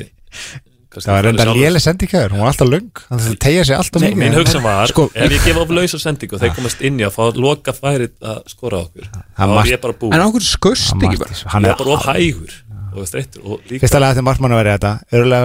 [1.04, 1.60] Það var sjálfur.
[1.62, 4.22] léle sendingaður, hún var alltaf að það tegja sig alltaf Nei, mikið.
[4.24, 7.06] Mín hugsa var, sko, ef ég gefa upp lausa sendingu og þeir komast inn í
[7.08, 10.16] að fá að loka færið að skora á okkur þá Hann er ég bara búið
[10.18, 11.42] En okkur skust hann ekki bara?
[11.54, 12.56] hann ég er er bara of hægur
[12.88, 14.24] og og veist eittur og líka Fyrsta lega þetta.
[14.26, 15.42] Markmann að vera þetta Örulega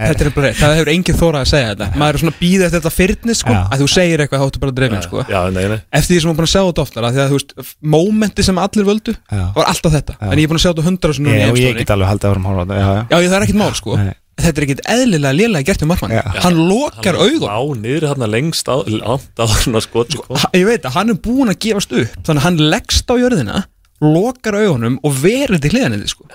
[0.00, 1.86] þetta er bara rétt, það hefur engin þórað að segja þetta.
[2.00, 3.54] Maður er svona býðið eftir þetta fyrnis sko.
[3.60, 5.18] Að þú segir eitthvað þá áttu bara dreifin sko.
[5.28, 5.80] Já, nei, nei.
[6.00, 7.50] Eftir því sem maður búin að sjá þetta oftar af Því að þú veist,
[7.94, 9.44] mómenti sem allir völdu Já.
[9.58, 10.26] Var alltaf þetta, Já.
[10.30, 10.86] en ég er búin að sjá þetta
[14.40, 14.48] sem að það sko.
[14.48, 16.22] Þetta er ekkert eðlilega lélega gert með markmann Já.
[16.44, 19.14] Hann lokar augun Á niður hann lengst á, á
[20.24, 23.10] kom Ha- Ég veit að hann er búin að gefast upp Þannig að hann leggst
[23.10, 23.62] á jörðina
[24.00, 26.28] Lokar augunum og verið til hliðan sko.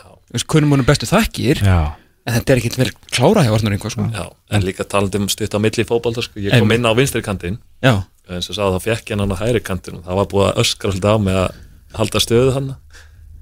[0.51, 1.95] Kunnum honum bestu þakkir Já,
[2.25, 4.05] En þetta er ekkert vel klárað hjá einhver sko.
[4.13, 4.23] Já,
[4.57, 6.39] en líka talandi um stutt á milli fótbolta sko.
[6.41, 9.37] Ég kom inn á vinstri kantinn Já, eins og sagði þá fekk ég hann á
[9.41, 11.59] hæri kantinn og það var búið að öskra alltaf á mig að
[11.99, 12.71] halda stöðu hann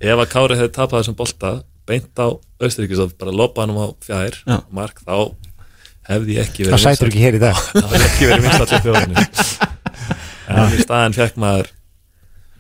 [0.03, 1.51] ef að Kári hefði tapað þessum bolta
[1.89, 2.27] beint á
[2.63, 4.57] Austuríkis og bara lopa hann á fjær Já.
[4.71, 5.35] mark þá
[6.09, 7.61] hefði ég ekki það verið sætur ekki hér í dag.
[7.73, 9.15] Það hefði ekki verið minnst allir þjóðinu
[10.53, 11.71] en í staðin fekk maður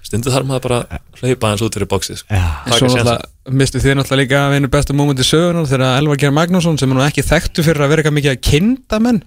[0.03, 2.41] stundu þarf maður bara hlaupa hans út fyrir bóksið sko.
[2.77, 6.79] Svo náttúrulega mistu þið náttúrulega líka af einu besta mómenti sögunar þegar Elvar Geir Magnússon
[6.79, 9.21] sem er nú ekki þekktu fyrir að vera eitthvað mikið að kinda menn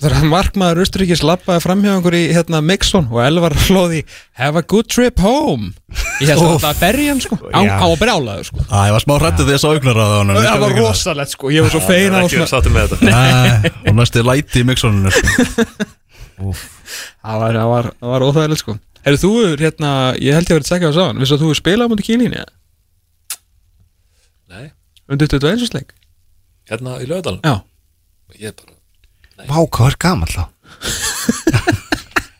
[0.00, 4.02] þegar markmaður Östuríkis lappaði framhjá einhver í hérna Mixon og Elvar hlóði
[4.40, 5.72] have a good trip home.
[6.20, 7.38] Ég held að þetta berja hann sko.
[7.52, 8.64] Á, á að brjálaðu sko.
[8.66, 11.54] Æ, ég var smá hrættið því að sá augnar að hann það var rosalegt sko,
[11.54, 13.74] ég var svo feina og ekki svona verið sáttum með þetta.
[13.90, 15.10] Og næstu læti í mixoninu
[17.20, 18.76] það var, það var, það var óþægilegt sko.
[19.04, 19.30] Herru þú,
[19.60, 19.90] hérna,
[20.20, 21.90] ég held ég að vera að segja það sáðan Vissu að þú er spilað á
[21.92, 22.42] mútið kýlínu
[24.50, 24.66] Nei,
[25.08, 25.94] Undir 21 sleik
[26.70, 27.54] hérna í lögadalum Já,
[28.42, 28.76] ég bara,
[29.48, 30.42] Vá, hvað er gaman þá?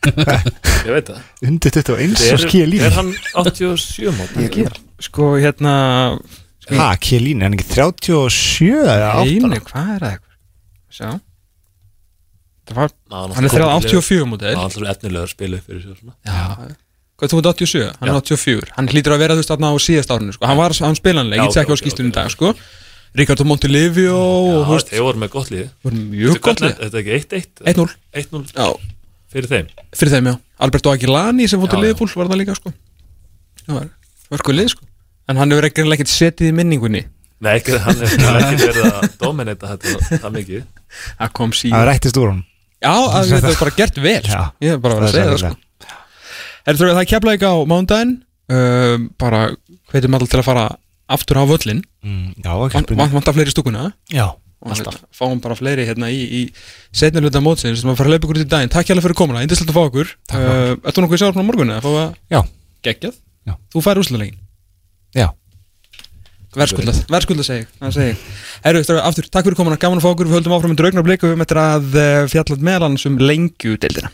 [0.01, 1.25] Ég veit það.
[1.45, 5.73] Undir 21 og skilín er hann 87 mót sko hérna
[6.71, 10.19] Ha, Kjelín, er hann ekki 37 eða 8 Einu, hvað er það?
[10.91, 11.09] Sjá.
[12.69, 12.93] Það var,
[13.35, 16.15] hann er 84 mútið Það er alltaf etnilegur spilu fyrir sér svona.
[16.25, 16.75] Já.
[17.21, 18.21] Hvað, þú ert 87, hann er Já.
[18.21, 20.47] 84 Hann hlýtur að vera þú veist á síðast árinu sko.
[20.49, 22.53] Hann var hann spilanleg, Já, ég tekja á skýstunum dag sko
[23.47, 25.49] Montilivio og þú Já, þeir voru með gott
[25.83, 26.77] voru mjög gott lið.
[26.79, 27.87] Þetta er ekki 1-1 1-0
[28.21, 28.67] 1-0 Já,
[29.33, 29.71] fyrir þeim?
[29.91, 30.35] Fyrir þeim já.
[30.61, 31.87] Alberto Aguilani sem fór til Já, já.
[31.89, 32.73] Liverpool var það líka sko.
[33.65, 33.89] Það var,
[34.21, 34.87] það var sko lið sko.
[35.27, 37.03] En hann hefur ekki ekkert setið í minningunni.
[37.41, 40.65] Nei, ekki, hann er ekki verið að dominata þetta það mikið.
[41.19, 41.77] Það kom síðan.
[41.77, 42.41] Það rættist úr hún
[42.81, 44.37] Já, að þetta er bara gert vel sko.
[44.39, 45.97] Já, Ég hef bara verið að það segja það sko.
[46.61, 48.13] Er það er kefla ekki á mándaginn
[48.53, 49.41] um, Bara
[49.91, 50.65] hvetjum allir til að fara
[51.15, 52.31] aftur á völlin Mm,
[53.13, 53.91] vantar fleiri stúkuna?
[54.09, 56.41] Já, og við fáum bara fleiri hérna í, í
[56.93, 57.81] setni hluta mótsins.
[57.83, 58.71] Sem að fara að leipa ykkur út í daginn.
[58.73, 60.13] Takk hjá fyrir komuna, indislegt að fá okkur.
[60.31, 60.49] Fyrir.
[60.49, 62.15] uh, Ertu nokkuð í morgunni að fá að
[62.87, 63.19] geggjað?
[63.45, 63.53] Já.
[63.73, 64.39] Þú færi úslulegin
[65.17, 65.27] já.
[66.51, 68.23] Verðskuldað, verðskuldað segi það.
[68.65, 70.27] Herru, aftur, takk fyrir komuna, gaman að fá okkur.
[70.27, 74.11] Við höldum áfram með draugnar bliku um eftir að uh, fjallað meðalans um lengju deildina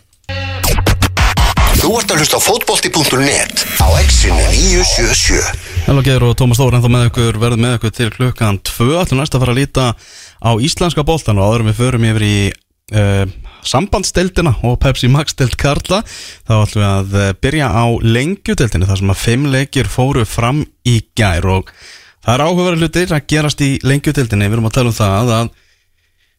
[1.88, 6.90] Þú ert að hlusta á fótbolti.net á exinu 977 Hello Geir og Tómas Þór ennþá
[6.92, 10.52] með ykkur verðum með ykkur til klukkan 2 ætlum næst að fara að líta á
[10.68, 13.24] íslenska boltan og áðurum við förum yfir í uh,
[13.72, 19.02] sambandsdeildina og Pepsi Max deild Karla þá ætlum við að uh, byrja á lengjudeildinu þar
[19.06, 21.72] sem að fimm leikir fóru fram í gær og
[22.20, 25.56] það er áhugaverið hlutir að gerast í lengjudeildinu við erum að tala um það að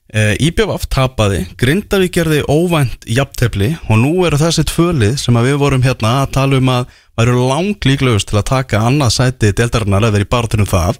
[0.09, 5.83] Uh, IBVF tapaði, Grindavík gerði óvænt jafntefli og nú eru þessi tvölið sem við vorum
[5.85, 10.25] hérna að tala um að væru langlíklegust til að taka annað sæti deltarinnar eða verið
[10.25, 10.97] í barátunum það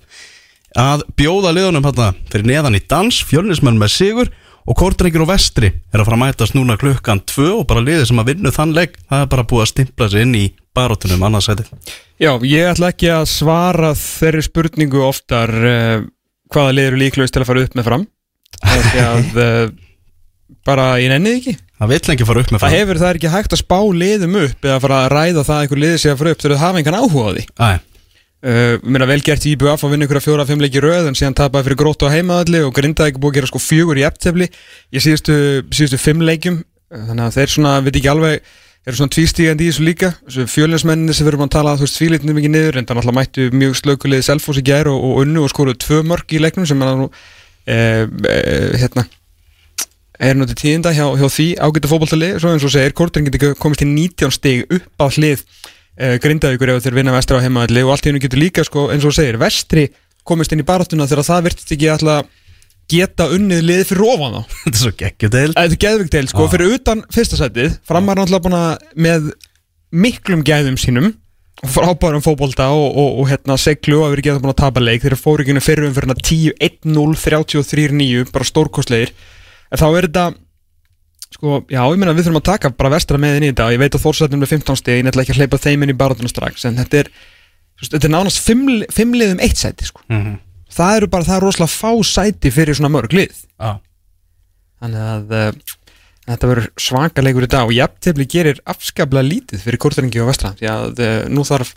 [0.77, 4.29] að bjóða liðunum hérna fyrir neðan í dans, fjölnismenn með sigur
[4.69, 8.11] og Kortrengir og Vestri er að fara að mætast núna klukkan 2 og bara liðið
[8.11, 10.45] sem að vinna þann legg, það er bara búið að stimpla sig inn í
[10.77, 11.65] barátunum annað sæti.
[12.21, 16.05] Já, ég ætla ekki að svara þeirri spurningu oftar uh,
[16.53, 16.77] hvaða
[17.33, 18.05] til
[18.59, 19.65] að Það að uh,
[20.69, 21.55] bara ég nennið ekki.
[21.79, 22.65] Það vill ekki fara upp með Það.
[22.65, 25.55] Fram hefur það er ekki hægt að spá liðum upp eða fara að ræða það
[25.57, 26.41] að einhver liði sé að fara upp.
[26.43, 27.45] Þegar það hafa engan áhuga á því.
[27.59, 27.69] Æ,
[28.51, 31.11] uh, Mér vel gert í IBF að vinna ykkur að fjóra að fimm leiki röð
[31.11, 34.01] en síðan tapaði fyrir grótt á heimaðalli og grindaði ekki búið að gera sko fjögur
[34.01, 35.37] í eftirtefli í síðustu,
[35.71, 36.63] síðustu fimm leikjum.
[36.91, 38.57] Uh, þannig að þeir svona, veit ekki alveg
[38.89, 40.13] eru svona tvístígandi í þessu líka.
[40.49, 42.79] Fjölinsmenninni sem við erum að tala þú veist fílitinu mikið niður.
[42.79, 45.99] En það náttúrulega mættu mjög slökulegið selfos í gær og, og unnu og skoruðu tvö
[46.09, 47.38] mörg í leiknum sem er nú eh, eh,
[47.69, 49.05] hérna
[50.19, 53.55] er nú til tíðinda hjá, hjá því ágæta fótboltali svo eins og segir, Kortring getur
[53.59, 57.85] komist til 19 stig upp á hlið uh, grindaðugur ef þeir vinna vestri á heimaðalli
[57.87, 59.89] og allt í hennu getur líka, sko, eins og segir, vestri
[60.27, 62.35] komist inn í baráttuna þegar það virtist ekki alltaf
[62.89, 64.43] geta unnið lið fyrir ofan þá.
[64.65, 66.53] Þetta er svo geggjudeild Þetta er deil, sko, Já.
[66.57, 69.31] fyrir utan fyrsta sætið framar náttúrulega búin að með
[69.93, 71.13] miklum gæðum sínum
[71.67, 75.03] frábærum fótbolta og, og, og hérna seglu og vera ekki að búin að tapa leik
[75.03, 79.11] þeir fóru ekki fyrir um fyrir 10-1-0 33-9, bara stórkostleir
[79.73, 80.27] en þá er þetta
[81.35, 83.75] sko, já, ég meina við þurfum að taka bara vestra með inn í þetta og
[83.75, 85.99] ég veit að Þórsættin með 15 steg, ég ætla ekki að hleypa þeim inn í
[85.99, 87.11] barátunum strax en þetta er
[87.83, 90.03] þetta er nánast fimm, fimm liðum eitt sæti sko.
[90.11, 90.39] Mhm.
[90.79, 93.79] það eru bara, það er rosalega fá sæti fyrir svona mörg lið Já.
[94.83, 95.77] þannig að uh,
[96.29, 100.73] þetta verður svakaleikur í dag og jafntefli gerir afskaplega lítið fyrir Kortringi og Vestra því
[100.73, 101.75] að uh, nú þarf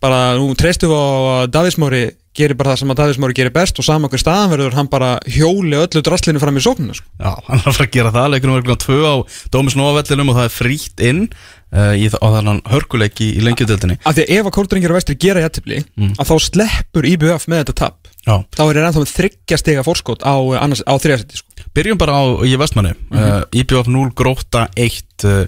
[0.00, 2.02] bara, nú treystum við á að Davísmári
[2.36, 5.10] gerir bara það sem að Davísmári gerir best og sama hver staðan verður hann bara
[5.28, 7.08] hjóli öllu drastlinu fram í sókninu sko.
[7.18, 9.14] Já, hann er að fara að gera það, leikunum er klukkan 2 á
[9.56, 14.16] Dómis Nóavellinum og það er frítt inn uh, í, á þannig hörkuleik í, lengjudeldinni af
[14.16, 15.82] því að ef að Kortringir og Vestri gera jafntefli
[16.14, 18.36] að þá sleppur IBF með þetta tap Já.
[18.54, 21.66] þá er ennþá með þryggja stiga fórskot á, annars, á þriðasetti sko.
[21.74, 25.44] Byrjum bara á í vestmanni uh, IBF 0, gróta 1 uh,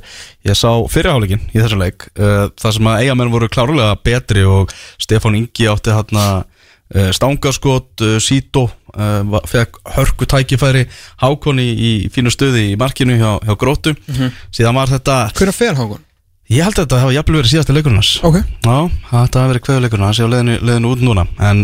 [0.46, 2.06] Ég sá fyrirháleikin í þessum leik.
[2.14, 6.26] Uh, Það sem að eigamenn voru klárlega betri og Stefán Ingi átti hérna
[7.16, 8.66] stangaskot, uh, Sító
[9.48, 10.82] fekk hörku tækifæri
[11.22, 13.94] Hákon í, í fínu stöði í markinu hjá, hjá grótu
[14.52, 16.02] síðan var þetta hvernig fer Hákon?
[16.52, 18.10] Ég held að þetta hafa jafnvel verið síðasti leikurinn hans.
[18.28, 18.34] Ok.
[18.42, 18.76] Já,
[19.08, 20.18] þetta hafa verið kveðuleikurinn hans.
[20.20, 21.24] Ég leiðinu, leiðinu út núna.
[21.40, 21.62] En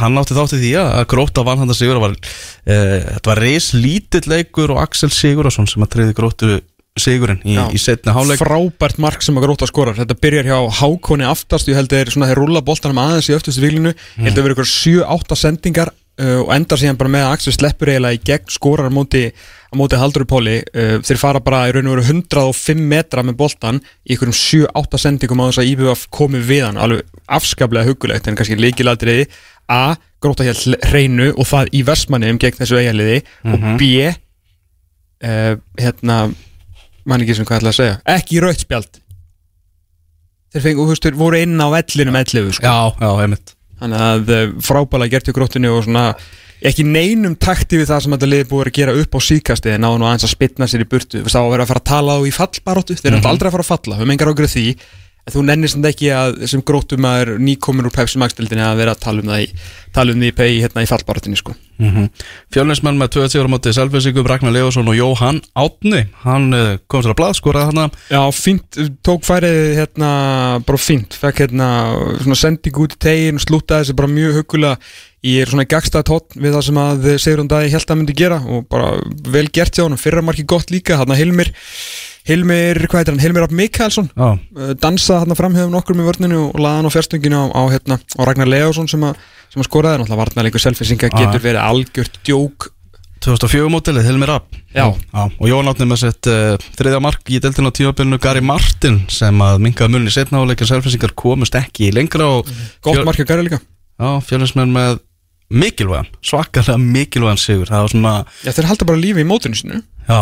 [0.00, 2.18] hann átti þátti því að að gróta vann hann það sigur var,
[2.64, 2.76] e,
[3.12, 6.60] Þetta var reis lítill leikur og Axel Sigurðarsson sem að treyði grótu
[7.00, 9.96] sigurinn í, í setni háleik frábært mark sem að gróta skorar.
[9.96, 13.36] Þetta byrjar hjá Hákoni aftast ég held að þeir, svona, þeir rúlla boltanum aðeins í
[13.36, 17.26] öftustu viklinu ég held að vera ykkur 7-8 sendingar uh, og endar síðan bara með
[17.26, 19.24] að Axel sleppur eiginlega í gegn skorar móti,
[19.78, 23.80] móti Haldur Póli uh, þeir fara bara í raun og veru 105 metra með boltan
[24.04, 26.80] í ykkurum 7-8 sendingum á þess að IBF komi við hann.
[26.82, 29.30] Alveg afskaplega hugulegt en kannski líkiladriði
[29.70, 29.94] A.
[30.22, 30.58] Gróta hér
[30.90, 33.88] hreinu og það í versmanniðum gegn þessu eigaliði og B.
[35.22, 36.16] Uh, hérna
[37.08, 39.00] mann ekki sem hvað ég ætla að segja ekki rautt spjald
[40.52, 42.66] þeir veist, þeir voru inn á vellinum 11 sko.
[42.66, 46.04] Já, já, einmitt þannig að uh, frábæla gert í gróttinu og svona
[46.62, 49.82] ekki neinum takti við það sem þetta liði búið að gera upp á síkasti en
[49.82, 51.88] náðu nú aðeins að spytna sér í burtu það var að vera að fara að
[51.90, 54.66] tala á í fallbaróttu þeir eru aldrei að fara að falla, við mengar ágrið því
[55.30, 58.80] þú nennir sem ekki að sem gróttum að er nýkomin úr Pepsi Max dildinni að
[58.80, 59.46] vera að tala um það í,
[59.94, 61.54] tala um því í, hérna, í fallbaróttinni sko.
[61.78, 62.08] mm -hmm.
[62.54, 67.02] Fjölnismenn með 2 sigur á móti Selfisingum, Ragnar Lefason og Jóhann Átni Hann uh, kom
[67.02, 70.10] sér að blað, skoraði hann Já, fínt, tók færið hérna,
[70.66, 71.68] bara fínt, fekk hérna
[72.18, 74.76] svona sending út í tegin og slútaði þessi bara mjög hugulega
[75.22, 78.14] ég er svona í gagstað tótt við það sem að Sigrun Dæði held að myndi
[78.18, 78.98] gera og bara
[79.30, 81.52] vel gert hjá hann, fyrra marki gott líka hann Hilmir,
[82.28, 86.42] Hilmir, hvað heitir hann, Hilmir Rapp Mikkalsson Já, uh, dansaði hann framhjöfum nokkur með vörninu
[86.52, 89.02] og laði hann á fjärstunginu á, á, hérna, á Ragnar Leásson sem,
[89.50, 91.16] sem að skoraði, náttúrulega varnarleikur selfisinga Já.
[91.18, 92.68] getur verið algjört djók.
[93.22, 94.48] 2004 mótilið, Hilmi Rapp.
[95.38, 99.38] Og Jóhann Átni með sitt uh, þriðja mark í deltinn á tímabilinu Gary Martin sem
[99.46, 102.48] að minkaði munni setna áleikin Selfisingar komust ekki lengra og
[102.82, 103.60] gott Fjör- marki að gera líka.
[104.02, 104.98] Já, Fjölnismenn með
[105.52, 107.70] mikilvægan, svakalega mikilvægan sigur.
[107.70, 110.18] Það var svona, Já, þeir halda bara lífi í mótinu sinu Já.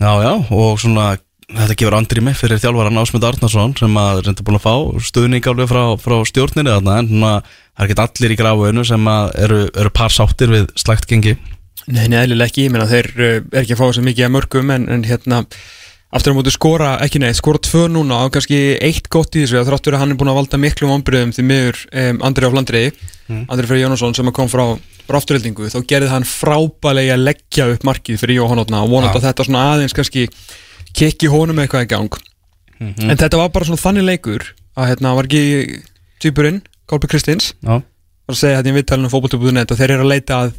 [0.00, 1.12] Já, já, og svona
[1.52, 5.68] Þetta gefur andrými fyrir þjálfaran Ásmund Arnarsson sem að reynda búin að fá stuðning alveg
[5.68, 9.58] frá, frá stjórninni þarna en svona, það er ekki allir í grafuinu sem að eru,
[9.82, 11.34] eru par sáttir við slægt gengi
[11.90, 14.72] Nei, eðlilega ekki, ég meina þeir uh, er ekki að fá þessu mikið að mörgum
[14.72, 15.42] en, en hérna
[16.12, 19.60] aftur á móti skora, ekki neitt, skora tvö núna og kannski eitt gott í þessu
[19.62, 22.52] að þráttur að hann er búin að valda miklu vombriðum því miður um, Andri á
[22.52, 22.90] Flandriði,
[23.48, 24.64] Andri Freyr Jónasson sem kom frá,
[25.12, 29.46] afturheldingu, þá gerði hann frábælega leggja upp markið fyrir Jóhann Átna og vonandi að þetta
[29.48, 30.26] svona aðeins kannski
[30.96, 32.20] kikki honum eitthvað í gang.
[32.82, 35.80] En þetta var bara svona þannig leikur að hérna var ekki
[36.22, 40.12] týpurinn, Kolby Kristins Já, var að segja þetta í viðtalinu fótbolti.net og þeir eru að
[40.14, 40.54] leita að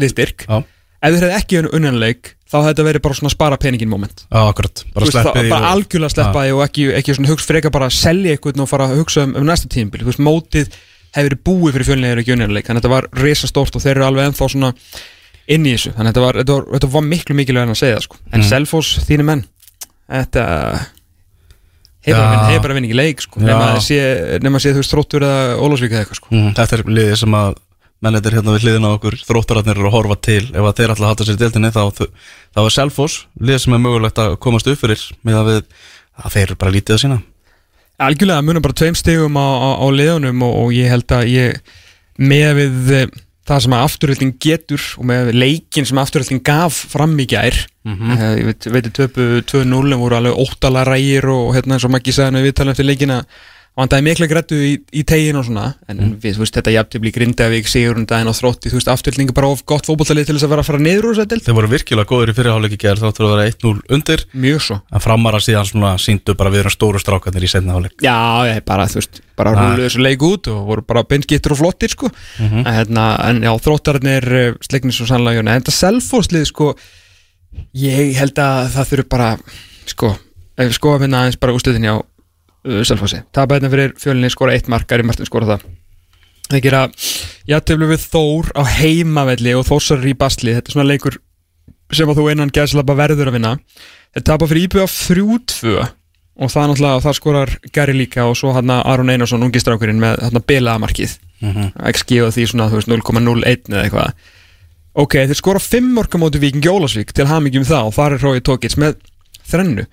[0.00, 0.46] liðstyrk.
[0.48, 0.56] Já,
[1.04, 4.40] ef þeir hefði ekki unnanleik þá hefði þetta verið bara svona spara peningin moment já,
[4.40, 7.96] akkurat Bara sleppið bara algjörlega sleppa því og ekki, ekki svona hugsa frekar bara að
[7.98, 10.78] selja eitthvað og fara að hugsa um, um næsta tímabil Þú veist, mótið
[11.14, 14.06] hefði verið búið fyrir fjölnilegur ekki unnanleik þannig að þetta var risastórt og þeir eru
[14.08, 14.70] alveg ennþá svona
[15.54, 17.80] inn í þessu, þannig að þetta var, þetta var, þetta var miklu mikilvæg en að
[17.82, 18.18] segja sko.
[18.32, 18.48] en Mm.
[18.48, 19.44] Selfoss, þínu menn
[20.10, 20.44] þetta
[22.04, 22.24] hefur Já.
[22.24, 23.40] bara, hef bara vinn ekki leik sko.
[23.40, 26.32] Nema að sé, þú veist þróttur eða Ólafsvík eða eitthvað sko.
[26.32, 26.50] mm,
[28.04, 31.26] Mennetir hérna við hliðina á okkur þróttararnir eru að horfa til ef þeir að halda
[31.28, 31.82] sér í deildinni þá,
[32.54, 35.62] þá er Selfoss liðið sem er mögulegt að komast upp fyrir með að við
[36.24, 37.20] að þeir eru bara lítið að sína
[38.04, 41.60] Algjörlega munum bara tveim stegum á, á, á liðunum og, og ég held að ég
[42.18, 43.06] með við eh,
[43.48, 48.12] það sem að afturhilding getur og með leikin sem afturhilding gaf fram í gær Mhm.
[48.16, 51.90] eh, ég veit, veit töpu 2-0 en voru alveg óttala rægir og hérna eins og
[51.92, 53.18] Maggi sagði við viðtalum eftir leikina
[53.74, 55.74] vandaði mikla grættu í, í tegin og svona.
[55.88, 56.20] En Mhm.
[56.22, 59.48] við, þú veist, þetta jafntefli Grindavík, Sigurinn daginn og þrótti, þú veist, afturhilding er bara
[59.50, 61.42] of gott fótboltalið til þess að vera að fara niður úr þess að deild.
[61.44, 64.24] Þeir voru virkilega góður í fyrirháleiki gerð þáttur að vera 1-0 undir.
[64.34, 64.80] Mjög svo.
[64.92, 68.64] En framara síðan svona síndu bara við erum stóru strákarnir í setna háleik Já, ég
[68.64, 72.10] bara, þú veist, bara rúluðu þessu leik út og voru bara beinskittur og flottir, sko.
[72.38, 72.62] Mhm.
[72.66, 76.76] en, hérna, en já, þróttarnir sleiknir svo sannlega, en þetta selfhóðslið, sko
[82.64, 83.20] Selfossi.
[83.34, 85.66] Tapa hérna fyrir fjölinni skora eitt mark Gary Martin skora það.
[86.50, 86.80] Það gera
[87.48, 90.54] játtöflu við Þór á heimavelli og Þórsar í basli.
[90.56, 91.18] Þetta er svona leikur
[91.94, 93.52] sem að þú einan gæðslapa verður að vinna.
[94.14, 95.74] Þetta tapa fyrir IBF 3-2
[96.34, 100.22] og það er náttúrulega, það skorar Gary líka og svo hann Aron Einarsson, ungistrákurinn með
[100.24, 101.12] hann bilaða markið
[101.92, 104.30] XG og því svona, þú veist, 0,01 eða eitthvað.
[105.04, 108.42] Ok, þeir skora 5 morka móti Víkingi Ólasvík til hamingjum það og þar er Rói
[108.46, 108.98] Tókits með
[109.44, 109.86] þrennu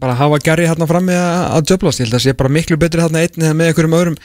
[0.01, 2.99] Bara hafa Gary hérna frammi að, að djöblast, ég held að sé bara miklu betri
[2.99, 4.17] hérna einni með einhverjum öðrum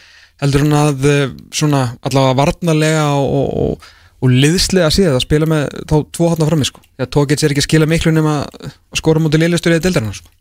[0.42, 3.92] heldur hann að eh, svona allavega varnarlega og, og, og,
[4.24, 7.54] og liðslega síðan að spila með þá tvo hérna frammi sko, því að tókitt er
[7.54, 8.36] ekki að skila miklu nema
[8.98, 10.34] skora mútið liðlistur eða deildarinn sko.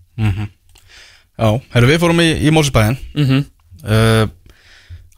[1.43, 3.45] Já, herru við fórum í, í Mósesbæðin mm -hmm.
[3.85, 4.25] uh,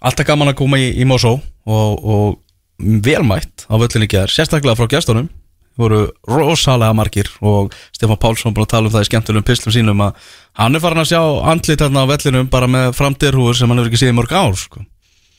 [0.05, 2.37] Alltaf gaman að koma í, í Mósó og, og
[2.79, 5.31] velmætt á völlinni gær, sérstaklega frá gestunum
[5.79, 10.05] voru rosalega margir og Stefán Pálsson búin að tala um það í skemmtilegum pislum sínum
[10.05, 10.29] að
[10.61, 13.91] hann er farin að sjá andlit hérna á vellinum bara með framdirhúur sem hann hefur
[13.91, 14.85] ekki séð í mörg ár sko.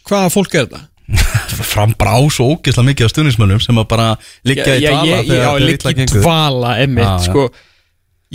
[0.09, 0.81] Hvaða fólk er þetta?
[1.71, 4.09] fram bara á svo ógislega mikið af stuðnismönnum sem að bara
[4.47, 7.09] liggja í dvala ég, ég, já, þegar ligg í dvala já.
[7.29, 7.47] sko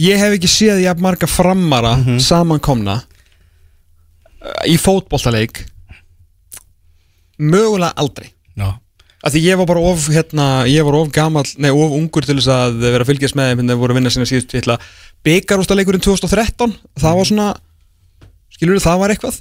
[0.01, 5.65] Ég hef ekki séð jafn marga framara samankomna uh, í fótboltaleik
[7.41, 8.31] mögulega aldrei.
[8.61, 8.69] Já,
[9.25, 12.39] af því ég var bara of, hérna, ég var of gamall nei, of ungur til
[12.39, 14.79] þess að vera að fylgjast með þeim þegar voru að vinna sinna síðustu titla.
[15.27, 17.49] Byggarústaleikurinn 2013 það var svona,
[18.57, 19.41] skilur það var eitthvað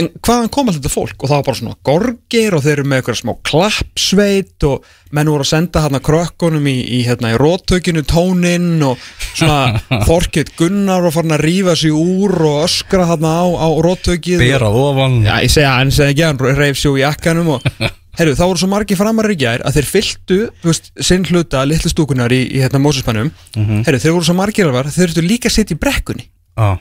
[0.00, 1.16] en hvaðan kom alltaf þetta fólk?
[1.20, 5.30] Og það var bara svona gorgir og þeir eru með eitthvað smá klappsveit og menn
[5.32, 9.00] voru að senda hérna krökkunum í, í, hérna, í róttökinu tóninn og
[9.34, 14.44] svona Þorkett Gunnar og farin að rífa sig úr og öskra hérna á, á róttökið
[14.46, 15.20] bera ofan.
[15.26, 17.66] Já, ég segja, hann segi ekki, hann reyf sér í jakkanum og
[18.12, 21.62] Herru, þá voru svo margir framarir í gær að þeir fylltu, þú veist, sinn hluta
[21.64, 25.48] litlu stúkunar í, í hérna Mósuspannum Herru, þeir voru svo margir alvar, þeir þurftu líka
[25.48, 26.26] að sitja í brekkunni.
[26.60, 26.74] Já,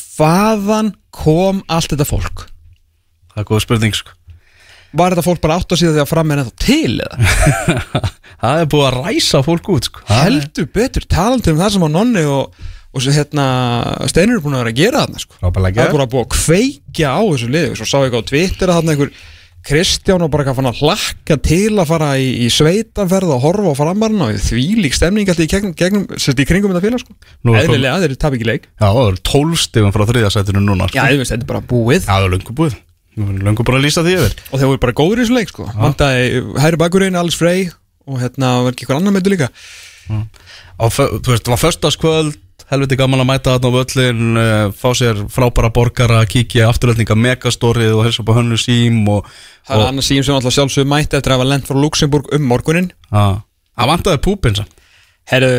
[0.00, 2.46] Hvaðan kom allt þetta fólk?
[3.30, 4.16] það er góð spurning sko.
[4.90, 7.18] Var þetta fólk bara átt að síða því að fram er ennþá til eða?
[8.40, 10.02] Það er búið að ræsa fólk út sko.
[10.08, 12.56] Heldur betur, talandi um það sem á nonni og,
[12.90, 13.44] og svo hérna
[14.10, 15.36] Steinur er búin að vera að gera þarna sko.
[15.38, 18.20] Frábærlega Það er búin að búið að kveikja á þessu liðu Svo sá ég á
[18.32, 19.12] Twitter að þarna einhver
[19.66, 23.72] Kristján og bara eitthvað fann að hlakka til að fara í, í sveitaferð og horfa
[23.72, 27.16] á framarna og því lík stemning alltaf í, gegnum, gegnum, í kringum þetta félag sko.
[27.60, 28.68] Eðlilega, þeir tap ekki leik.
[28.80, 30.96] Já, það eru tólstegum frá þriðasætinu núna sko.
[30.96, 32.00] Já, þetta er bara búið.
[32.06, 32.78] Já, það er löngu búið.
[33.20, 34.36] Löngu búin að lýsa því yfir.
[34.48, 35.68] Og þeir voru bara góður í þessu leik sko.
[35.76, 37.66] Vandaði hæri bakurinn, Alex Frey
[38.08, 39.50] og hérna var ekki eitthvað annar meitur líka.
[40.10, 42.38] Á, fö- Þú veist, það var föstaskvöld
[42.70, 47.96] Helviti gaman að mæta þarna á völlin uh, Fá sér frábæra borgara Kíkja afturöldninga megastorið
[47.96, 49.26] Og helsa upp á hönnu sím og,
[49.66, 52.30] Það er og, annars síðan sem alltaf sjálfsög mætti eftir að hafa lent frá Luxemburg
[52.36, 53.40] um morgunin að,
[53.90, 54.70] vantaði púpin sem
[55.30, 55.52] Herru,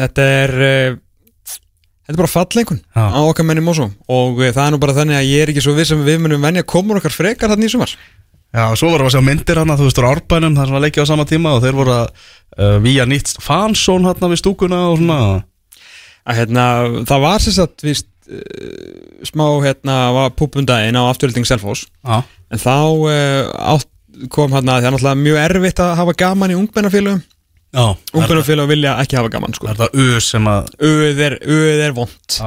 [0.00, 0.98] þetta er uh,
[2.04, 3.04] Þetta er bara fallengun Já.
[3.12, 5.64] á okkar menni Mosó og uh, það er nú bara þannig að ég er ekki
[5.64, 7.92] svo viss sem við munum venja komur okkar frekar hann í sumar.
[8.54, 11.02] Já, svo voru að sjá myndir hann Þú veist, úr árbænum Það sem var leikja
[11.02, 15.00] á sama tíma Og þeir voru að uh, Vía nýtt fansón hann við stúkuna og
[15.00, 15.16] svona
[16.24, 16.66] að hérna,
[17.08, 21.86] það var sér satt víst, uh, smá hérna var púpundaginn á afturölding Selfoss.
[22.04, 23.90] Já, en þá uh, átt,
[24.32, 27.24] kom hérna það er náttúrulega mjög erfitt að hafa gaman í ungmennafélögum.
[27.74, 27.86] Já.
[28.14, 29.66] Ungmennafélög vilja ekki hafa gaman sko.
[29.72, 32.40] Er það U sem að auð er, auð er vond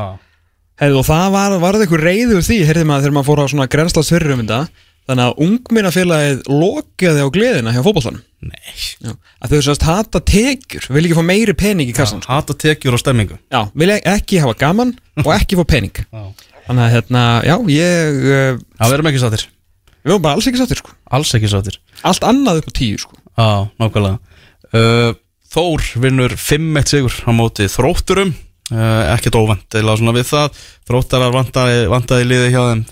[0.78, 4.04] Hefðu, og það var, var eitthvað reyður því maður þegar maður fór á svona grensla
[4.06, 4.60] sverri um þetta
[5.08, 8.74] þannig að ungmennafélagið lokaði á gleðina hjá fótbollanum nei.
[9.02, 12.32] Já, að þau sérst hata tekjur vil ekki fá meiri pening í kassan sko.
[12.32, 13.38] Hata tekjur og stemmingu.
[13.54, 14.94] Já, vilja ekki hafa gaman
[15.24, 16.02] og ekki fá pening.
[16.12, 16.26] Já.
[16.68, 19.46] þannig að hérna, já, ég uh, Já, við erum ekki sáttir.
[20.04, 20.98] Við varum bara alls ekki sáttir sko.
[21.18, 21.80] Alls ekki sáttir.
[22.08, 23.16] Allt annað upp á tíu sko.
[23.38, 23.48] Já,
[23.82, 24.20] nákvæmlega.
[24.74, 25.14] Uh,
[25.48, 28.34] Þór vinnur 5-1 sigur á móti þrótturum.
[28.68, 30.58] Uh, ekkert óvænt eða svona við það.
[30.90, 32.84] Þróttarar vantaði, vantaði liði hjá þeim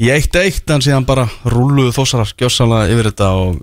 [0.00, 3.62] í í 1-1 en síðan bara rúluðu þósarar gjössalega yfir þetta og,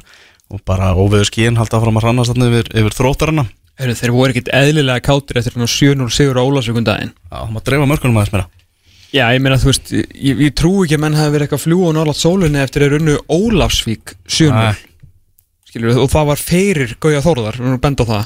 [0.53, 3.45] og bara óveðu skíin halda fram að rannast þarna yfir, yfir þróttarana
[3.81, 7.53] Heru, þeir voru ekkit eðlilega kátir eftir hann 7-0 sigur á Ólasvíkun daginn Já, það
[7.55, 8.49] maður dreifa mörkunum aðeins meira
[9.13, 11.87] já, ég meina þú veist, ég, ég trú ekki að menn hafi verið eitthvað fljúa
[11.91, 14.77] og nálat sólinni eftir þeir unnu Ólafsvík 7-0 Nei.
[15.69, 18.23] skilur, og það var fyrir Gauja Þórðar, við erum bend á það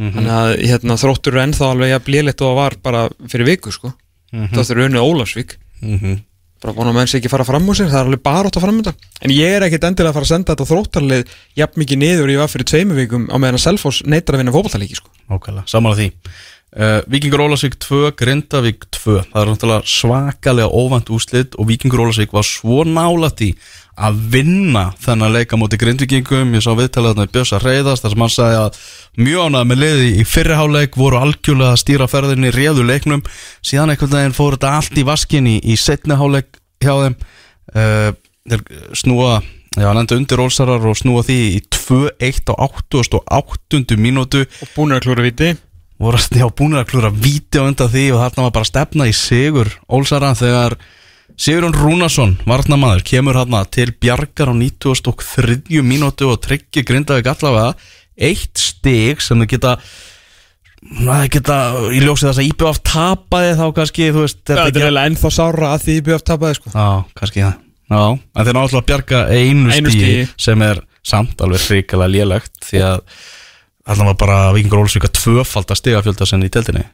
[0.00, 0.14] Mhm.
[0.16, 3.90] þannig að hérna, þróttur er ennþá alveg jafn lélitt og var bara fyrir viku sko.
[4.32, 4.46] Mhm.
[4.54, 5.50] það er unnið Ólafsvík
[5.82, 6.14] Mhm.
[6.60, 8.58] Bara vona að menn sé ekki fara fram úr sér það er alveg bara átt
[8.60, 8.92] að framönda
[9.24, 12.40] en ég er ekkit endilega að fara að senda þetta þróttarlið jafn mikið niður ég
[12.42, 15.12] var fyrir tveimu vikum á meðan að Selfoss neytar að vinna fótballtalíki sko.
[15.30, 16.08] Ókvæðlega, saman að því.
[16.70, 22.30] Uh, Víkingur Ólasvík 2, Grindavík 2 Það er náttúrulega svakalega óvænt úslit og Víkingur Ólasvík
[22.30, 23.48] var svo nálætt í
[24.00, 28.24] að vinna þennan leika móti Grindvíkingum, ég sá viðtalið þarna í Bjösa Reyðast þar sem
[28.24, 28.80] hann sagði að
[29.26, 33.22] mjög ánað með liði í fyrriháleik voru algjörlega að stýra ferðinni réðu leiknum.
[33.60, 37.16] Síðan einhvern veginn fór þetta allt í vaskin í, í setniháleik hjá þeim.
[37.70, 38.12] Uh,
[38.96, 39.40] snúa
[39.78, 43.94] Já, hann enda undir Ólsarar og snúa því í 2-1 á 88.
[43.94, 44.40] mínútu.
[44.42, 45.52] Og búin að klúra viti
[46.00, 49.12] já, búinir að klúra víti á undan því og þarna var bara að stefna í
[49.12, 50.78] sigur Ólsara þegar
[51.38, 57.74] Sigurjón Rúnarsson, varnamaður, kemur hérna til bjargar á 93 mínútu og tryggir Grindavík allavega
[58.20, 59.76] eitt stig sem þau geta
[60.80, 61.56] það geta,
[61.92, 65.72] í ljósi þess að IBF tapaði þá kannski, þú veist þetta er eiginlega ennþá sára
[65.74, 66.72] að því byrja tapaði sko.
[66.74, 66.86] Já,
[67.20, 67.58] kannski það
[67.90, 70.26] Já, en þeir náttúrulega bjarga einu, Einu stíi stigi.
[70.38, 73.00] sem er samt alveg hrikalega lélegt því að
[73.88, 76.84] allan var bara Víkingur Ólsvík að tvöfalda stigafjölda sinni í teltinni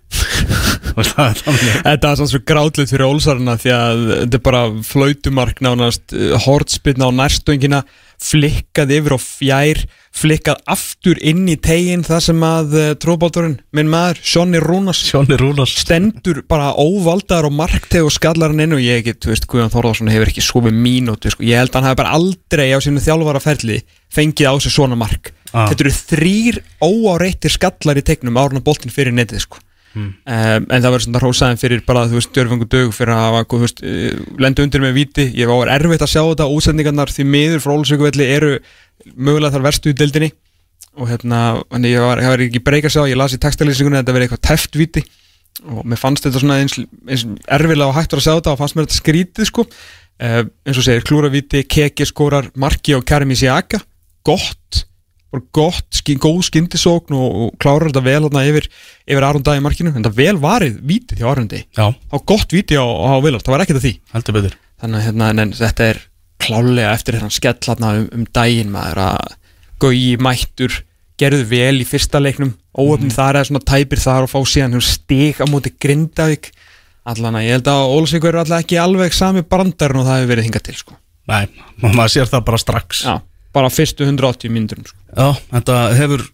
[0.97, 1.77] það þannig.
[1.85, 6.15] Þetta er svo grátlið fyrir Ólsarina því að þetta er bara flautumark nánast
[6.47, 7.83] hortspilna á nærstöngina
[8.23, 9.83] flikkað yfir á fjær
[10.17, 15.37] flikkað aftur inn í tegin þar sem að uh, tróbáturinn, minn maður, Sjónni Rúnars Sjónni
[15.41, 15.75] Rúnars.
[15.83, 19.75] stendur bara óvaldaður og markteg og skallar hann inn og ég get, þú veist, Guðjón
[19.75, 23.05] Þórðarsson hefur ekki sofið mínútu, sko, ég held að hann hafi bara aldrei á sínu
[23.05, 23.83] þjálfaraferli
[24.17, 25.71] fengið á sig svona mark Ah.
[25.71, 29.63] þetta eru þrýr óáreittir skallar í tegnum árun og boltin fyrir netið, sko.
[29.97, 30.11] Hmm.
[30.29, 33.45] um, en það verður svona hrósaðin fyrir bara þú veist, djörfangu dög fyrir að hafa
[33.49, 37.25] þú veist, uh, lenda undir með viti ég var erfitt að sjá þetta, útsendingarnar því
[37.33, 38.51] miður frá Ólusvíkuvelli eru
[39.15, 40.29] mögulega þar verstu í deildinni.
[41.01, 41.41] Og hérna,
[41.85, 44.29] ég var, ég var ekki breyka að sjá ég las í textalýsingunni að þetta verið
[44.29, 45.05] eitthvað teft viti
[45.65, 46.77] og mér fannst þetta svona eins,
[47.09, 47.25] eins
[47.57, 49.65] erfilega og hættur að sjá þetta og fannst mér þetta skrítið sko.
[50.17, 53.81] Uh, eins og segir, klúraviti, keki skórar marki og Karimi Siaka
[54.27, 54.96] gott, bara
[55.53, 58.69] gott góð skindisókn og, og klárar þetta vel hérna yfir,
[59.09, 59.93] yfir Aron Dag í markinu.
[59.93, 61.29] En það vel varið vitið hjá
[61.77, 63.95] Já, á gott viti á, á Vilald, það var ekkert að því.
[64.77, 66.03] Þannig að hérna, þetta er
[66.47, 69.35] klálega eftir hérna skell hérna um, um daginn maður að
[69.83, 70.73] Gauji mættur
[71.21, 74.85] gerðu vel í fyrsta leiknum óöfni þar eða svona tæpir þar og fá síðan hún
[74.85, 76.51] stig á móti Grindavík.
[77.07, 80.31] Allan að ég held að Ólasvík verður alltaf ekki alveg sami brandarinn og það hefur
[80.33, 80.97] verið hingað til sko.
[81.31, 81.45] Nei,
[81.97, 83.03] maður sér það bara strax.
[83.07, 83.15] Já,
[83.57, 84.99] bara fyrstu 180 myndurum sko.
[85.17, 86.27] Já, þetta hefur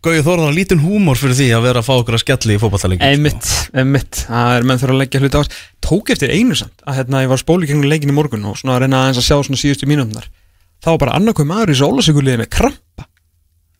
[0.00, 3.04] Gauði Þórðar lítinn húmor fyrir því að vera að fá okkur að skelli í fótballtalengi
[3.04, 5.52] Einmitt, einmitt, það er menn þurfa að leggja hluti á.
[5.84, 8.78] Tók eftir einu samt að hérna, ég var spóli kringum leikin í morgun og svona
[8.78, 10.30] að reyna aðeins að sjá svona síðustu mínúndar
[10.80, 13.06] þá var bara annarkvæm maður í sólasíkuliði með krampa.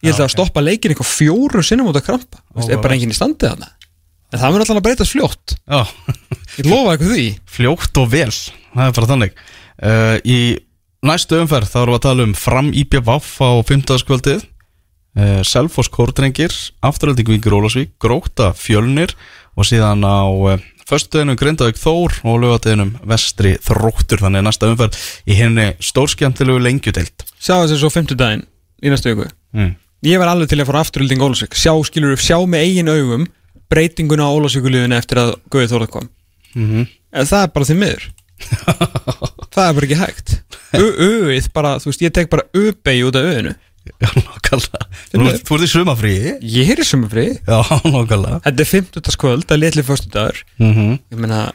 [0.04, 2.40] Ég held að stoppa leikin eitthvað fjóru sinnum út af krampa.
[2.58, 3.70] Vist, er bara enginn í standið þarna?
[4.34, 5.56] En það mun alltaf að breytast fljótt.
[6.58, 7.26] Ég lofa eitthvað því.
[7.56, 8.30] Fljótt og vel.
[8.74, 9.36] Það er bara þannig.
[9.80, 10.38] Uh, Í
[11.04, 14.04] næstu umferð þá erum við að tala um fram IPVF á 15.
[14.08, 16.54] kvöldið uh, Selfoss Kórdrengir
[16.84, 19.12] Afturölding Vingur Ólasvík, Gróta Fjölnir
[19.54, 20.56] og síðan á uh,
[20.88, 24.20] Föstudeginum Grindavík Þór og lögadeginum Vestri Þróttur.
[24.20, 28.44] Þannig næsta umferð í henni stórskjöntilegu lengjudeild Sjá þessi svo 50 daginn
[28.84, 29.30] í næstu viku.
[29.56, 29.72] Mm.
[30.04, 33.28] Ég var alveg til að fara afturölding Ólasvík Sjá, skilur sjá með eigin augum
[33.72, 36.12] breytinguna á Ólasvíkuliðinu eftir að Guði Þórað kom.
[36.56, 38.06] Mm En það er bara því miður
[39.54, 40.34] Það er bara ekki hægt.
[40.84, 43.54] Ö-öið bara, þú veist, ég tek bara ö-begi út af öðinu
[43.84, 44.86] Já, nákvæmlega.
[45.12, 48.40] Þú ert- í sumafríi Ég er í sumafri Já, nákvæmlega.
[48.46, 49.18] Þetta er 50.
[49.20, 50.40] kvöld, það er litli föstudagur.
[50.58, 50.98] Mm -hmm.
[51.12, 51.52] Ég meina,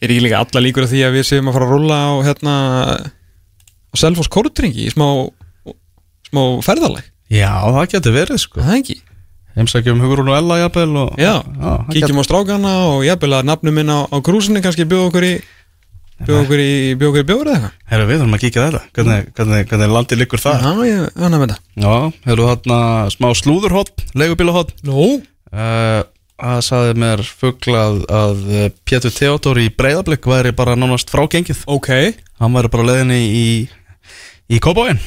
[0.00, 2.12] er ekki líka alla líkur að því að við séum að fara að rúlla á
[2.26, 2.54] hérna
[2.92, 5.30] á Selfoss Kórdringi í smá
[6.28, 8.60] smá ferðalag, Já, það getur verið sko.
[8.60, 8.96] Er það ekki?
[9.54, 13.74] Heimsækjum Hugrún og Ella jafnvel og, Já, það kíkjum á strákana og jafnvel að nafnum
[13.78, 15.34] minn á, á grúsinni kannski bjóð okkur í
[16.22, 16.70] bjóð okkur í
[17.00, 17.76] bjóður eða eitthvað?
[17.90, 18.82] Herru, við þurfum að kíkja þetta.
[18.94, 21.94] Hvernig, hvernig, hvernig landið liggur það Já, ég hann að mynda Já,
[22.28, 22.80] hefur þarna
[23.14, 25.08] smá slúðurhótt Leigubílahótt Nú,
[25.52, 26.02] uh,
[26.34, 31.60] Það sagði mér fuglað að eh, Pétur Theodor í breyðablик væri bara nánast frágengið.
[31.70, 31.86] Ok.
[32.42, 33.44] Hann væri bara leiðinni í
[34.50, 34.98] í Kóbóin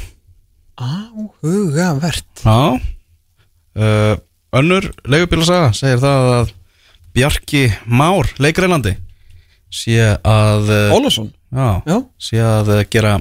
[0.79, 2.79] Áhugavert Já.
[3.77, 4.15] Uh,
[4.55, 6.53] Önnur leigubílasaga segir það að
[7.17, 8.95] Bjarki Már, leikreinandi
[9.73, 11.31] sé að uh, Ólafsson?
[11.55, 13.17] Já, Já, sé að uh, gera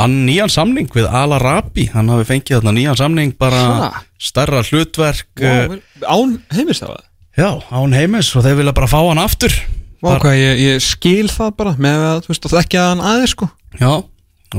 [0.00, 3.88] nýjan samning við Ala Rabi hann hafi fengið þarna nýjan samning bara Ha?
[4.20, 7.00] starra hlutverk uh, vel- án heimistafa
[7.36, 9.52] já, án heimis og þeir vilja bara fá hann aftur.
[10.00, 13.32] Vá, hvað, ég, ég skil það bara með að, þú veist, að þekkja hann aðeins,
[13.36, 13.48] sko.
[13.80, 13.90] Já,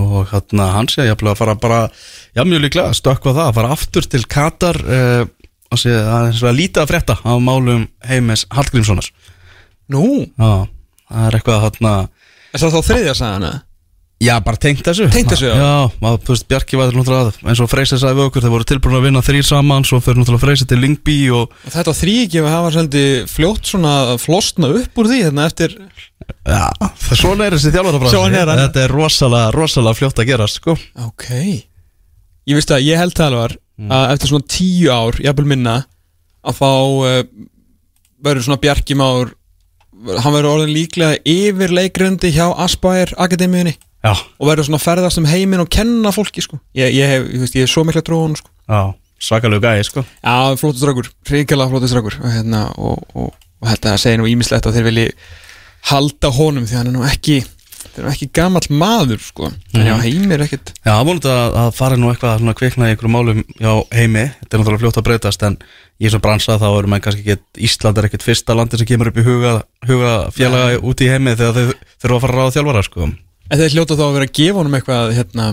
[0.02, 1.80] og hérna hann sé jafnlega að fara bara
[2.38, 5.24] Já, mjög líklega, stökkva það, fara aftur til Katar uh,
[5.72, 9.10] og sé að það er svona lítið að frétta á málum heimis Hallgrímssonar.
[9.92, 10.04] Nú,
[10.38, 10.52] Já,
[11.12, 11.92] það er eitthvað þarna
[12.52, 13.60] er það þá þriðja sagðan eða?
[14.22, 15.56] Já, bara tengt þessu Tengt þessu, já.
[15.58, 18.68] Já, maður, þú veist, Bjarki var náttúrulega eins og Freysi sagði við okkur, þeir voru
[18.70, 22.70] tilbúin að vinna þrýr saman svo fyrir náttúrulega Freysi til Lingby og þetta þrýgjöf hafa
[22.76, 25.74] svolítið fljótt svona flosna upp úr því hérna eftir
[26.46, 26.70] Já,
[27.02, 28.62] það svona er þessi þjálfarafræði Svona er hann.
[28.62, 30.78] Þetta er rosalega, rosalega fljótt að gera, sko
[31.08, 33.58] Ok Ég veist að ég held það alvar
[33.98, 35.76] að eftir svona tíu ár, jafnvel minna
[36.46, 37.22] að þá uh,
[38.22, 39.34] verður svona Bjarki Már
[40.08, 45.22] hann verður orðin líklega yfir leikrendi hjá Aspire Akademíunni Já, og verður svona að ferðast
[45.22, 46.58] um heiminn og kenna fólki sko.
[46.78, 48.50] ég, ég, hef, ég, veist, ég hef svo mikla tróðun sko.
[48.66, 48.82] já,
[49.22, 53.98] svakalegu gæði, sko Já, flóttu strákur, ríkjala flóttu strákur og, hérna, og, og, og þetta
[54.02, 55.08] segir nú ímislegt að þeir vilji
[55.92, 57.44] halda honum því hann er nú ekki
[57.82, 59.50] þeir eru ekki gamall maður sko.
[59.76, 62.90] en já, heimir er ekkit Já, það vonandi að, að fara nú eitthvað svona kvikna
[62.90, 65.58] í einhverjum málum hjá heimi Þetta er náttúrulega fljótt að breytast en
[66.02, 69.12] í þessum bransa þá erum menn kannski ekki Ísland er ekkit fyrsta landi sem kemur
[69.12, 69.58] upp í huga,
[69.90, 73.10] huga félaga út í heimi þegar þau þurfa að fara að ráða þjálfara sko.
[73.52, 75.52] En þeir hljóta þá að vera að gefa honum eitthvað hérna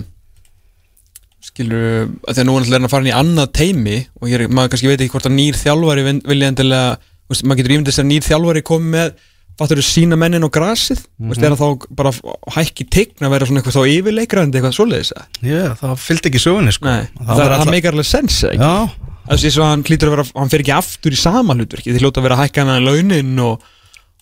[1.48, 4.74] skilur, að að nú er hann að fara inn í annað teimi og er, maður
[4.74, 6.94] kannski veit ekki hvort að nýr þjálfari vilja endilega,
[7.42, 9.12] maður getur ímyndið sér að nýr þjálfari komi með
[9.59, 12.12] fattur sína mennin á grasið, mm veist, er það þá bara
[12.56, 15.12] hækki tign að vera svona eitthvað þá yfirleikrandi eitthvað svoleiðis?
[15.43, 16.86] Já, það fylgdi ekki sögunni sko.
[16.89, 18.62] Nei, það, það, alla- það meikar alveg sens ekki?
[18.62, 22.01] Já, Þessi svo hann hlýtur að vera, hann fer ekki aftur í sama hlutverki, þið
[22.01, 23.66] hljóta að vera að hækka hann að launin og,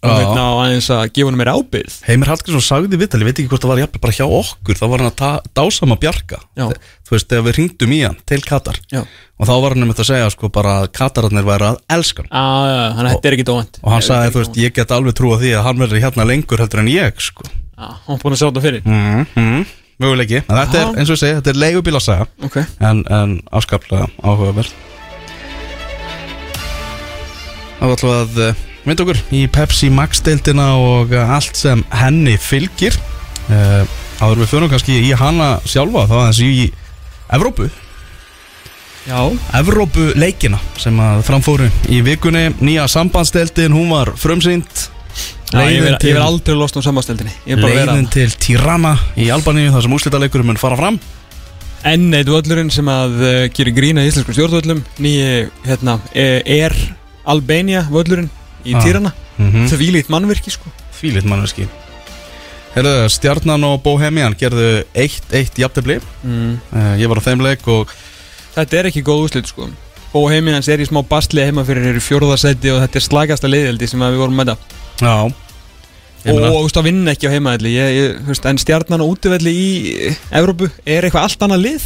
[0.02, 0.16] og, Já.
[0.20, 3.50] hérna, og aðeins að gefa hann meira ábyrð Heimir Hallgrímsson sagði viðtal, ég veit ekki
[3.50, 6.66] hvort það var jafnvel bara hjá okkur, þá var hann að dásama Bjarka Já.
[7.06, 8.78] Þú veist, þegar við hringdum í hann til Katar.
[8.90, 11.76] Já, og þá var hann um þetta að segja sko bara að Katararnir væri að
[11.96, 12.32] elska hann.
[12.34, 15.14] Ah, já, hann þetta er ekki dóant og hann sagði, þú veist, ég get alveg
[15.20, 17.46] trúa því að hann verður hérna lengur heldur en ég sko.
[17.46, 18.82] Já, hann búin að sjá þetta fyrir.
[18.82, 19.66] Mm -hmm.
[20.02, 20.96] Möguleiki, en þetta er, Aha.
[20.98, 22.26] eins og ég segi, þetta er leigubíl að segja.
[22.42, 24.74] Ok, en, en afskaplega áhugaverð.
[27.78, 31.82] Það var alltaf að uh, mynd okkur í Pepsi Max deildina og uh, allt sem
[31.90, 32.94] henni fylgir.
[33.46, 33.82] Uh,
[34.22, 36.68] áður við fyrir kannski í hana sjálfa þá aðeins í
[37.34, 37.66] Evrópu.
[39.06, 39.18] Já.
[39.58, 42.48] Evrópu leikina sem að framfóru í vikunni.
[42.62, 44.86] Nýja sambandsdeildin, hún var frumsýnd.
[45.52, 47.02] Já, ég vil aldrei um
[47.46, 50.98] Ég vil bara vera leiðin til Tirana í Albaníu þar sem úrslitaleikurinn mun fara fram.
[51.86, 54.82] Enn eitt völlurinn sem að uh, gerir grína í íslensku stjórnvöllum.
[55.02, 56.74] Nýji, hérna, er
[57.26, 58.30] Albania völlurinn
[58.66, 58.82] í Ah.
[58.82, 59.68] Tirana mm -hmm.
[59.70, 60.70] Það vílít mannverki sko.
[60.92, 61.68] Fílitt mannveski
[62.76, 65.96] Herðu, Stjarnan og Bohemian gerðu 1-1 jafntefli.
[66.22, 66.58] Mm.
[66.76, 67.88] uh, Ég var á þeim leik og
[68.56, 69.68] Þetta er ekki góð úslit sko.
[70.12, 74.00] Bohemians er í smá bastli heima fyrir eru fjórðarsæti og þetta er slagasta leiðildi sem
[74.00, 74.58] við vorum með það
[75.00, 75.32] Já.
[76.26, 77.34] Og þú veist að vinna ekki á
[78.26, 79.68] veist, en stjarnan og útivelli í
[80.34, 81.84] Evrópu er eitthvað allt annað lið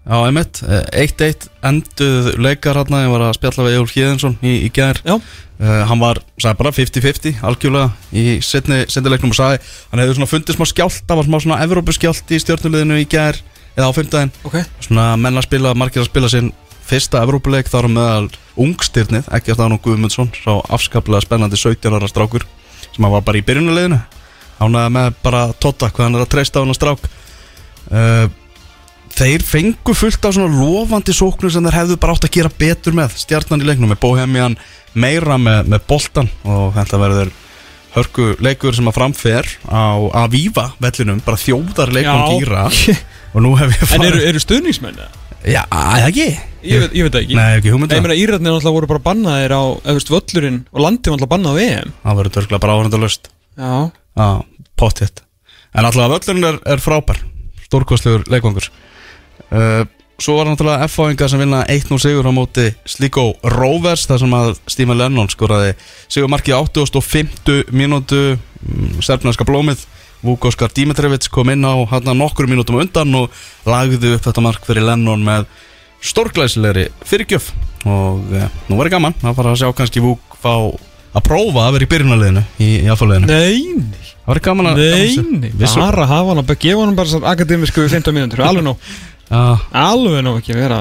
[0.00, 4.54] Já, einmitt, eh, 1-1 enduð leikar hérna, ég var að spjalla við Jólf Híðinsson í,
[4.64, 5.14] í Já.
[5.14, 9.60] uh, Hann var, sagði bara 50-50 algjörlega í setni, setni leiknum og sagði
[9.90, 13.36] hann hefði svona fundið smá skjált það var smá svona Evrópuskjált í stjórnuleginu í gær
[13.76, 14.56] eða á fimmtudaginn, Ok.
[14.88, 16.52] Svona menn að spila margir að spila sinn
[16.88, 22.08] fyrsta Evrópuleik þar meðal ungstyrnið, ekki að það nú Guðmundsson sá afskaplega spennandi 17 ára
[22.08, 22.48] strákur
[22.90, 24.00] sem hann var bara í byrjunuleginu
[24.60, 27.06] ánaði með bara Totta hvað hann er að treysta á hann að strák.
[27.90, 28.26] Uh,
[29.16, 32.96] þeir fengu fullt af svona lofandi sóknur sem þeir hefðu bara átt að gera betur
[32.96, 34.56] með stjarnan í leiknum með Bohemian
[34.94, 37.32] meira með, með boltan og þetta verður
[37.94, 42.28] hörku leikur sem að framfer á Aviva vellinum, bara þjóðar leiknum Já.
[42.38, 42.66] gýra
[43.34, 45.00] og nú hef ég En eru, eru stuðningsmenn?
[45.00, 45.26] eða?
[45.40, 46.26] Já, það ekki?
[46.60, 47.36] Ég, veit- ég veit það ekki.
[47.38, 49.62] Nei, ekki hugmynda Nei, ég meina Írarnir náttúrulega voru bara bannaðir á
[49.96, 53.72] veist, völlurinn og landið var náttúrulega bannað á EM Það verður törglega bara áhörndalust Já.
[54.20, 54.28] Já,
[54.76, 55.22] pottitt
[55.72, 57.20] En alltaf völlurinn er, er frábær.
[57.70, 58.68] Stórkostlegur leikvangur
[59.52, 59.82] uh,
[60.20, 64.50] Svo var náttúrulega F-fáingar sem vinna 1-0 sigur á móti Sligo Rovers þar sem að
[64.68, 65.70] Stephen Lennon skoraði
[66.12, 68.36] sigur markið 85 mínútu.
[68.60, 69.86] Mm, Serfnarska blómið
[70.20, 73.32] Vúkóskar Dimitrevits kom inn á hann nokkur mínútum undan og
[73.64, 75.48] lagði upp þetta mark fyrir Lennon með
[76.04, 77.48] stórglæsilegri fyrirgjöf.
[77.88, 80.52] Og uh, nú var ég gaman að fara að sjá kannski Vúk fá
[81.10, 85.14] að prófa að vera í byrjunarliðinu í, í F-fáliðinu Nei, Það var gaman að nei,
[85.40, 85.48] nei.
[85.58, 88.44] Vissu- Bara hafa hann að gefa hann bara akademísku 15 mínútur.
[88.46, 88.84] Alveg nóg
[89.30, 90.80] Alveg nóg ekki að vera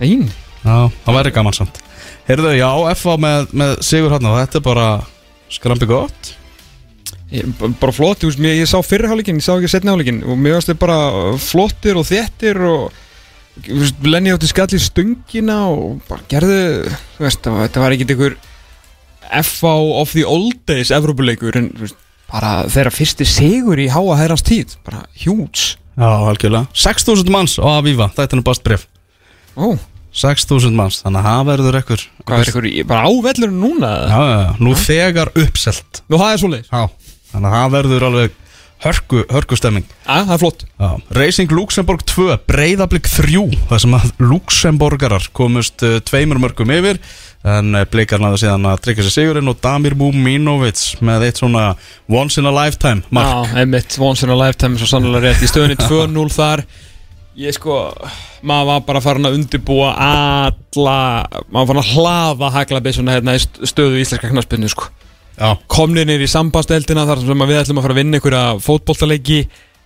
[0.00, 0.28] Nei
[0.64, 1.80] já, það væri gaman samt.
[2.28, 4.86] Heyrðu, já, FA með, með Sigur hann og þetta er bara
[5.52, 6.30] skrambi gott.
[7.34, 10.78] Ég- bara flott, ég, ég sá fyrrháleikin, ég sá ekki setniháleikin og mér varst þau
[10.78, 10.98] bara
[11.40, 12.92] flottir og þéttir og
[14.02, 18.36] Lenny átti skall í stöngina og bara gerðu, þú veist, þetta var ekkit einhver
[19.46, 21.96] FA of the old days Evrópuleikur en veist,
[22.30, 26.66] bara þeirra fyrsti sigur í háa herrans tíð, bara hjúts Já, algjörlega.
[26.74, 28.86] 6.000 manns á Aviva, þetta er nú bast bref
[29.54, 29.76] Ó,
[30.14, 33.90] 6.000 manns, þannig að það verður ekkur hvað er ykkur, í- bara á vellurinn núna?
[34.10, 36.02] Já, já, já, nú þegar uppselt.
[36.10, 36.70] Nú, það er svoleiðis.
[36.70, 38.36] Já, þannig að það verður alveg
[38.84, 40.64] hörku, hörku stemming Já, það er flott.
[40.78, 40.88] Já,
[41.18, 47.00] Racing Luxemburg 2, Breiðablík 3 Það sem að Luxemborgarar komust uh, tveimur mörgum yfir
[47.44, 51.66] En uh, blikar náðu síðan að tryggja sér sigurinn Og Damir Muminovic með eitt svona
[52.08, 53.50] once in a lifetime mark.
[53.50, 55.44] Já, einmitt, once in a lifetime Svo sannlega rétt.
[55.44, 56.64] Í stöðunni 2-0 þar
[57.34, 57.80] Ég sko,
[58.46, 60.98] maður var bara farin að undirbúa alla
[61.50, 64.86] Maður var farin að hlaða haglabissuna hérna í st- stöðu íslenska knaspinnu sko
[65.70, 69.38] Komnir nýr í sambandsteldina þar sem við ætlum að fara að vinna einhverja fótboltaleiki.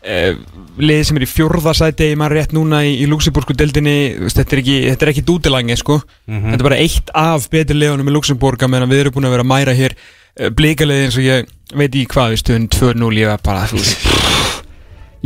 [0.08, 0.36] Eh,
[0.78, 4.60] liðið sem er í fjórðasæti ég maður rétt núna í, í Luxemburgsku veist, þetta er
[4.62, 5.96] ekki, þetta er ekki dútilangi sko.
[6.22, 9.34] þetta er bara eitt af betri liðunum í Luxemburg að meðan við erum búin að
[9.34, 13.18] vera að mæra hér uh, blíkaliði eins og ég veit í hvað við stöðun 2-0
[13.18, 13.66] ég var bara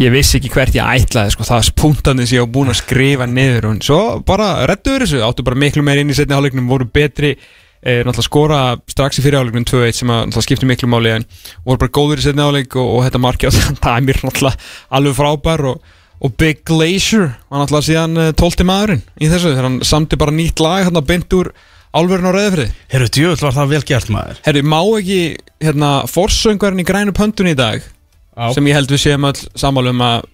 [0.00, 3.28] ég vissi ekki hvert ég ætlaði sko, það punktandi sem ég var búin að skrifa
[3.28, 5.20] niður og svo bara rettuður þessu.
[5.26, 7.44] Áttu bara miklu meir inn í setni hálfleiknum voru betri eh,
[7.82, 8.60] náttúrulega skora
[8.90, 11.26] strax í fyrir áleiknum 2-1 sem að skipti miklu máli en
[11.64, 15.18] voru bara góður í setni áleik og, og þetta marki á þann dæmir náttúrulega alveg
[15.18, 15.82] frábær og,
[16.22, 18.66] og Big Glacier var náttúrulega síðan uh, 12.
[18.68, 21.50] maðurinn í þessu þegar hann samti bara nýtt lag hérna beint úr
[21.92, 25.20] álverðin á reyðafriði herru, djöfull var það vel gert maður Herri, má ekki
[25.66, 28.46] hérna forsöngvarinn í grænu pöntun í dag Já.
[28.54, 30.30] sem ég held við séum öll sammála um að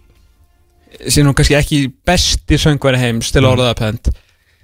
[1.09, 4.13] sé nú kannski ekki besti söngvari heims til orðaða pönt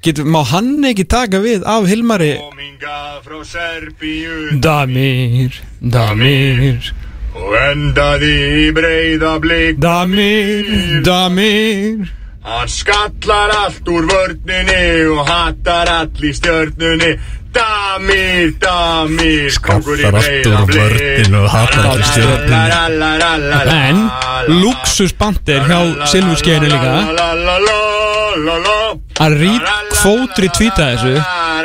[0.05, 2.35] Getur, má hann ekki taka við af Hilmari?
[2.37, 6.91] Komingað frá Serbíu Damir, Damir.
[7.35, 9.79] og endaði í breyða blik.
[9.81, 10.69] Damir,
[11.07, 12.05] Damir.
[12.45, 17.15] Hann skallar allt úr vörninni og hattar all í stjörnunni.
[17.57, 23.73] Damir, Damir, Skallar allt úr vörninni og hattar all í stjörnunni.
[23.73, 24.05] En
[24.61, 25.81] luxusbandir hjá
[26.13, 27.84] Silfurskeiðinu líka
[28.35, 31.17] að rít kvótri tvíta þessu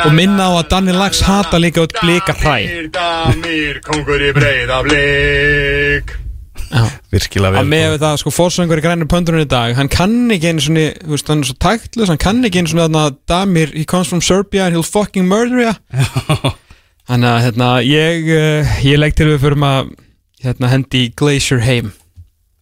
[0.05, 2.55] og minna á að Danni Lax hata líka út blika hræ.
[2.63, 6.15] Damir, Damir, kongur í breyða blik.
[7.09, 10.51] Virkilega að vel með það sko fórsöngur í grænum pöndurinn í dag hann kann ekki
[10.51, 14.11] einu veist, hann er svo tæktlus, hann kann ekki einu svona þarna Damir, he comes
[14.11, 15.73] from Serbia and he'll fucking murder ya.
[17.09, 19.89] Þannig að hérna ég uh, ég legg til við fyrir að
[20.45, 21.89] hérna hendi Glacier heim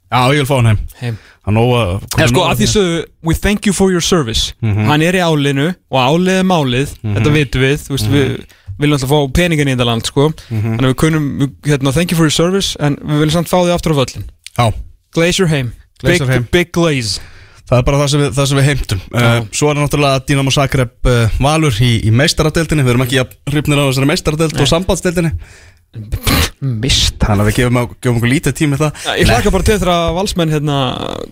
[0.07, 0.77] Já, ég vil fá hann heim.
[1.01, 1.17] Heim.
[1.47, 1.79] Hann óa
[2.17, 4.53] Eða sko að því sögðu We thank you for your service.
[4.63, 8.33] Hann er í álinu og álið er málið Þetta vitum við, þú veist, við
[8.77, 10.27] viljum alltaf fá peningin í þetta land, sko.
[10.51, 11.29] Þannig að við kunum,
[11.65, 14.27] hérna, thank you for your service En við viljum samt fá því aftur á völlin
[14.57, 14.67] Já,
[15.15, 15.71] Glacier heim.
[16.03, 16.47] Glacier big, heim.
[16.53, 17.19] big Glaze.
[17.67, 18.99] Það er bara það sem við, það sem við heimtum.
[19.11, 22.85] Uh, Svo er náttúrulega Dinamo Zagreb uh, Valur í, í meistaradeildinni.
[22.85, 25.33] Við erum ekki að hrifnir á þessari meistaradeild og sambandsdeildinni
[26.61, 27.19] Mist.
[27.21, 29.01] Þannig að við gefum, gefum okkur lítið tími í það.
[29.19, 30.77] Ég hlaka bara til þegar að valsmenn hérna,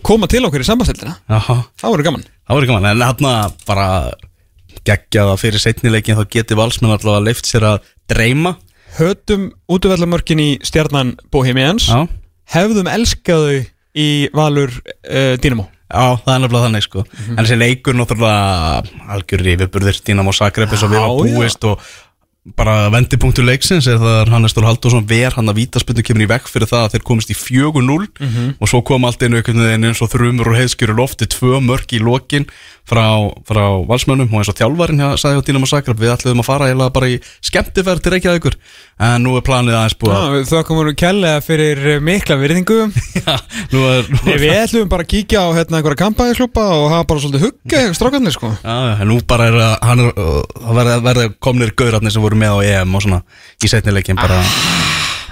[0.05, 2.25] koma til okkur í sambandstildina Jaha, Það voru gaman.
[2.45, 3.33] Það voru gaman En hérna
[3.65, 3.87] bara
[4.85, 8.55] geggjaða fyrir setnileikin Þá geti valsmenn allavega leift sér að dreyma.
[8.99, 11.89] Hötum útvellamörkin í stjarnan Bohemians.
[11.89, 12.05] Já,
[12.53, 13.63] Hefðum elskaðu
[13.97, 15.71] í Valur uh, Dynamo.
[15.85, 17.01] Já, það er nefnilega þannig sko.
[17.29, 21.83] En þessi leikur náttúrulega algjör yfirburðir Dinamo Zagreb eins og við Já, var búist og
[22.53, 26.29] bara vendipunktur leiksins er það að Hannes Þór Halldórsson ver hann að vítaspöndu kemur í
[26.29, 27.95] vekk fyrir það að þeir komist í 4-0
[28.61, 31.95] og svo kom allt einu einhvern veginn eins og þrumur og heiðskjöru lofti tvö mörk
[31.97, 32.45] í lokin
[32.85, 33.05] frá,
[33.47, 36.67] frá valsmönnum og eins og þjálfarinn hjá, sagði á Dinamo Zagreb við ætluðum að fara
[36.69, 38.57] eiginlega bara í skemmtiferð til Reykjavíkur
[39.05, 42.77] en nú er planið aðeins búið að þau komum kærlega fyrir eh, mikla virðingu.
[43.25, 43.33] Já,
[43.73, 47.23] nú er, nú Við ætlum bara að kíkja á hérna einhverja kampæðisklúpa og hafa bara
[47.23, 48.53] svolítið hugga strákarnir sko.
[48.61, 50.21] Já, en nú bara er að hann er,
[50.77, 53.23] verða, verða komnir gaurarnir sem voru með á EM og svona
[53.65, 54.39] í setnileikin bara.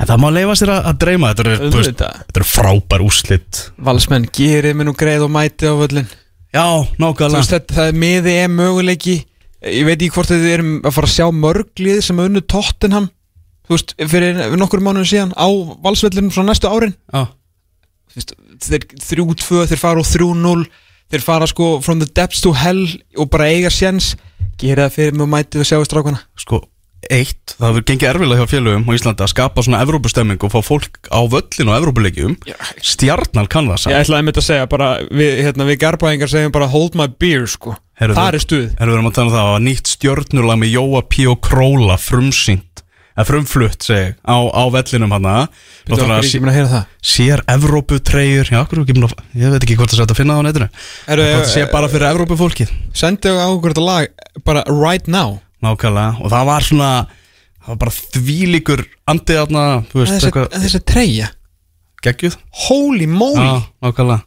[0.02, 3.62] En það má leifa sér að, að dreyma Þetta eru, frábær úrslit.
[3.78, 6.10] Valsmenn gerir mér nú greið og mæti á völlin
[6.54, 9.16] Já, Þú nákvæmlega veist, þetta, það er miði er möguleiki.
[9.64, 13.06] Ég veit ekki hvort þið erum að fara að sjá mörglið sem unnu Tottenham
[13.64, 15.48] Þú veist, fyrir nokkur mánuðin síðan á
[15.86, 16.96] valsvellinum frá næstu árin.
[17.14, 17.24] Já,
[18.12, 20.66] Þú veist, Þeir 3-2, þeir fara á 3-0
[21.14, 22.84] Þeir fara sko from the depths to hell
[23.22, 24.14] og bara eiga séns.
[24.58, 26.22] Gera það fyrir mig og mæti og sjáu strákana.
[26.40, 26.60] Sko,
[27.12, 30.60] eitt Það hefur gengið erfilega hjá félögum á Íslandi að skapa svona Evrópustemming og fá
[30.66, 32.36] fólk á völlin og Evrópuleikjum.
[32.82, 36.54] Stjarnal kann það Ég samt ætlaði einmitt að segja bara Við, hérna, við garbaðingar segjum
[36.56, 37.76] bara hold my beer sko.
[38.00, 38.68] Heyrðu, Það er stuð.
[38.80, 41.28] Erum við erum að tala um það að nýtt stjörnulag með Jóa P.
[41.30, 42.74] og Króla frumsýnt
[43.14, 45.28] eða frumflutt segi ég, á, á vellinum hann
[46.50, 46.88] að heyra það?
[47.14, 50.14] sér Evrópu treyjur já, okkur, ekki, búin að- ég veit ekki hvort það sé hægt
[50.16, 50.70] að finna það á netinu.
[51.06, 54.08] Það sé bara fyrir Evrópu fólkið Sendu á okkur þetta lag
[54.44, 56.20] bara right now nákvæmlega.
[56.22, 56.92] Og það var svona
[57.64, 61.32] það var bara þvílíkur andið þarna þú veist Þessi, eitthvað þessi treyja.
[62.04, 62.40] Geggjuð.
[62.68, 63.48] Holy moly.
[63.48, 64.24] Já, nákvæmlega.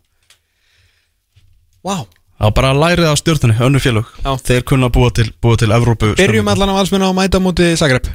[1.87, 1.97] Vá.
[2.37, 4.09] Það var bara að lærið á stjórnunni, önnu félög.
[4.21, 4.33] Já.
[4.45, 7.71] Þeir kunna búa til, búa til Evrópu Byrjum allan á valsmenn á mæta á móti
[7.81, 8.11] Zagreb.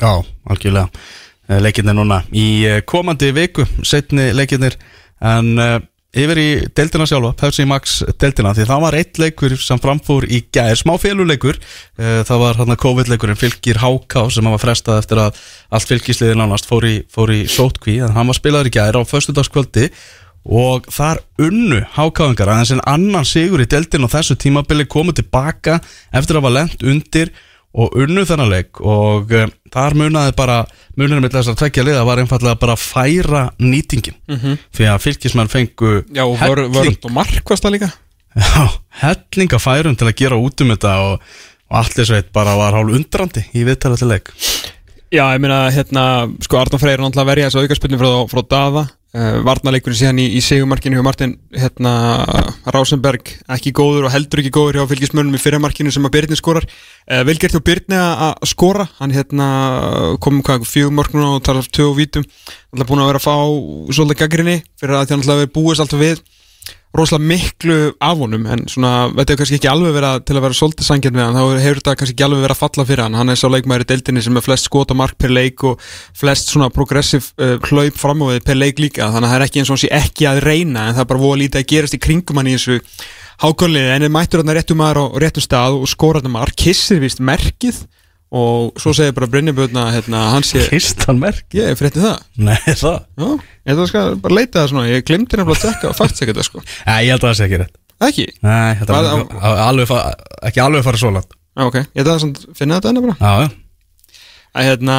[0.00, 0.12] Já,
[0.48, 0.88] algjörlega.
[1.50, 4.78] Eh, Leikirnir núna í eh, komandi viku Setni leikirnir.
[5.20, 5.76] En uh,
[6.10, 10.42] yfir í deildina sjálfa Pepsi Max deildina Því það var eitt leikur sem framfór í
[10.54, 15.02] gær Smá féluleikur uh, Það var hann að COVID-leikurinn Fylgir Háká sem hann var frestað
[15.02, 15.38] eftir að
[15.70, 19.90] Allt fylgisliði nánast fór í, í sótkví En hann var spilaður í gær á föstudagskvöldi.
[20.40, 25.76] Og þar unnu hákáðingar aðeins en annan sigur í deildin og þessu tímabili komu tilbaka
[26.16, 27.32] eftir að hafa lent undir
[27.74, 30.56] og unnu þennan leik og uh, þar munaði bara
[30.98, 34.16] munurinn með þess að tvekja liða var einfallega bara að færa nýtingin.
[34.30, 34.56] Mhm.
[34.74, 37.92] því að fylgismenn fengu Já, og vör, vörnd og markvast það líka.
[38.34, 38.66] Já,
[39.02, 41.22] hellinga færum til að gera út um þetta og,
[41.70, 44.30] og allir sveit bara var hálf undrandi í viðtala til leik.
[45.10, 46.02] Já, ég meina, hérna,
[46.38, 48.84] sko, Arnón Freyr er náttúrulega að verja þessu aukarspilni frá, frá Daða.
[48.86, 51.92] uh, Varnarleikurinn síðan í, í segumarkinu hjá Martin, hérna,
[52.70, 56.66] Rásenberg ekki góður og heldur ekki góður hjá fylgismönnum í fyrramarkinu sem að Byrni skorar.
[57.10, 59.48] Uh, Vilgert hjá Byrni að skora hann, hérna,
[60.22, 62.26] komum hvað, fjögum mörknuna og talar tvö og vítum.
[62.70, 66.04] Alltaf búin að vera að fá svolítið gaggrinni fyrir að hann alltaf verið búist alltaf
[66.04, 66.22] við
[66.96, 70.56] rosalega miklu af honum en svona, þetta er kannski ekki alveg vera til að vera
[70.58, 73.18] svolítið sangjarn við hann, þá hefur þetta kannski ekki alveg vera að falla fyrir hann,
[73.20, 75.84] hann er sá leikmaður í deildinni sem er flest skot og mark per leik og
[76.18, 79.46] flest svona progressiv uh, hlaup fram á við per leik líka, þannig að það er
[79.46, 81.70] ekki eins og hann sé ekki að reyna, en það er bara voða lítið að
[81.76, 82.80] gerast í kringum hann í þessu
[83.44, 86.98] hákvöldliði en er mættur hann réttum maður á réttum stað og skora hann mark, kissir
[87.04, 87.84] vist merkið
[88.30, 91.44] og svo segir bara Brynjaböðna hérna, hann sé, Kristan merk?
[91.56, 92.20] ég frétti það.
[92.38, 92.98] Nei, það?
[93.18, 93.26] Já,
[93.66, 96.20] ég ætla að skal bara leita það svona, ég glimti nefnilega að tjekka og fakt
[96.22, 96.62] þetta sko.
[96.86, 97.74] Nei, ég held að það sé ekki rétt.
[98.00, 98.26] Ekki?
[98.46, 100.14] Nei, þetta Hvað- var ekki alveg, fa-
[100.48, 101.34] ekki alveg farið svo langt.
[101.58, 103.16] Já, ok, ég ætla að svona finna þetta enna bara.
[103.20, 103.50] Já, já.
[104.54, 104.96] Að hérna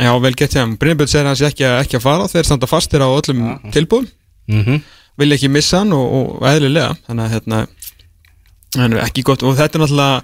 [0.00, 2.66] já, vel gett hjá hann, Brynjaböld segir hans ekki, að- ekki að fara þeir standa
[2.70, 4.08] fastir á öllum tilbúðum
[4.48, 4.80] Mhm.
[5.20, 6.96] vilja ekki missa hann og, og eðlilega.
[7.06, 7.66] Þannig að hérna
[8.78, 9.42] en ekki gott.
[9.42, 10.22] Og þetta er náttúrulega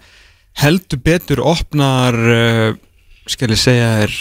[0.63, 2.77] heldur betur opnar uh,
[3.27, 4.15] skal ég segja er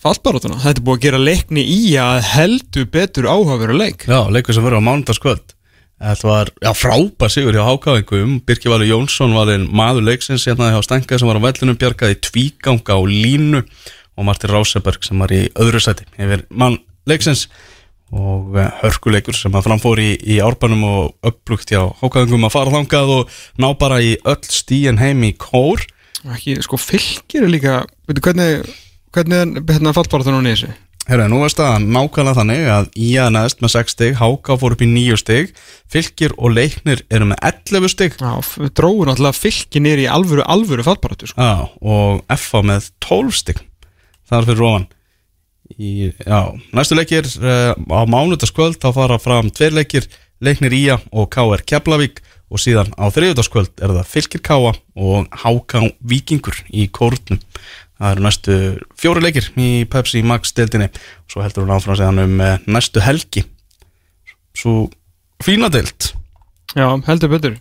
[0.00, 4.06] fallbarótuna, þetta er búið að gera leikni í að heldur betur áhugaveru leik.
[4.08, 5.56] Já, leikur sem verður á mánudagskvöld.
[6.00, 10.70] Þetta var, já, frábær sigur hjá hákáðingum Birki Valur Jónsson var einn maður leiksins hérna
[10.72, 13.60] hjá Stenka sem var á vellinum bjargaði tvíganga á línu.
[14.16, 16.78] Og Martin Ráseberg sem var í öðru sæti yfir mann
[17.08, 17.50] leiksins
[18.10, 22.74] og eh, hörkuleikur sem að framfór í, í árbanum og upplugt hjá hákáðingum að fara
[22.74, 25.84] þangað og ná bara í öll stíin heim í kór
[26.34, 28.70] ekki, sko, fylgir er líka veitu, hvernig,
[29.14, 30.72] hvernig er hérna fallbarótuna í þessu?
[31.08, 34.82] Herra, nú er staðan nákvæmlega þannig að Ía neðst með 6 stig, Háká fór upp
[34.84, 35.54] í 9 stig
[35.90, 40.44] Fylkir og Leiknir eru með 11 stig Já, við dróðum náttúrulega fylgir niður í alvöru,
[40.44, 41.40] alvöru fallbarótu sko.
[41.40, 43.62] Já, og FA með 12 stig
[44.30, 44.86] þar fyrir ofan
[45.76, 46.40] í, Já,
[46.76, 50.08] næstu leikir uh, á mánudaskvöld þá fara fram tveir leikir,
[50.40, 55.84] Leiknir Ía og KR Keflavík og síðan á þriðudagskvöld er það Fylkir Káa og Háká
[56.00, 57.38] Víkingur í kórnum.
[58.00, 58.56] Það eru næstu
[58.98, 60.88] fjóri leikir í Pepsi Max deildinni.
[60.88, 63.44] Og svo heldur hún áfram segðan um uh, næstu helgi.
[64.56, 64.88] Svo
[65.44, 66.14] fína deild.
[66.72, 67.58] Já, heldur betur.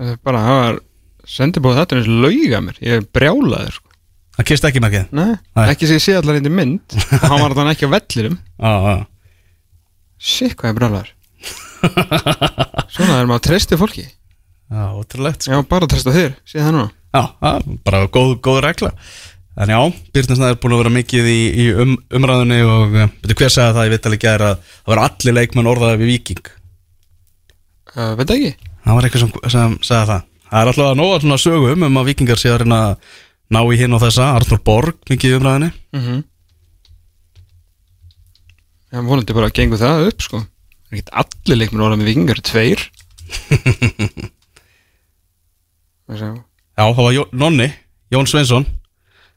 [0.00, 0.80] Er bara, það var
[1.26, 3.85] sendið búið þetta eins og lauga mér, ég brjálaður sko.
[4.36, 5.06] Það kist ekki markið?
[5.16, 5.66] Nei, Nei.
[5.72, 6.96] ekki sem ég sé allar hindi mynd.
[7.22, 8.98] Og hann var þannig ekki á vellirum Já, já.
[10.16, 11.12] Sitt hvað ég brjálaður.
[12.92, 14.04] Svona er maður að treysti fólki.
[14.72, 15.54] Já, ótrúlegt sko.
[15.54, 16.92] Já, bara að treysta þér, sé það núna.
[17.16, 18.92] Já, er bara góð, góð regla.
[19.56, 19.78] En já,
[20.12, 23.76] Byrninsnæð er búin að vera mikið í, í um, umræðunni og uh, betur hver sagði
[23.78, 26.50] það, ég veit alveg gæra að það var allir leikmenn orðaði við Viking
[27.94, 28.50] uh, Veit ekki.
[28.84, 30.26] Það var eitthvað sem, sem sagði það.
[30.50, 33.14] Það er alltaf að nóga svona sögum um að Vikingar sé að reyna að
[33.52, 35.70] ná í hinn og þessa Arnur Borg mikið í umræðunni.
[35.96, 36.24] Mm -hmm.
[38.92, 40.38] Já, vonandi bara að gengur það upp sko.
[40.86, 42.80] Það er ekkert allir leikmenn orða með vikingar, tveir.
[46.06, 46.30] Já,
[46.76, 47.72] það var Jó, Nonni,
[48.14, 48.66] Jón Sveinsson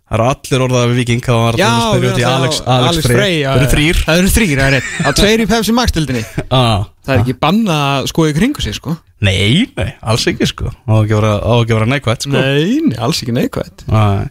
[0.10, 3.36] Það eru allir orðaði við Viking Það var að spyrja út í Alex, Alex, Frey.
[3.46, 4.88] Það eru þrýr Það eru þrýr, það er rétt.
[5.06, 7.78] Það tveir í Pepsi Max tildinni ah, Það er ekki banna
[8.10, 8.96] skoða í kringu sig sko.
[9.26, 10.74] Nei, nei, alls ekki sko.
[10.74, 12.34] Á að vera, á að vera neikvætt sko.
[12.34, 14.26] Nei, nei, alls ekki neikvægt Nei.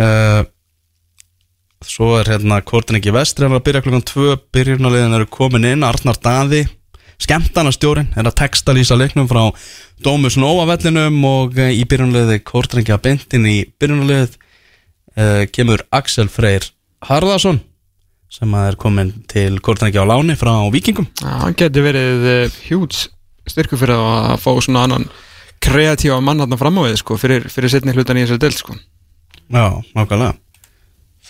[0.00, 0.42] Uh,
[1.84, 5.64] Svo er hérna Kortin ekki vestri hann er að byrja klukkan 2 Byrjunarliðin eru komin
[5.68, 5.84] inn.
[5.84, 6.64] Arnar Daði
[7.20, 9.50] Skemmtanastjórin er að textalýsa leiknum frá
[10.04, 14.39] Dómus Nova vellinum og uh, í byrjunarliði Kortin ekki að bendin í byrjunarlið
[15.20, 16.66] uh, kemur Axel Freyr
[17.06, 17.60] Harðarsson
[18.30, 21.08] sem að er komin til Kortin ekki á láni frá Víkingum.
[21.18, 23.08] Já, hann getur verið uh, hjúts
[23.50, 25.08] styrku fyrir að fá svona annan
[25.60, 28.76] kreatífa mann hann fram á við sko fyrir, fyrir setni hlutan í þessari deild sko.
[29.50, 29.64] Já,
[29.96, 30.36] nákvæmlega.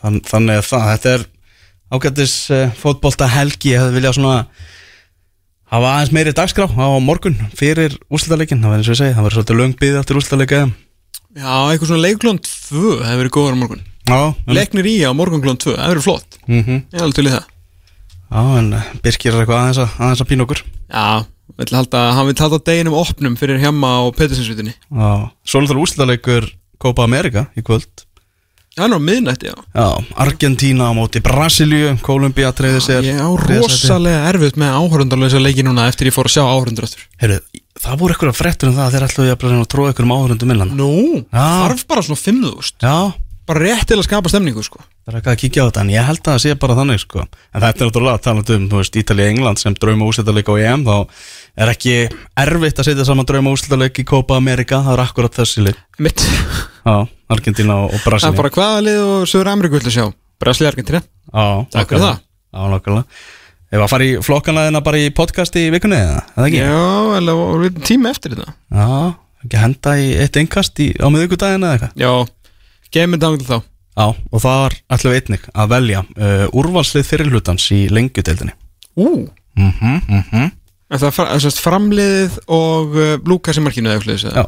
[0.01, 1.25] Þann, Þannig að það, þetta er
[1.91, 4.37] ágættis uh, fótbolta helgi, ég hefði viljað svona
[5.71, 9.27] var aðeins meiri dagskrá á morgun fyrir úrslitaleikin Það var eins og ég segi, það
[9.27, 10.63] var svolítið löng byggð eftir úrslitaleika
[11.37, 13.83] Já, eitthvað svona leiklón 2 hefur verið góður á morgun.
[14.11, 14.21] Já,
[14.51, 16.39] Leiknir í á morgun klón 2, það verið flott.
[16.51, 17.45] Mm Ég er alveg til í það.
[18.31, 20.63] Já, en eh, Birkir er eitthvað aðeins að, aðeins að pína okkur.
[20.91, 21.07] Já,
[21.61, 25.09] vill halda, hann vil halda deginum opnum fyrir hjemma á Petersinsvitinni Já,
[25.47, 26.47] svo náttúrulega úrslitaleikur
[26.81, 28.07] Copa America í kvöld.
[28.77, 29.57] Það er nú miðnætti, já.
[29.75, 29.89] Já,
[30.25, 33.75] Argentína á móti Brasilíu Kolumbía treyði sér Ég á þriðja sæti.
[33.75, 37.41] rosalega erfitt með áhörundarlösa leiki núna eftir ég fór að sjá áhörundur eftir Heyrðu,
[37.81, 40.55] það voru eitthvað fréttur um það að þeir ætluðu að að tróða ykkur um áhörundum
[40.55, 40.93] innan Nú,
[41.27, 41.47] Já.
[41.65, 42.97] þarf bara svona 5.000 Já,
[43.51, 44.79] Bara rétt til að skapa stemningu, sko.
[44.79, 47.01] Það er eitthvað að kíkja á þetta en ég held að það sé bara þannig
[47.03, 47.23] sko.
[47.27, 50.85] En þetta er náttúrulega talað um, þú veist, Ítalía England sem drauma úrslitaðleik á EM
[50.87, 50.95] þá
[51.65, 51.95] er ekki
[52.45, 56.23] erfitt að setja saman drauma úrslitaðleik í Copa America það er akkurat þessi leik Mitt.
[56.87, 56.95] Já,
[57.35, 60.07] Argentína og og Það er bara hvaða lið og Söður Ameríku viltu sjá?
[60.39, 60.71] Brasli
[63.71, 66.59] Ef að fara í flokkanaðina bara í podcast í vikunni eða, eða ekki?
[66.59, 66.79] Já,
[67.21, 68.55] eða og við tíma eftir þetta.
[68.75, 68.87] Já,
[69.45, 71.93] ekki henda í eitt innkast í, á miðvikudaginn eða eitthvað?
[72.03, 73.59] Já, geymið dangil þá.
[74.01, 78.57] Já, og þar ætlum við einnig að velja uh, úrvalslið fyrirhlutans í lengjudeildinni.
[78.99, 79.09] Ú!
[79.61, 80.51] Mhm, mhm.
[80.91, 84.47] En það er fra- það er framliðið og uh, Lukas í markinu eða eitthvað Já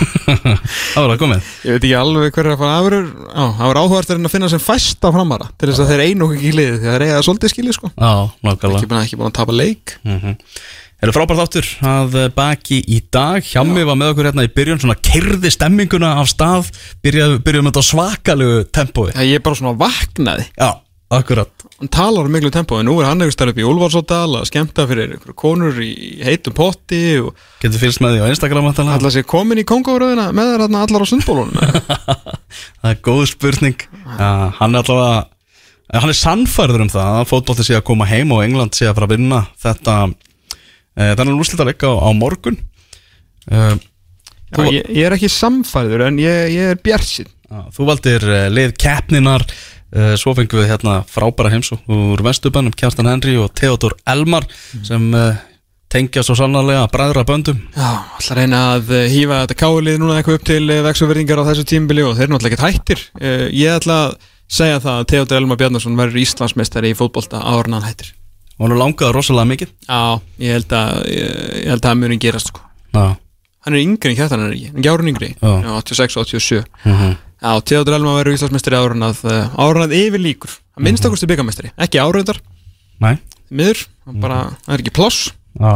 [0.00, 1.48] Það var það komið.
[1.66, 4.62] Ég veit ekki alveg hver er að fara Já, það var áhugast að finna sem
[4.62, 7.26] fæsta framara Til þess að þeir einu ekki í liðið Því að þeir eiga það
[7.28, 7.90] svolítið skilið sko.
[7.94, 8.12] Já,
[8.50, 9.96] Ekki búin að, ekki búin að tapa leik.
[10.06, 10.36] Mm
[11.00, 13.40] Er það frábært áttur að eh, baki í dag.
[13.40, 16.68] Hjammi var með okkur hérna í byrjun Svona kerði stemminguna af stað.
[17.00, 19.06] Byrjuðum þetta á svakalegu tempói.
[19.14, 20.44] Já, ég bara svona vaknaði.
[20.60, 20.68] Já,
[21.10, 21.50] akkurat.
[21.80, 24.46] Hann talar um miklu tempó En nú er hann eitthvað stærð upp í Úlfarsóttal Að
[24.50, 25.90] skemmta fyrir einhverju konur í
[26.22, 27.30] heitum potti Og
[27.62, 31.04] Getur fylgst með því á Instagram alltaf allar sér komin í kongáröðina Með þarna allar
[31.04, 31.56] á sundbólunum
[32.80, 33.86] Það er góð spurning.
[34.18, 34.30] Ja,
[34.60, 38.36] Hann er allavega eh, Hann er sannfærður um það að fótbolti sé að koma heim
[38.36, 42.10] og England sé að fara að vinna þetta e, Þannig að úrslita leika á, á
[42.14, 42.60] morgun.
[43.50, 43.64] E,
[44.50, 47.30] Já, ég, ég er ekki samfæður En ég, ég er bjarsin
[47.74, 48.22] Þú valdir
[48.54, 49.42] lið keppninar
[49.90, 54.44] Svo fengum við hérna frábæra heimsó úr Vestubanum, Kjartan Henry og Theodor Elmar
[54.86, 55.22] sem e,
[55.90, 57.58] tengja svo sannarlega bræðra böndum.
[57.74, 61.64] Já, alltaf reyna að eh, hífa þetta kálið núna eitthvað upp til vexuverðingar á þessu
[61.66, 63.02] tímbili og þeir eru náttúrulega ekkert hættir.
[63.18, 64.14] Eh, Ég ætla að
[64.50, 68.12] segja það að Theodor Elmar Bjarnason verður Íslandsmeistari í fótbolta en hann hættir.
[68.60, 69.72] Og hann er langaði rosalega mikið.
[69.88, 69.98] Já,
[70.46, 71.34] ég held að ég,
[71.64, 72.62] ég held að það muni gerast sko.
[72.94, 73.08] Já,
[73.60, 75.26] Hann er yngri en kjartan er ekki, hann er árun yngri?
[75.36, 75.50] Já.
[75.66, 76.62] Já, 86 og 87.
[76.86, 77.10] Mhm.
[77.40, 80.84] Já, Theodor Elmar verður Íslandsmeistari áður en að eh, áður en að yfir líkur Að
[80.86, 82.40] minnst okkur stu byggamestari, ekki áraundar
[83.00, 83.14] Nei.
[83.50, 83.86] Miður,
[84.20, 85.72] bara, það er ekki ploss Já.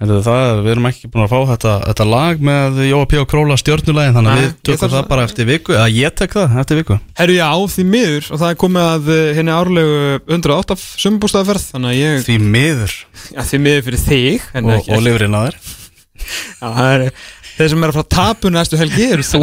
[0.00, 3.18] Það við erum ekki búin að fá þetta, þetta lag með Jóa P.
[3.20, 6.36] og Króla stjórnulegin þannig að við tökum það að- bara eftir viku eða ég tek
[6.38, 6.96] það eftir viku.
[7.20, 11.92] Herru, já, því miður og það er komið að eh, henni árlegu 108 sumbústaðferð þannig
[11.92, 12.94] að ég, því miður.
[13.28, 17.06] Já, því miður fyrir þig en og, ekki, og lifurinn að þér já, það er
[17.58, 19.42] þeir sem er að fara að tapu næstu helgi eru þú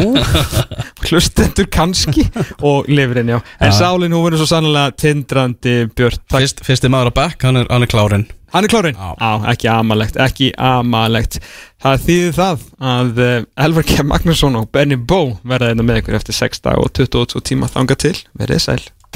[1.08, 2.26] hlustendur kannski
[2.64, 6.26] og lifurinn, já, en sálinn hún verður svo sannlega tindrandi Takk.
[6.34, 8.26] Fyrst, Fyrsti maður að bekk, hann er, hann er klárinn.
[8.48, 9.10] Hann er klárinn, Já.
[9.20, 11.36] já, ekki amalegt ekki amalegt,
[11.84, 12.62] það þýðir það
[12.92, 13.34] að uh,
[13.66, 13.98] Elvar K.
[14.08, 17.98] Magnusson og Benny Bó verða þetta með ykkur eftir 6 dag og 22 tíma þanga
[18.00, 18.80] til, verið sæl